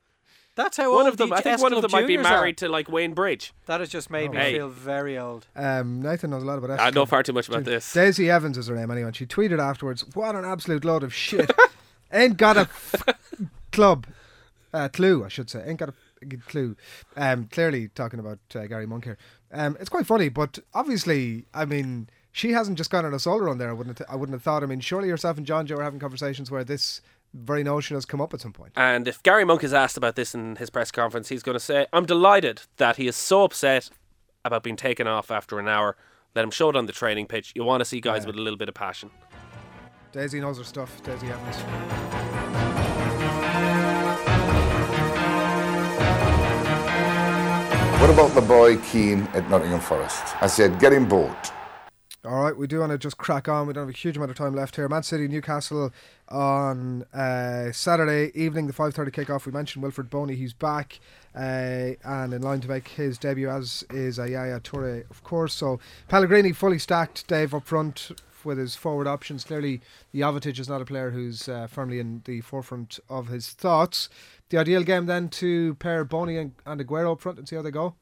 That's 0.57 0.77
how 0.77 0.91
One 0.95 1.07
old 1.07 1.09
of 1.09 1.17
them, 1.17 1.33
I 1.33 1.37
think, 1.41 1.55
S 1.55 1.63
one 1.63 1.73
of 1.73 1.81
them 1.81 1.91
might 1.91 2.03
be 2.07 2.15
juniors 2.17 2.27
are. 2.27 2.31
married 2.37 2.59
to 2.59 2.69
like 2.69 2.91
Wayne 2.91 3.15
Bridge. 3.15 3.55
That 3.65 3.81
has 3.81 3.89
just 3.89 4.11
made 4.11 4.33
me 4.33 4.37
Hey. 4.37 4.53
feel 4.53 4.69
very 4.69 5.19
old. 5.19 5.47
Um, 5.57 6.03
Nathan 6.03 6.29
knows 6.31 6.43
a 6.43 6.47
lot 6.47 6.59
about 6.59 6.73
S 6.73 6.81
I 6.81 6.91
know 6.91 7.07
far 7.07 7.23
too 7.23 7.33
much 7.33 7.49
about 7.49 7.65
this. 7.65 7.91
Daisy 7.95 8.31
Evans 8.31 8.59
is 8.59 8.67
her 8.69 8.77
name 8.77 8.91
anyway. 8.91 9.11
She 9.15 9.25
tweeted 9.25 9.59
afterwards, 9.59 10.05
"What 10.15 10.37
an 10.37 10.45
absolute 10.45 10.85
load 10.85 11.03
of 11.03 11.15
shit! 11.15 11.51
Ain't 12.13 12.37
got 12.37 12.59
a 12.59 12.61
f- 12.61 13.05
club, 13.75 14.07
uh, 14.73 14.89
clue, 14.89 15.25
I 15.25 15.29
should 15.29 15.51
say. 15.51 15.63
Ain't 15.67 15.79
got 15.79 15.91
a 15.91 15.95
f- 16.33 16.47
clue." 16.47 16.77
Um, 17.17 17.47
clearly 17.51 17.89
talking 17.89 18.21
about 18.21 18.39
uh, 18.55 18.67
Gary 18.67 18.87
Monk 18.87 19.05
here. 19.05 19.19
Um, 19.53 19.77
it's 19.81 19.91
quite 19.91 20.07
funny, 20.07 20.29
but 20.29 20.59
obviously, 20.73 21.45
I 21.53 21.65
mean, 21.65 22.09
she 22.33 22.53
hasn't 22.53 22.79
just 22.79 22.91
gone 22.91 23.05
on 23.05 23.15
a 23.15 23.19
solo 23.19 23.45
run 23.45 23.59
there. 23.59 23.71
I 23.71 23.73
wouldn't. 23.73 23.99
Have 23.99 24.09
I 24.11 24.17
wouldn't 24.17 24.35
have 24.35 24.43
thought. 24.43 24.63
I 24.63 24.67
mean, 24.67 24.81
surely 24.81 25.09
yourself 25.09 25.37
and 25.39 25.47
Jonjo 25.47 25.79
are 25.79 25.83
having 25.83 26.01
conversations 26.01 26.51
where 26.51 26.65
this 26.65 27.01
very 27.35 27.65
notion 27.65 27.97
has 27.97 28.05
come 28.07 28.21
up 28.21 28.33
at 28.33 28.41
some 28.41 28.53
point. 28.53 28.73
And 28.77 29.09
if 29.09 29.21
Gary 29.25 29.45
Monk 29.45 29.65
is 29.65 29.75
asked 29.75 29.97
about 29.97 30.15
this 30.15 30.35
in 30.37 30.55
his 30.57 30.71
press 30.71 30.93
conference, 30.93 31.29
he's 31.29 31.43
going 31.43 31.57
to 31.57 31.61
say, 31.61 31.87
I'm 31.93 32.07
delighted 32.07 32.63
that 32.77 32.95
he 32.97 33.09
is 33.09 33.17
so 33.17 33.43
upset 33.43 33.91
about 34.45 34.63
being 34.63 34.77
taken 34.77 35.09
off 35.09 35.33
after 35.33 35.59
an 35.59 35.67
hour. 35.67 35.97
Let 36.37 36.45
him 36.45 36.53
show 36.53 36.69
it 36.71 36.77
on 36.77 36.87
the 36.87 36.93
training 36.93 37.27
pitch. 37.27 37.53
You 37.57 37.65
want 37.65 37.81
to 37.81 37.85
see 37.85 38.01
guys 38.01 38.23
Yeah. 38.23 38.29
with 38.29 38.37
a 38.37 38.41
little 38.41 38.57
bit 38.59 38.69
of 38.69 38.75
passion. 38.77 39.11
Daisy 40.13 40.41
knows 40.41 40.59
her 40.59 40.65
stuff. 40.65 41.03
Daisy 41.03 41.27
Evans. 41.27 42.24
What 48.01 48.11
about 48.11 48.35
the 48.35 48.43
boy 48.43 48.77
Keane 48.79 49.23
at 49.33 49.49
Nottingham 49.49 49.81
Forest? 49.81 50.23
I 50.43 50.47
said, 50.47 50.79
get 50.79 50.93
him 50.93 51.09
bought. 51.09 51.53
All 52.25 52.43
right, 52.43 52.57
we 52.57 52.67
do 52.67 52.81
want 52.81 52.93
to 52.93 52.99
just 52.99 53.19
crack 53.19 53.49
on. 53.49 53.67
We 53.67 53.73
don't 53.73 53.87
have 53.87 53.95
a 53.95 53.97
huge 53.97 54.17
amount 54.17 54.31
of 54.31 54.37
time 54.37 54.55
left 54.55 54.77
here. 54.77 54.89
Man 54.89 55.03
City, 55.03 55.29
Newcastle 55.29 55.93
on 56.29 57.03
uh, 57.13 57.71
Saturday 57.73 58.31
evening, 58.35 58.67
the 58.67 58.73
five 58.73 58.95
thirty 58.95 59.11
kickoff. 59.11 59.45
We 59.45 59.53
mentioned 59.53 59.85
Wilfried 59.85 60.09
Bony; 60.09 60.35
he's 60.35 60.55
back 60.55 61.01
uh, 61.35 61.91
and 62.03 62.33
in 62.33 62.41
line 62.41 62.61
to 62.61 62.69
make 62.69 62.89
his 62.89 63.19
debut, 63.19 63.51
as 63.51 63.85
is 63.91 64.19
uh, 64.19 64.25
Yaya 64.25 64.61
Toure, 64.61 65.09
of 65.11 65.23
course. 65.23 65.53
So 65.53 65.81
Pellegrini 66.09 66.53
fully 66.53 66.79
stacked. 66.79 67.27
Dave 67.27 67.55
up 67.55 67.67
front 67.67 68.11
with 68.45 68.59
his 68.59 68.75
forward 68.77 69.07
options. 69.07 69.45
Clearly, 69.45 69.81
Jovetic 70.15 70.59
is 70.59 70.69
not 70.69 70.81
a 70.81 70.85
player 70.85 71.11
who's 71.11 71.49
uh, 71.49 71.67
firmly 71.67 71.99
in 71.99 72.23
the 72.25 72.41
forefront 72.41 72.99
of 73.09 73.29
his 73.29 73.51
thoughts. 73.51 74.09
The 74.51 74.59
ideal 74.59 74.83
game 74.83 75.07
then 75.07 75.29
to 75.31 75.75
pair 75.77 76.05
Bony 76.05 76.37
and, 76.37 76.53
and 76.67 76.81
Aguero 76.81 77.13
up 77.13 77.21
front 77.21 77.39
and 77.39 77.49
see 77.49 77.57
how 77.57 77.63
they 77.63 77.71
go. 77.71 77.95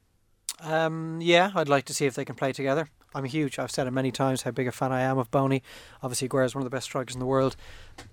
Um, 0.61 1.21
yeah, 1.21 1.51
I'd 1.55 1.69
like 1.69 1.85
to 1.87 1.95
see 1.95 2.07
if 2.07 2.15
they 2.15 2.25
can 2.25 2.37
play 2.37 2.53
together. 2.53 2.89
I'm 3.15 3.25
huge. 3.25 3.59
I've 3.59 3.71
said 3.71 3.87
it 3.87 3.91
many 3.91 4.11
times 4.11 4.43
how 4.43 4.53
big 4.53 4.69
a 4.69 4.73
fan 4.73 4.93
I 4.93 5.03
am 5.03 5.19
of 5.19 5.31
Bony. 5.31 5.63
Obviously, 6.03 6.29
Aguero 6.29 6.47
is 6.47 6.55
one 6.55 6.63
of 6.63 6.71
the 6.71 6.75
best 6.75 6.85
strikers 6.85 7.15
in 7.15 7.21
the 7.21 7.27
world. 7.27 7.57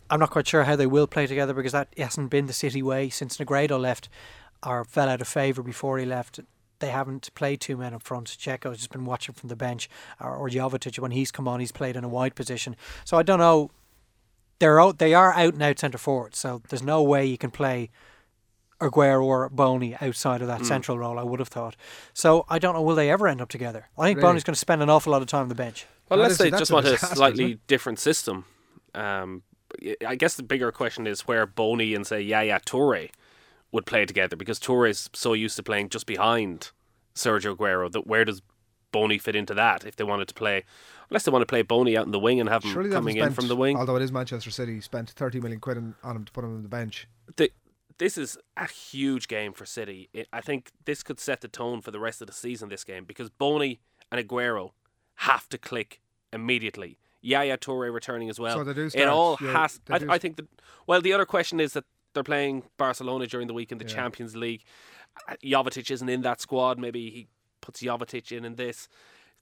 I'm 0.09 0.19
not 0.19 0.31
quite 0.31 0.47
sure 0.47 0.63
how 0.63 0.75
they 0.75 0.87
will 0.87 1.07
play 1.07 1.27
together 1.27 1.53
because 1.53 1.71
that 1.71 1.93
hasn't 1.97 2.29
been 2.29 2.47
the 2.47 2.53
City 2.53 2.81
way 2.81 3.09
since 3.09 3.37
Negredo 3.37 3.79
left 3.79 4.09
or 4.65 4.83
fell 4.83 5.07
out 5.07 5.21
of 5.21 5.27
favour 5.27 5.63
before 5.63 5.99
he 5.99 6.05
left. 6.05 6.41
They 6.79 6.89
haven't 6.89 7.33
played 7.35 7.59
two 7.61 7.77
men 7.77 7.93
up 7.93 8.03
front. 8.03 8.27
Dzeko's 8.27 8.77
just 8.77 8.91
been 8.91 9.05
watching 9.05 9.35
from 9.35 9.49
the 9.49 9.55
bench, 9.55 9.89
or, 10.19 10.35
or 10.35 10.49
Jovetic 10.49 10.97
when 10.99 11.11
he's 11.11 11.31
come 11.31 11.47
on, 11.47 11.59
he's 11.59 11.71
played 11.71 11.95
in 11.95 12.03
a 12.03 12.09
wide 12.09 12.35
position. 12.35 12.75
So 13.05 13.17
I 13.17 13.23
don't 13.23 13.39
know. 13.39 13.71
They're 14.59 14.81
out, 14.81 14.99
they 14.99 15.13
are 15.13 15.33
out 15.33 15.53
and 15.53 15.63
out 15.63 15.79
centre 15.79 15.97
forward. 15.97 16.35
So 16.35 16.61
there's 16.69 16.83
no 16.83 17.01
way 17.01 17.25
you 17.25 17.37
can 17.37 17.49
play 17.51 17.89
Aguero 18.81 19.23
or 19.23 19.49
Bony 19.49 19.95
outside 20.01 20.41
of 20.41 20.47
that 20.47 20.61
Mm. 20.61 20.65
central 20.65 20.97
role. 20.97 21.19
I 21.19 21.23
would 21.23 21.39
have 21.39 21.49
thought. 21.49 21.75
So 22.13 22.45
I 22.49 22.59
don't 22.59 22.73
know. 22.73 22.81
Will 22.81 22.95
they 22.95 23.09
ever 23.09 23.27
end 23.27 23.41
up 23.41 23.49
together? 23.49 23.87
I 23.97 24.05
think 24.07 24.17
Really? 24.17 24.27
Bony's 24.29 24.43
going 24.43 24.53
to 24.53 24.59
spend 24.59 24.81
an 24.81 24.89
awful 24.89 25.11
lot 25.11 25.21
of 25.21 25.27
time 25.27 25.43
on 25.43 25.49
the 25.49 25.55
bench. 25.55 25.85
Well, 26.09 26.19
unless 26.19 26.37
they 26.37 26.49
just 26.49 26.71
want 26.71 26.85
a 26.87 26.97
slightly 26.97 27.59
different 27.67 27.99
system. 27.99 28.45
Um, 28.95 29.43
I 30.05 30.15
guess 30.15 30.35
the 30.35 30.43
bigger 30.43 30.71
question 30.71 31.07
is 31.07 31.21
where 31.21 31.45
Boney 31.45 31.93
and 31.93 32.07
say 32.07 32.21
Yaya 32.21 32.59
Toure 32.65 33.09
would 33.71 33.85
play 33.85 34.05
together 34.05 34.35
because 34.35 34.59
Toure 34.59 34.89
is 34.89 35.09
so 35.13 35.33
used 35.33 35.55
to 35.57 35.63
playing 35.63 35.89
just 35.89 36.05
behind 36.05 36.71
Sergio 37.15 37.55
Aguero 37.55 37.91
that 37.91 38.07
where 38.07 38.25
does 38.25 38.41
Bony 38.91 39.17
fit 39.17 39.35
into 39.35 39.53
that 39.53 39.85
if 39.85 39.95
they 39.95 40.03
wanted 40.03 40.27
to 40.27 40.33
play 40.33 40.63
unless 41.09 41.23
they 41.23 41.31
want 41.31 41.41
to 41.41 41.45
play 41.45 41.61
Bony 41.61 41.95
out 41.97 42.05
in 42.05 42.11
the 42.11 42.19
wing 42.19 42.39
and 42.39 42.49
have 42.49 42.63
him 42.63 42.71
Surely 42.71 42.89
they 42.89 42.95
haven't 42.95 43.13
coming 43.13 43.23
in 43.23 43.33
from 43.33 43.47
the 43.47 43.55
wing. 43.55 43.77
Although 43.77 43.95
it 43.95 44.01
is 44.01 44.11
Manchester 44.11 44.51
City, 44.51 44.81
spent 44.81 45.11
30 45.11 45.39
million 45.39 45.59
quid 45.59 45.77
on, 45.77 46.15
him 46.15 46.25
to 46.25 46.31
put 46.31 46.43
him 46.43 46.55
on 46.55 46.63
the 46.63 46.69
bench. 46.69 47.07
the, 47.35 47.51
this 47.97 48.17
is 48.17 48.37
a 48.57 48.67
huge 48.67 49.27
game 49.27 49.53
for 49.53 49.65
City. 49.65 50.09
It, 50.13 50.27
I 50.31 50.41
think 50.41 50.71
this 50.85 51.03
could 51.03 51.19
set 51.19 51.41
the 51.41 51.47
tone 51.47 51.81
for 51.81 51.91
the 51.91 51.99
rest 51.99 52.21
of 52.21 52.27
the 52.27 52.33
season. 52.33 52.69
This 52.69 52.83
game 52.83 53.05
because 53.05 53.29
Bony 53.29 53.79
and 54.11 54.25
Aguero 54.25 54.71
have 55.15 55.47
to 55.49 55.57
click 55.57 56.01
immediately. 56.33 56.97
Yaya 57.21 57.57
Toure 57.57 57.93
returning 57.93 58.29
as 58.29 58.39
well. 58.39 58.57
So 58.57 58.63
they 58.63 58.73
do 58.73 58.89
it 58.93 59.07
all 59.07 59.37
yeah, 59.41 59.51
has. 59.51 59.81
I, 59.89 59.99
I 60.09 60.17
think 60.17 60.37
that. 60.37 60.47
Well, 60.87 61.01
the 61.01 61.11
other 61.11 61.25
question 61.25 61.59
is 61.59 61.73
that 61.73 61.83
they're 62.13 62.23
playing 62.23 62.63
Barcelona 62.77 63.27
during 63.27 63.47
the 63.47 63.53
week 63.53 63.71
in 63.71 63.77
the 63.77 63.85
Yeah. 63.85 63.93
Champions 63.95 64.35
League. 64.35 64.63
Uh, 65.27 65.35
Jovetic 65.43 65.89
isn't 65.91 66.09
in 66.09 66.21
that 66.21 66.41
squad. 66.41 66.77
Maybe 66.79 67.09
he 67.09 67.27
puts 67.61 67.81
Jovetic 67.81 68.31
in 68.31 68.45
in 68.45 68.55
this. 68.55 68.87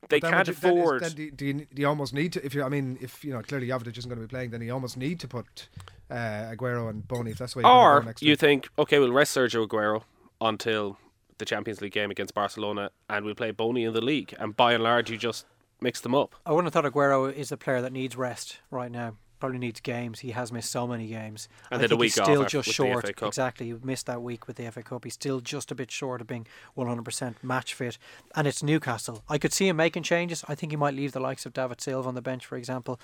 They 0.09 0.19
Then 0.19 0.31
can't 0.31 0.47
would 0.47 0.55
you- 0.55 0.61
then 0.61 0.71
is- 0.73 0.79
afford. 0.79 1.01
Then 1.03 1.11
do, 1.11 1.23
you- 1.23 1.31
do, 1.31 1.45
you, 1.45 1.53
do 1.73 1.81
you 1.81 1.87
almost 1.87 2.13
need 2.13 2.33
to? 2.33 2.45
If 2.45 2.53
you, 2.53 2.63
I 2.63 2.69
mean, 2.69 2.97
if 3.01 3.23
you 3.25 3.33
know 3.33 3.41
clearly 3.41 3.67
Jovetic 3.67 3.97
isn't 3.97 4.09
going 4.09 4.21
to 4.21 4.27
be 4.27 4.29
playing, 4.29 4.51
then 4.51 4.61
you 4.61 4.71
almost 4.73 4.95
need 4.97 5.19
to 5.21 5.27
put 5.27 5.69
uh, 6.09 6.13
Aguero 6.53 6.89
and 6.89 7.07
Bony. 7.07 7.31
If 7.31 7.39
that's 7.39 7.53
the 7.53 7.59
you're 7.61 7.63
gonna 7.63 7.79
Or 7.95 7.99
go 8.01 8.05
next 8.07 8.21
you 8.21 8.31
week. 8.33 8.39
think, 8.39 8.69
okay, 8.77 8.99
we'll 8.99 9.11
rest 9.11 9.35
Sergio 9.35 9.67
Aguero 9.67 10.03
until 10.39 10.97
the 11.39 11.45
Champions 11.45 11.81
League 11.81 11.91
game 11.93 12.09
against 12.11 12.33
Barcelona, 12.33 12.91
and 13.09 13.25
we'll 13.25 13.35
play 13.35 13.51
Bony 13.51 13.83
in 13.83 13.93
the 13.93 14.01
league. 14.01 14.33
And 14.39 14.55
by 14.55 14.73
and 14.73 14.83
large, 14.83 15.09
you 15.11 15.17
just 15.17 15.45
mix 15.81 15.99
them 16.01 16.15
up. 16.15 16.35
I 16.45 16.51
wouldn't 16.51 16.73
have 16.73 16.83
thought 16.83 16.91
Aguero 16.91 17.31
is 17.33 17.51
a 17.51 17.57
player 17.57 17.81
that 17.81 17.91
needs 17.91 18.15
rest 18.15 18.59
right 18.71 18.91
now. 18.91 19.17
Probably 19.39 19.59
needs 19.59 19.79
games. 19.79 20.19
He 20.21 20.31
has 20.31 20.51
missed 20.51 20.71
so 20.71 20.87
many 20.87 21.07
games. 21.07 21.47
And 21.69 21.77
I 21.77 21.81
then 21.81 21.85
a 21.85 21.89
think 21.89 22.01
he's 22.03 22.15
week 22.15 22.21
off 22.21 22.25
still 22.25 22.41
after- 22.43 22.49
just 22.61 22.67
with 22.67 22.77
the 22.77 22.93
short. 22.93 23.05
FA 23.05 23.13
Cup. 23.13 23.27
Exactly. 23.27 23.65
He 23.67 23.75
missed 23.83 24.05
that 24.07 24.21
week 24.21 24.47
with 24.47 24.55
the 24.55 24.71
FA 24.71 24.81
Cup. 24.81 25.03
He's 25.03 25.13
still 25.13 25.39
just 25.41 25.71
a 25.71 25.75
bit 25.75 25.91
short 25.91 26.21
of 26.21 26.27
being 26.27 26.47
100% 26.75 27.35
match 27.43 27.73
fit. 27.75 27.97
And 28.35 28.47
it's 28.47 28.63
Newcastle. 28.63 29.23
I 29.29 29.37
could 29.37 29.53
see 29.53 29.67
him 29.67 29.75
making 29.75 30.03
changes. 30.03 30.43
I 30.47 30.55
think 30.55 30.71
he 30.71 30.75
might 30.75 30.95
leave 30.95 31.11
the 31.11 31.19
likes 31.19 31.45
of 31.45 31.53
David 31.53 31.81
Silva 31.81 32.07
on 32.07 32.15
the 32.15 32.21
bench, 32.21 32.45
for 32.45 32.57
example, 32.57 32.99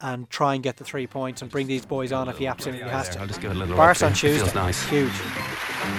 and 0.00 0.28
try 0.28 0.54
and 0.54 0.62
get 0.62 0.76
the 0.76 0.84
three 0.84 1.06
points 1.06 1.40
and 1.42 1.50
bring 1.50 1.66
these 1.66 1.86
boys 1.86 2.12
on 2.12 2.28
if 2.28 2.36
he 2.38 2.46
absolutely 2.46 2.88
has 2.88 3.08
to. 3.10 3.20
I'll 3.20 3.26
just 3.26 3.40
give 3.40 3.50
it 3.50 3.56
a 3.56 3.58
little 3.58 3.76
Barca 3.76 4.06
on 4.06 4.12
for 4.14 4.26
you. 4.26 4.32
It 4.32 4.36
Tuesday. 4.38 4.44
feels 4.52 4.54
nice. 4.54 4.88
Huge. 4.88 5.12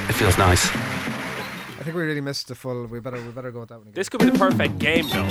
It 0.09 0.13
feels 0.13 0.37
nice. 0.37 1.18
I 1.79 1.83
think 1.83 1.95
we 1.95 2.01
really 2.03 2.19
missed 2.19 2.49
the 2.49 2.55
full. 2.55 2.87
We 2.87 2.99
better 2.99 3.21
we 3.23 3.29
better 3.31 3.51
go 3.51 3.61
with 3.61 3.69
that 3.69 3.75
one 3.77 3.83
again. 3.83 3.93
This 3.95 4.09
could 4.09 4.19
be 4.19 4.29
the 4.29 4.37
perfect 4.37 4.79
game, 4.79 5.07
though. 5.07 5.29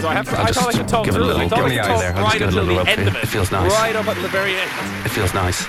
So 0.00 0.08
I 0.08 0.14
have 0.14 0.28
to. 0.28 0.36
I'll 0.36 0.46
I 0.46 0.50
thought 0.50 0.74
I 0.74 0.78
could 0.78 0.88
talk 0.88 1.04
give 1.04 1.14
it 1.14 1.20
a 1.20 1.24
through. 1.24 1.30
I 1.30 1.44
little- 1.44 1.48
thought 1.48 1.56
give 1.56 1.64
I 1.64 1.68
me 1.68 1.74
could 1.76 1.84
eye 1.84 1.88
talk 1.88 2.00
there. 2.00 2.14
I'll 2.16 2.22
just 2.24 2.32
right 2.32 2.38
give 2.40 2.48
it 2.48 2.54
a 2.54 2.60
until 2.60 2.62
little 2.64 2.74
the 2.84 2.90
rub 2.90 2.98
end 2.98 3.08
of 3.08 3.16
it. 3.16 3.22
It 3.22 3.26
feels 3.28 3.52
nice. 3.52 3.70
Right 3.72 3.96
up 3.96 4.06
at 4.08 4.16
the 4.22 4.28
very 4.28 4.56
end. 4.56 4.70
It 5.06 5.08
feels 5.10 5.32
nice. 5.34 5.66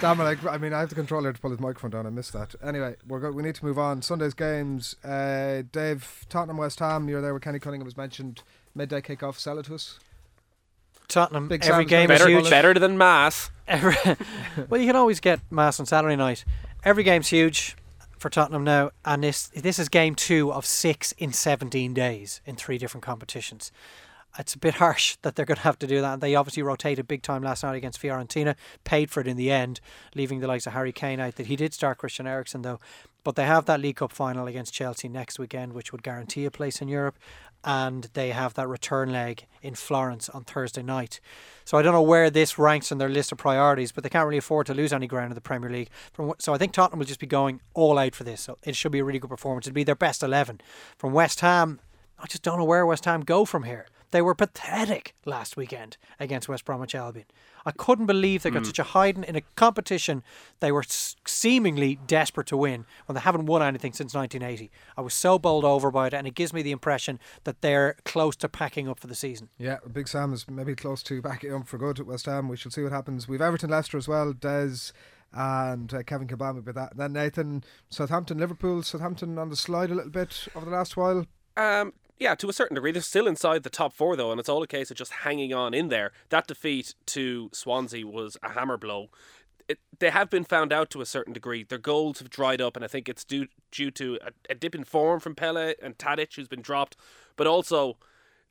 Damn 0.00 0.20
it! 0.20 0.38
I, 0.46 0.50
I 0.50 0.58
mean, 0.58 0.72
I 0.72 0.78
have 0.80 0.88
the 0.90 0.94
controller 0.94 1.32
to 1.32 1.38
pull 1.40 1.50
his 1.50 1.58
microphone 1.60 1.90
down. 1.90 2.06
I 2.06 2.10
missed 2.10 2.32
that. 2.34 2.54
Anyway, 2.62 2.96
we're 3.06 3.18
go- 3.20 3.32
we 3.32 3.42
need 3.42 3.56
to 3.56 3.64
move 3.64 3.78
on. 3.78 4.00
Sunday's 4.00 4.32
games. 4.32 4.94
Uh, 5.04 5.62
Dave, 5.72 6.24
Tottenham, 6.28 6.56
West 6.56 6.78
Ham. 6.78 7.08
You're 7.08 7.20
there 7.20 7.34
with 7.34 7.42
Kenny 7.42 7.58
Cunningham 7.58 7.84
was 7.86 7.96
mentioned. 7.96 8.42
Midday 8.76 9.00
kickoff. 9.00 9.38
Sell 9.38 9.58
it 9.58 9.64
to 9.66 9.74
us. 9.74 9.98
Tottenham, 11.08 11.48
Big 11.48 11.64
every 11.64 11.82
Sam's 11.82 11.90
game 11.90 12.06
gonna 12.06 12.14
is 12.14 12.20
Better, 12.20 12.30
huge. 12.30 12.50
better 12.50 12.74
than 12.74 12.96
Mass. 12.96 13.50
Every, 13.66 13.96
well, 14.68 14.80
you 14.80 14.86
can 14.86 14.94
always 14.96 15.18
get 15.18 15.40
Mass 15.50 15.80
on 15.80 15.86
Saturday 15.86 16.14
night. 16.16 16.44
Every 16.84 17.02
game's 17.02 17.26
huge 17.28 17.76
for 18.20 18.28
Tottenham 18.28 18.64
now, 18.64 18.90
and 19.04 19.24
this 19.24 19.48
this 19.48 19.78
is 19.78 19.88
game 19.88 20.14
two 20.14 20.52
of 20.52 20.66
six 20.66 21.12
in 21.12 21.32
17 21.32 21.94
days 21.94 22.42
in 22.44 22.54
three 22.54 22.76
different 22.76 23.02
competitions. 23.02 23.72
It's 24.38 24.54
a 24.54 24.58
bit 24.58 24.74
harsh 24.74 25.16
that 25.22 25.34
they're 25.34 25.46
going 25.46 25.56
to 25.56 25.62
have 25.62 25.78
to 25.80 25.86
do 25.86 26.00
that. 26.02 26.20
They 26.20 26.34
obviously 26.34 26.62
rotated 26.62 27.08
big 27.08 27.22
time 27.22 27.42
last 27.42 27.64
night 27.64 27.76
against 27.76 28.00
Fiorentina, 28.00 28.54
paid 28.84 29.10
for 29.10 29.20
it 29.20 29.26
in 29.26 29.38
the 29.38 29.50
end, 29.50 29.80
leaving 30.14 30.40
the 30.40 30.46
likes 30.46 30.66
of 30.66 30.74
Harry 30.74 30.92
Kane 30.92 31.18
out. 31.18 31.36
That 31.36 31.46
he 31.46 31.56
did 31.56 31.72
start 31.72 31.98
Christian 31.98 32.26
Eriksen 32.26 32.62
though, 32.62 32.78
but 33.24 33.36
they 33.36 33.44
have 33.44 33.66
that 33.66 33.80
League 33.80 33.96
Cup 33.96 34.12
final 34.12 34.46
against 34.46 34.74
Chelsea 34.74 35.08
next 35.08 35.38
weekend, 35.38 35.72
which 35.72 35.92
would 35.92 36.02
guarantee 36.02 36.44
a 36.44 36.50
place 36.50 36.80
in 36.80 36.88
Europe, 36.88 37.18
and 37.62 38.08
they 38.14 38.30
have 38.30 38.54
that 38.54 38.68
return 38.68 39.12
leg 39.12 39.46
in 39.62 39.74
Florence 39.74 40.28
on 40.28 40.44
Thursday 40.44 40.82
night. 40.82 41.20
So 41.64 41.76
I 41.76 41.82
don't 41.82 41.92
know 41.92 42.02
where 42.02 42.30
this 42.30 42.58
ranks 42.58 42.90
in 42.90 42.98
their 42.98 43.08
list 43.08 43.32
of 43.32 43.38
priorities, 43.38 43.92
but 43.92 44.02
they 44.02 44.10
can't 44.10 44.26
really 44.26 44.38
afford 44.38 44.66
to 44.66 44.74
lose 44.74 44.92
any 44.92 45.06
ground 45.06 45.30
in 45.30 45.34
the 45.34 45.40
Premier 45.40 45.70
League. 45.70 45.90
From 46.12 46.32
so 46.38 46.54
I 46.54 46.58
think 46.58 46.72
Tottenham 46.72 46.98
will 46.98 47.06
just 47.06 47.20
be 47.20 47.26
going 47.26 47.60
all 47.74 47.98
out 47.98 48.14
for 48.14 48.24
this. 48.24 48.40
So 48.40 48.56
it 48.64 48.76
should 48.76 48.92
be 48.92 49.00
a 49.00 49.04
really 49.04 49.18
good 49.18 49.30
performance. 49.30 49.66
It'll 49.66 49.74
be 49.74 49.84
their 49.84 49.94
best 49.94 50.22
eleven. 50.22 50.60
From 50.96 51.12
West 51.12 51.40
Ham, 51.40 51.80
I 52.18 52.26
just 52.26 52.42
don't 52.42 52.58
know 52.58 52.64
where 52.64 52.86
West 52.86 53.04
Ham 53.04 53.20
go 53.20 53.44
from 53.44 53.64
here. 53.64 53.86
They 54.12 54.22
were 54.22 54.34
pathetic 54.34 55.14
last 55.24 55.56
weekend 55.56 55.96
against 56.18 56.48
West 56.48 56.64
Bromwich 56.64 56.94
Albion. 56.94 57.26
I 57.64 57.70
couldn't 57.70 58.06
believe 58.06 58.42
they 58.42 58.50
got 58.50 58.62
Mm. 58.62 58.66
such 58.66 58.78
a 58.80 58.82
hiding 58.82 59.22
in 59.24 59.36
a 59.36 59.42
competition 59.54 60.22
they 60.60 60.72
were 60.72 60.82
seemingly 61.26 61.96
desperate 62.06 62.46
to 62.48 62.56
win 62.56 62.86
when 63.06 63.14
they 63.14 63.20
haven't 63.20 63.46
won 63.46 63.62
anything 63.62 63.92
since 63.92 64.14
1980. 64.14 64.70
I 64.96 65.00
was 65.00 65.14
so 65.14 65.38
bowled 65.38 65.64
over 65.64 65.90
by 65.90 66.08
it, 66.08 66.14
and 66.14 66.26
it 66.26 66.34
gives 66.34 66.52
me 66.52 66.62
the 66.62 66.70
impression 66.72 67.18
that 67.44 67.60
they're 67.60 67.96
close 68.04 68.34
to 68.36 68.48
packing 68.48 68.88
up 68.88 68.98
for 68.98 69.06
the 69.06 69.14
season. 69.14 69.48
Yeah, 69.58 69.78
Big 69.92 70.08
Sam 70.08 70.32
is 70.32 70.48
maybe 70.48 70.74
close 70.74 71.02
to 71.04 71.22
backing 71.22 71.54
up 71.54 71.68
for 71.68 71.78
good 71.78 72.00
at 72.00 72.06
West 72.06 72.26
Ham. 72.26 72.48
We 72.48 72.56
shall 72.56 72.72
see 72.72 72.82
what 72.82 72.92
happens. 72.92 73.28
We've 73.28 73.40
Everton, 73.40 73.70
Leicester 73.70 73.98
as 73.98 74.08
well. 74.08 74.32
Des 74.32 74.92
and 75.32 75.94
uh, 75.94 76.02
Kevin 76.02 76.26
Kilbane 76.26 76.64
with 76.64 76.74
that. 76.74 76.90
And 76.92 77.00
then 77.00 77.12
Nathan, 77.12 77.62
Southampton, 77.88 78.38
Liverpool. 78.38 78.82
Southampton 78.82 79.38
on 79.38 79.48
the 79.50 79.56
slide 79.56 79.90
a 79.90 79.94
little 79.94 80.10
bit 80.10 80.48
over 80.56 80.64
the 80.66 80.72
last 80.72 80.96
while. 80.96 81.26
Um, 81.56 81.92
yeah, 82.20 82.34
to 82.34 82.50
a 82.50 82.52
certain 82.52 82.74
degree. 82.74 82.92
They're 82.92 83.02
still 83.02 83.26
inside 83.26 83.62
the 83.62 83.70
top 83.70 83.94
four, 83.94 84.14
though, 84.14 84.30
and 84.30 84.38
it's 84.38 84.48
all 84.48 84.62
a 84.62 84.66
case 84.66 84.90
of 84.90 84.96
just 84.96 85.10
hanging 85.10 85.54
on 85.54 85.72
in 85.72 85.88
there. 85.88 86.12
That 86.28 86.46
defeat 86.46 86.94
to 87.06 87.48
Swansea 87.52 88.06
was 88.06 88.36
a 88.42 88.50
hammer 88.50 88.76
blow. 88.76 89.08
It, 89.68 89.78
they 89.98 90.10
have 90.10 90.28
been 90.28 90.44
found 90.44 90.72
out 90.72 90.90
to 90.90 91.00
a 91.00 91.06
certain 91.06 91.32
degree. 91.32 91.64
Their 91.64 91.78
goals 91.78 92.18
have 92.18 92.28
dried 92.28 92.60
up, 92.60 92.76
and 92.76 92.84
I 92.84 92.88
think 92.88 93.08
it's 93.08 93.24
due 93.24 93.46
due 93.72 93.90
to 93.92 94.18
a, 94.22 94.52
a 94.52 94.54
dip 94.54 94.74
in 94.74 94.84
form 94.84 95.18
from 95.18 95.34
Pellè 95.34 95.74
and 95.82 95.96
Tadic, 95.96 96.36
who's 96.36 96.48
been 96.48 96.60
dropped, 96.60 96.96
but 97.36 97.46
also 97.46 97.96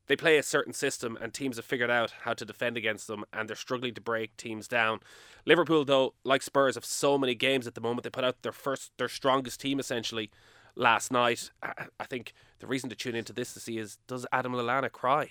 they 0.07 0.15
play 0.15 0.39
a 0.39 0.43
certain 0.43 0.73
system, 0.73 1.15
and 1.21 1.31
teams 1.31 1.57
have 1.57 1.65
figured 1.65 1.91
out 1.91 2.13
how 2.23 2.33
to 2.33 2.43
defend 2.43 2.75
against 2.75 3.05
them, 3.05 3.23
and 3.31 3.47
they're 3.47 3.55
struggling 3.55 3.93
to 3.93 4.01
break 4.01 4.35
teams 4.35 4.67
down. 4.67 5.01
Liverpool, 5.45 5.85
though, 5.85 6.15
like 6.23 6.41
Spurs, 6.41 6.73
have 6.73 6.85
so 6.85 7.19
many 7.19 7.35
games 7.35 7.67
at 7.67 7.75
the 7.75 7.81
moment. 7.81 8.03
They 8.03 8.09
put 8.09 8.23
out 8.23 8.41
their 8.41 8.51
first, 8.51 8.91
their 8.97 9.07
strongest 9.07 9.61
team 9.61 9.79
essentially 9.79 10.31
last 10.79 11.11
night. 11.11 11.51
I, 11.61 12.05
think 12.05 12.33
the 12.59 12.67
reason 12.67 12.89
to 12.89 12.95
tune 12.95 13.13
into 13.15 13.33
this 13.33 13.53
to 13.53 13.59
see 13.59 13.77
is 13.77 13.97
does 14.07 14.25
Adam 14.31 14.53
Lallana 14.53 14.91
cry 14.91 15.23
at 15.23 15.29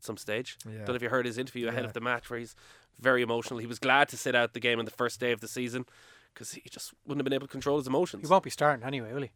some 0.00 0.16
stage? 0.16 0.58
Yeah. 0.66 0.78
Don't 0.78 0.88
know 0.88 0.94
if 0.94 1.02
you 1.02 1.08
heard 1.08 1.24
his 1.24 1.38
interview 1.38 1.68
ahead 1.68 1.82
Yeah. 1.84 1.86
of 1.88 1.92
the 1.94 2.00
match 2.00 2.28
where 2.28 2.38
he's 2.38 2.54
very 3.00 3.22
emotional. 3.22 3.60
He 3.60 3.66
was 3.66 3.78
glad 3.78 4.08
to 4.10 4.16
sit 4.16 4.34
out 4.34 4.52
the 4.52 4.60
game 4.60 4.78
on 4.78 4.84
the 4.84 4.90
first 4.90 5.20
day 5.20 5.30
of 5.32 5.40
the 5.40 5.48
season 5.48 5.86
because 6.34 6.52
he 6.52 6.62
just 6.68 6.92
wouldn't 7.06 7.20
have 7.20 7.24
been 7.24 7.32
able 7.32 7.46
to 7.46 7.50
control 7.52 7.78
his 7.78 7.86
emotions. 7.86 8.22
He 8.26 8.30
won't 8.30 8.44
be 8.44 8.50
starting 8.50 8.84
anyway, 8.84 9.12
will 9.12 9.22
he? 9.22 9.30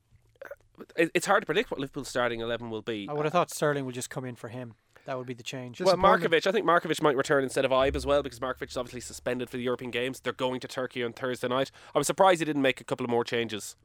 It's 0.96 1.26
hard 1.26 1.42
to 1.42 1.46
predict 1.46 1.70
what 1.70 1.78
Liverpool's 1.78 2.08
starting 2.08 2.40
eleven 2.40 2.68
will 2.68 2.82
be. 2.82 3.06
I 3.08 3.12
would 3.12 3.24
have 3.24 3.32
thought 3.32 3.50
Sterling 3.50 3.84
would 3.86 3.94
just 3.94 4.10
come 4.10 4.24
in 4.24 4.34
for 4.34 4.48
him. 4.48 4.74
That 5.04 5.18
would 5.18 5.26
be 5.26 5.34
the 5.34 5.42
change. 5.42 5.80
Well, 5.80 5.96
Markovic, 5.96 6.46
I 6.46 6.52
think 6.52 6.64
Markovic 6.64 7.02
might 7.02 7.16
return 7.16 7.42
instead 7.42 7.64
of 7.64 7.70
Ibe 7.72 7.96
as 7.96 8.06
well 8.06 8.22
because 8.22 8.38
Markovic 8.40 8.70
is 8.70 8.76
obviously 8.76 9.00
suspended 9.00 9.50
for 9.50 9.56
the 9.56 9.62
European 9.62 9.90
Games. 9.90 10.20
They're 10.20 10.32
going 10.32 10.60
to 10.60 10.68
Turkey 10.68 11.02
on 11.04 11.12
Thursday 11.12 11.48
night. 11.48 11.70
I 11.94 11.98
was 11.98 12.06
surprised 12.06 12.40
he 12.40 12.44
didn't 12.44 12.62
make 12.62 12.80
a 12.80 12.84
couple 12.84 13.04
of 13.04 13.10
more 13.10 13.24
changes 13.24 13.76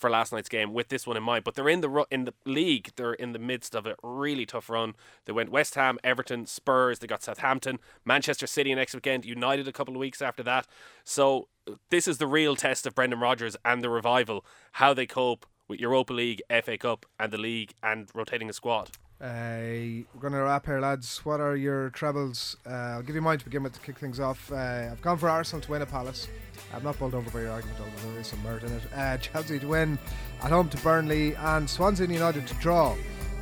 for 0.00 0.10
last 0.10 0.32
night's 0.32 0.48
game 0.48 0.72
with 0.72 0.88
this 0.88 1.06
one 1.06 1.16
in 1.16 1.22
mind. 1.22 1.44
But 1.44 1.54
they're 1.54 1.68
in 1.68 1.82
the 1.82 1.88
ru- 1.88 2.06
in 2.10 2.24
the 2.24 2.34
league. 2.44 2.90
They're 2.96 3.12
in 3.12 3.32
the 3.32 3.38
midst 3.38 3.74
of 3.74 3.86
a 3.86 3.94
really 4.02 4.46
tough 4.46 4.70
run. 4.70 4.94
They 5.26 5.32
went 5.32 5.50
West 5.50 5.74
Ham, 5.74 5.98
Everton, 6.02 6.46
Spurs. 6.46 6.98
They 6.98 7.06
got 7.06 7.22
Southampton, 7.22 7.78
Manchester 8.04 8.46
City 8.46 8.74
next 8.74 8.94
weekend, 8.94 9.24
United 9.24 9.68
a 9.68 9.72
couple 9.72 9.94
of 9.94 10.00
weeks 10.00 10.22
after 10.22 10.42
that. 10.44 10.66
So 11.04 11.48
this 11.90 12.08
is 12.08 12.18
the 12.18 12.26
real 12.26 12.56
test 12.56 12.86
of 12.86 12.94
Brendan 12.94 13.20
Rodgers 13.20 13.56
and 13.64 13.82
the 13.82 13.90
revival. 13.90 14.44
How 14.72 14.94
they 14.94 15.06
cope 15.06 15.46
with 15.68 15.78
Europa 15.78 16.12
League, 16.12 16.42
FA 16.64 16.76
Cup, 16.78 17.06
and 17.18 17.32
the 17.32 17.38
league, 17.38 17.74
and 17.82 18.08
rotating 18.14 18.48
the 18.48 18.54
squad. 18.54 18.90
Uh, 19.20 20.00
we're 20.14 20.20
going 20.20 20.32
to 20.32 20.38
wrap 20.42 20.64
here, 20.64 20.80
lads. 20.80 21.18
What 21.26 21.40
are 21.40 21.54
your 21.54 21.90
trebles? 21.90 22.56
Uh, 22.66 22.70
I'll 22.70 23.02
give 23.02 23.14
you 23.14 23.20
mine 23.20 23.38
to 23.38 23.44
begin 23.44 23.62
with 23.62 23.74
to 23.74 23.80
kick 23.80 23.98
things 23.98 24.18
off. 24.18 24.50
Uh, 24.50 24.88
I've 24.90 25.02
gone 25.02 25.18
for 25.18 25.28
Arsenal 25.28 25.60
to 25.62 25.70
win 25.70 25.82
at 25.82 25.90
Palace. 25.90 26.26
I'm 26.72 26.82
not 26.82 26.98
bowled 26.98 27.14
over 27.14 27.30
by 27.30 27.40
your 27.42 27.50
argument, 27.50 27.78
although 27.80 28.12
there 28.12 28.20
is 28.20 28.28
some 28.28 28.42
merit 28.42 28.62
in 28.62 28.72
it. 28.72 28.82
Uh, 28.96 29.18
Chelsea 29.18 29.58
to 29.58 29.66
win 29.68 29.98
at 30.42 30.50
home 30.50 30.70
to 30.70 30.76
Burnley 30.78 31.34
and 31.34 31.68
Swansea 31.68 32.06
United 32.06 32.46
to 32.46 32.54
draw. 32.54 32.96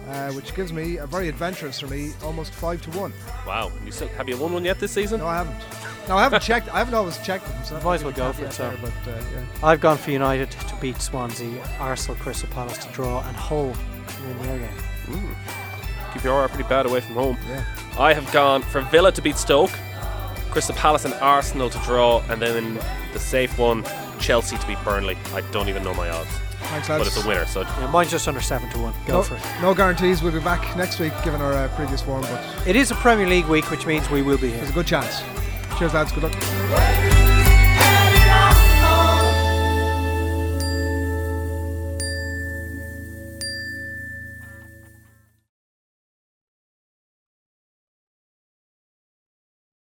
uh, 0.09 0.33
which 0.33 0.55
gives 0.55 0.73
me 0.73 0.97
a 0.99 1.07
very 1.07 1.29
adventurous 1.29 1.81
for 1.81 1.87
me, 1.87 2.13
almost 2.25 2.53
five 2.53 2.81
to 2.83 2.91
one. 2.99 3.13
Wow. 3.47 3.71
You 3.85 3.93
still, 3.93 4.09
have 4.09 4.29
you 4.29 4.37
won 4.39 4.53
one 4.53 4.65
yet 4.65 4.81
this 4.81 4.93
season? 4.93 5.21
No, 5.21 5.27
I 5.27 5.37
haven't. 5.37 6.09
No, 6.09 6.17
I 6.17 6.23
haven't 6.23 6.43
checked. 6.43 6.73
I 6.73 6.79
haven't 6.79 6.95
always 6.95 7.19
checked 7.19 7.47
them. 7.47 7.65
So 7.65 7.79
Might 7.83 7.97
as 7.97 8.05
well 8.05 8.13
go 8.15 8.33
for 8.33 8.47
it. 8.47 8.53
So. 8.53 8.71
There, 8.71 8.79
but 8.81 9.13
uh, 9.13 9.17
yeah. 9.35 9.45
I've 9.63 9.81
gone 9.81 9.99
for 9.99 10.11
United 10.11 10.51
to 10.51 10.77
beat 10.81 11.01
Swansea, 11.01 11.63
Arsenal, 11.79 12.17
Crystal 12.17 12.49
Palace 12.51 12.79
to 12.79 12.93
draw, 12.93 13.23
and 13.27 13.37
Hull 13.37 13.73
to 13.75 14.23
win 14.23 14.39
their 14.47 14.59
game. 14.59 14.79
Mm. 15.07 15.35
QPR 16.13 16.33
are 16.33 16.49
pretty 16.49 16.69
bad 16.69 16.87
away 16.87 17.01
from 17.01 17.15
home. 17.15 17.39
Yeah. 17.49 17.65
I 17.99 18.13
have 18.13 18.31
gone 18.33 18.63
for 18.63 18.81
Villa 18.83 19.13
to 19.13 19.23
beat 19.23 19.37
Stoke, 19.37 19.71
Crystal 20.51 20.75
Palace 20.75 21.05
and 21.05 21.15
Arsenal 21.15 21.69
to 21.71 21.79
draw, 21.81 22.23
and 22.29 22.41
then 22.41 22.79
the 23.13 23.19
safe 23.19 23.59
one, 23.59 23.85
Chelsea 24.21 24.57
to 24.57 24.67
beat 24.67 24.79
Burnley. 24.85 25.17
I 25.35 25.41
don't 25.53 25.69
even 25.69 25.83
know 25.85 25.95
my 25.95 26.09
odds. 26.11 26.31
Thanks, 26.61 26.89
But 26.89 27.07
it's 27.07 27.25
a 27.25 27.27
winner, 27.27 27.47
so 27.47 27.63
Yeah, 27.63 27.89
mine's 27.91 28.11
just 28.11 28.27
under 28.29 28.41
seven 28.41 28.69
to 28.71 28.79
one. 28.79 28.93
Go 29.07 29.15
no, 29.15 29.23
for 29.23 29.37
it. 29.37 29.43
no 29.63 29.75
guarantees. 29.75 30.23
We'll 30.23 30.33
be 30.33 30.41
back 30.41 30.77
next 30.77 30.99
week, 30.99 31.13
given 31.25 31.41
our 31.41 31.53
uh, 31.53 31.69
previous 31.77 32.03
form, 32.03 32.23
but 32.23 32.45
It 32.67 32.77
is 32.77 32.91
a 32.91 32.95
Premier 32.97 33.27
League 33.29 33.47
week, 33.47 33.71
which 33.71 33.87
means 33.87 34.11
we 34.11 34.23
will 34.23 34.39
be 34.39 34.49
here. 34.49 34.57
there's 34.59 34.71
a 34.71 34.75
good 34.75 34.87
chance. 34.87 35.23
Cheers, 35.79 35.95
lads. 35.95 36.13
Good 36.13 36.25
luck. 36.25 37.08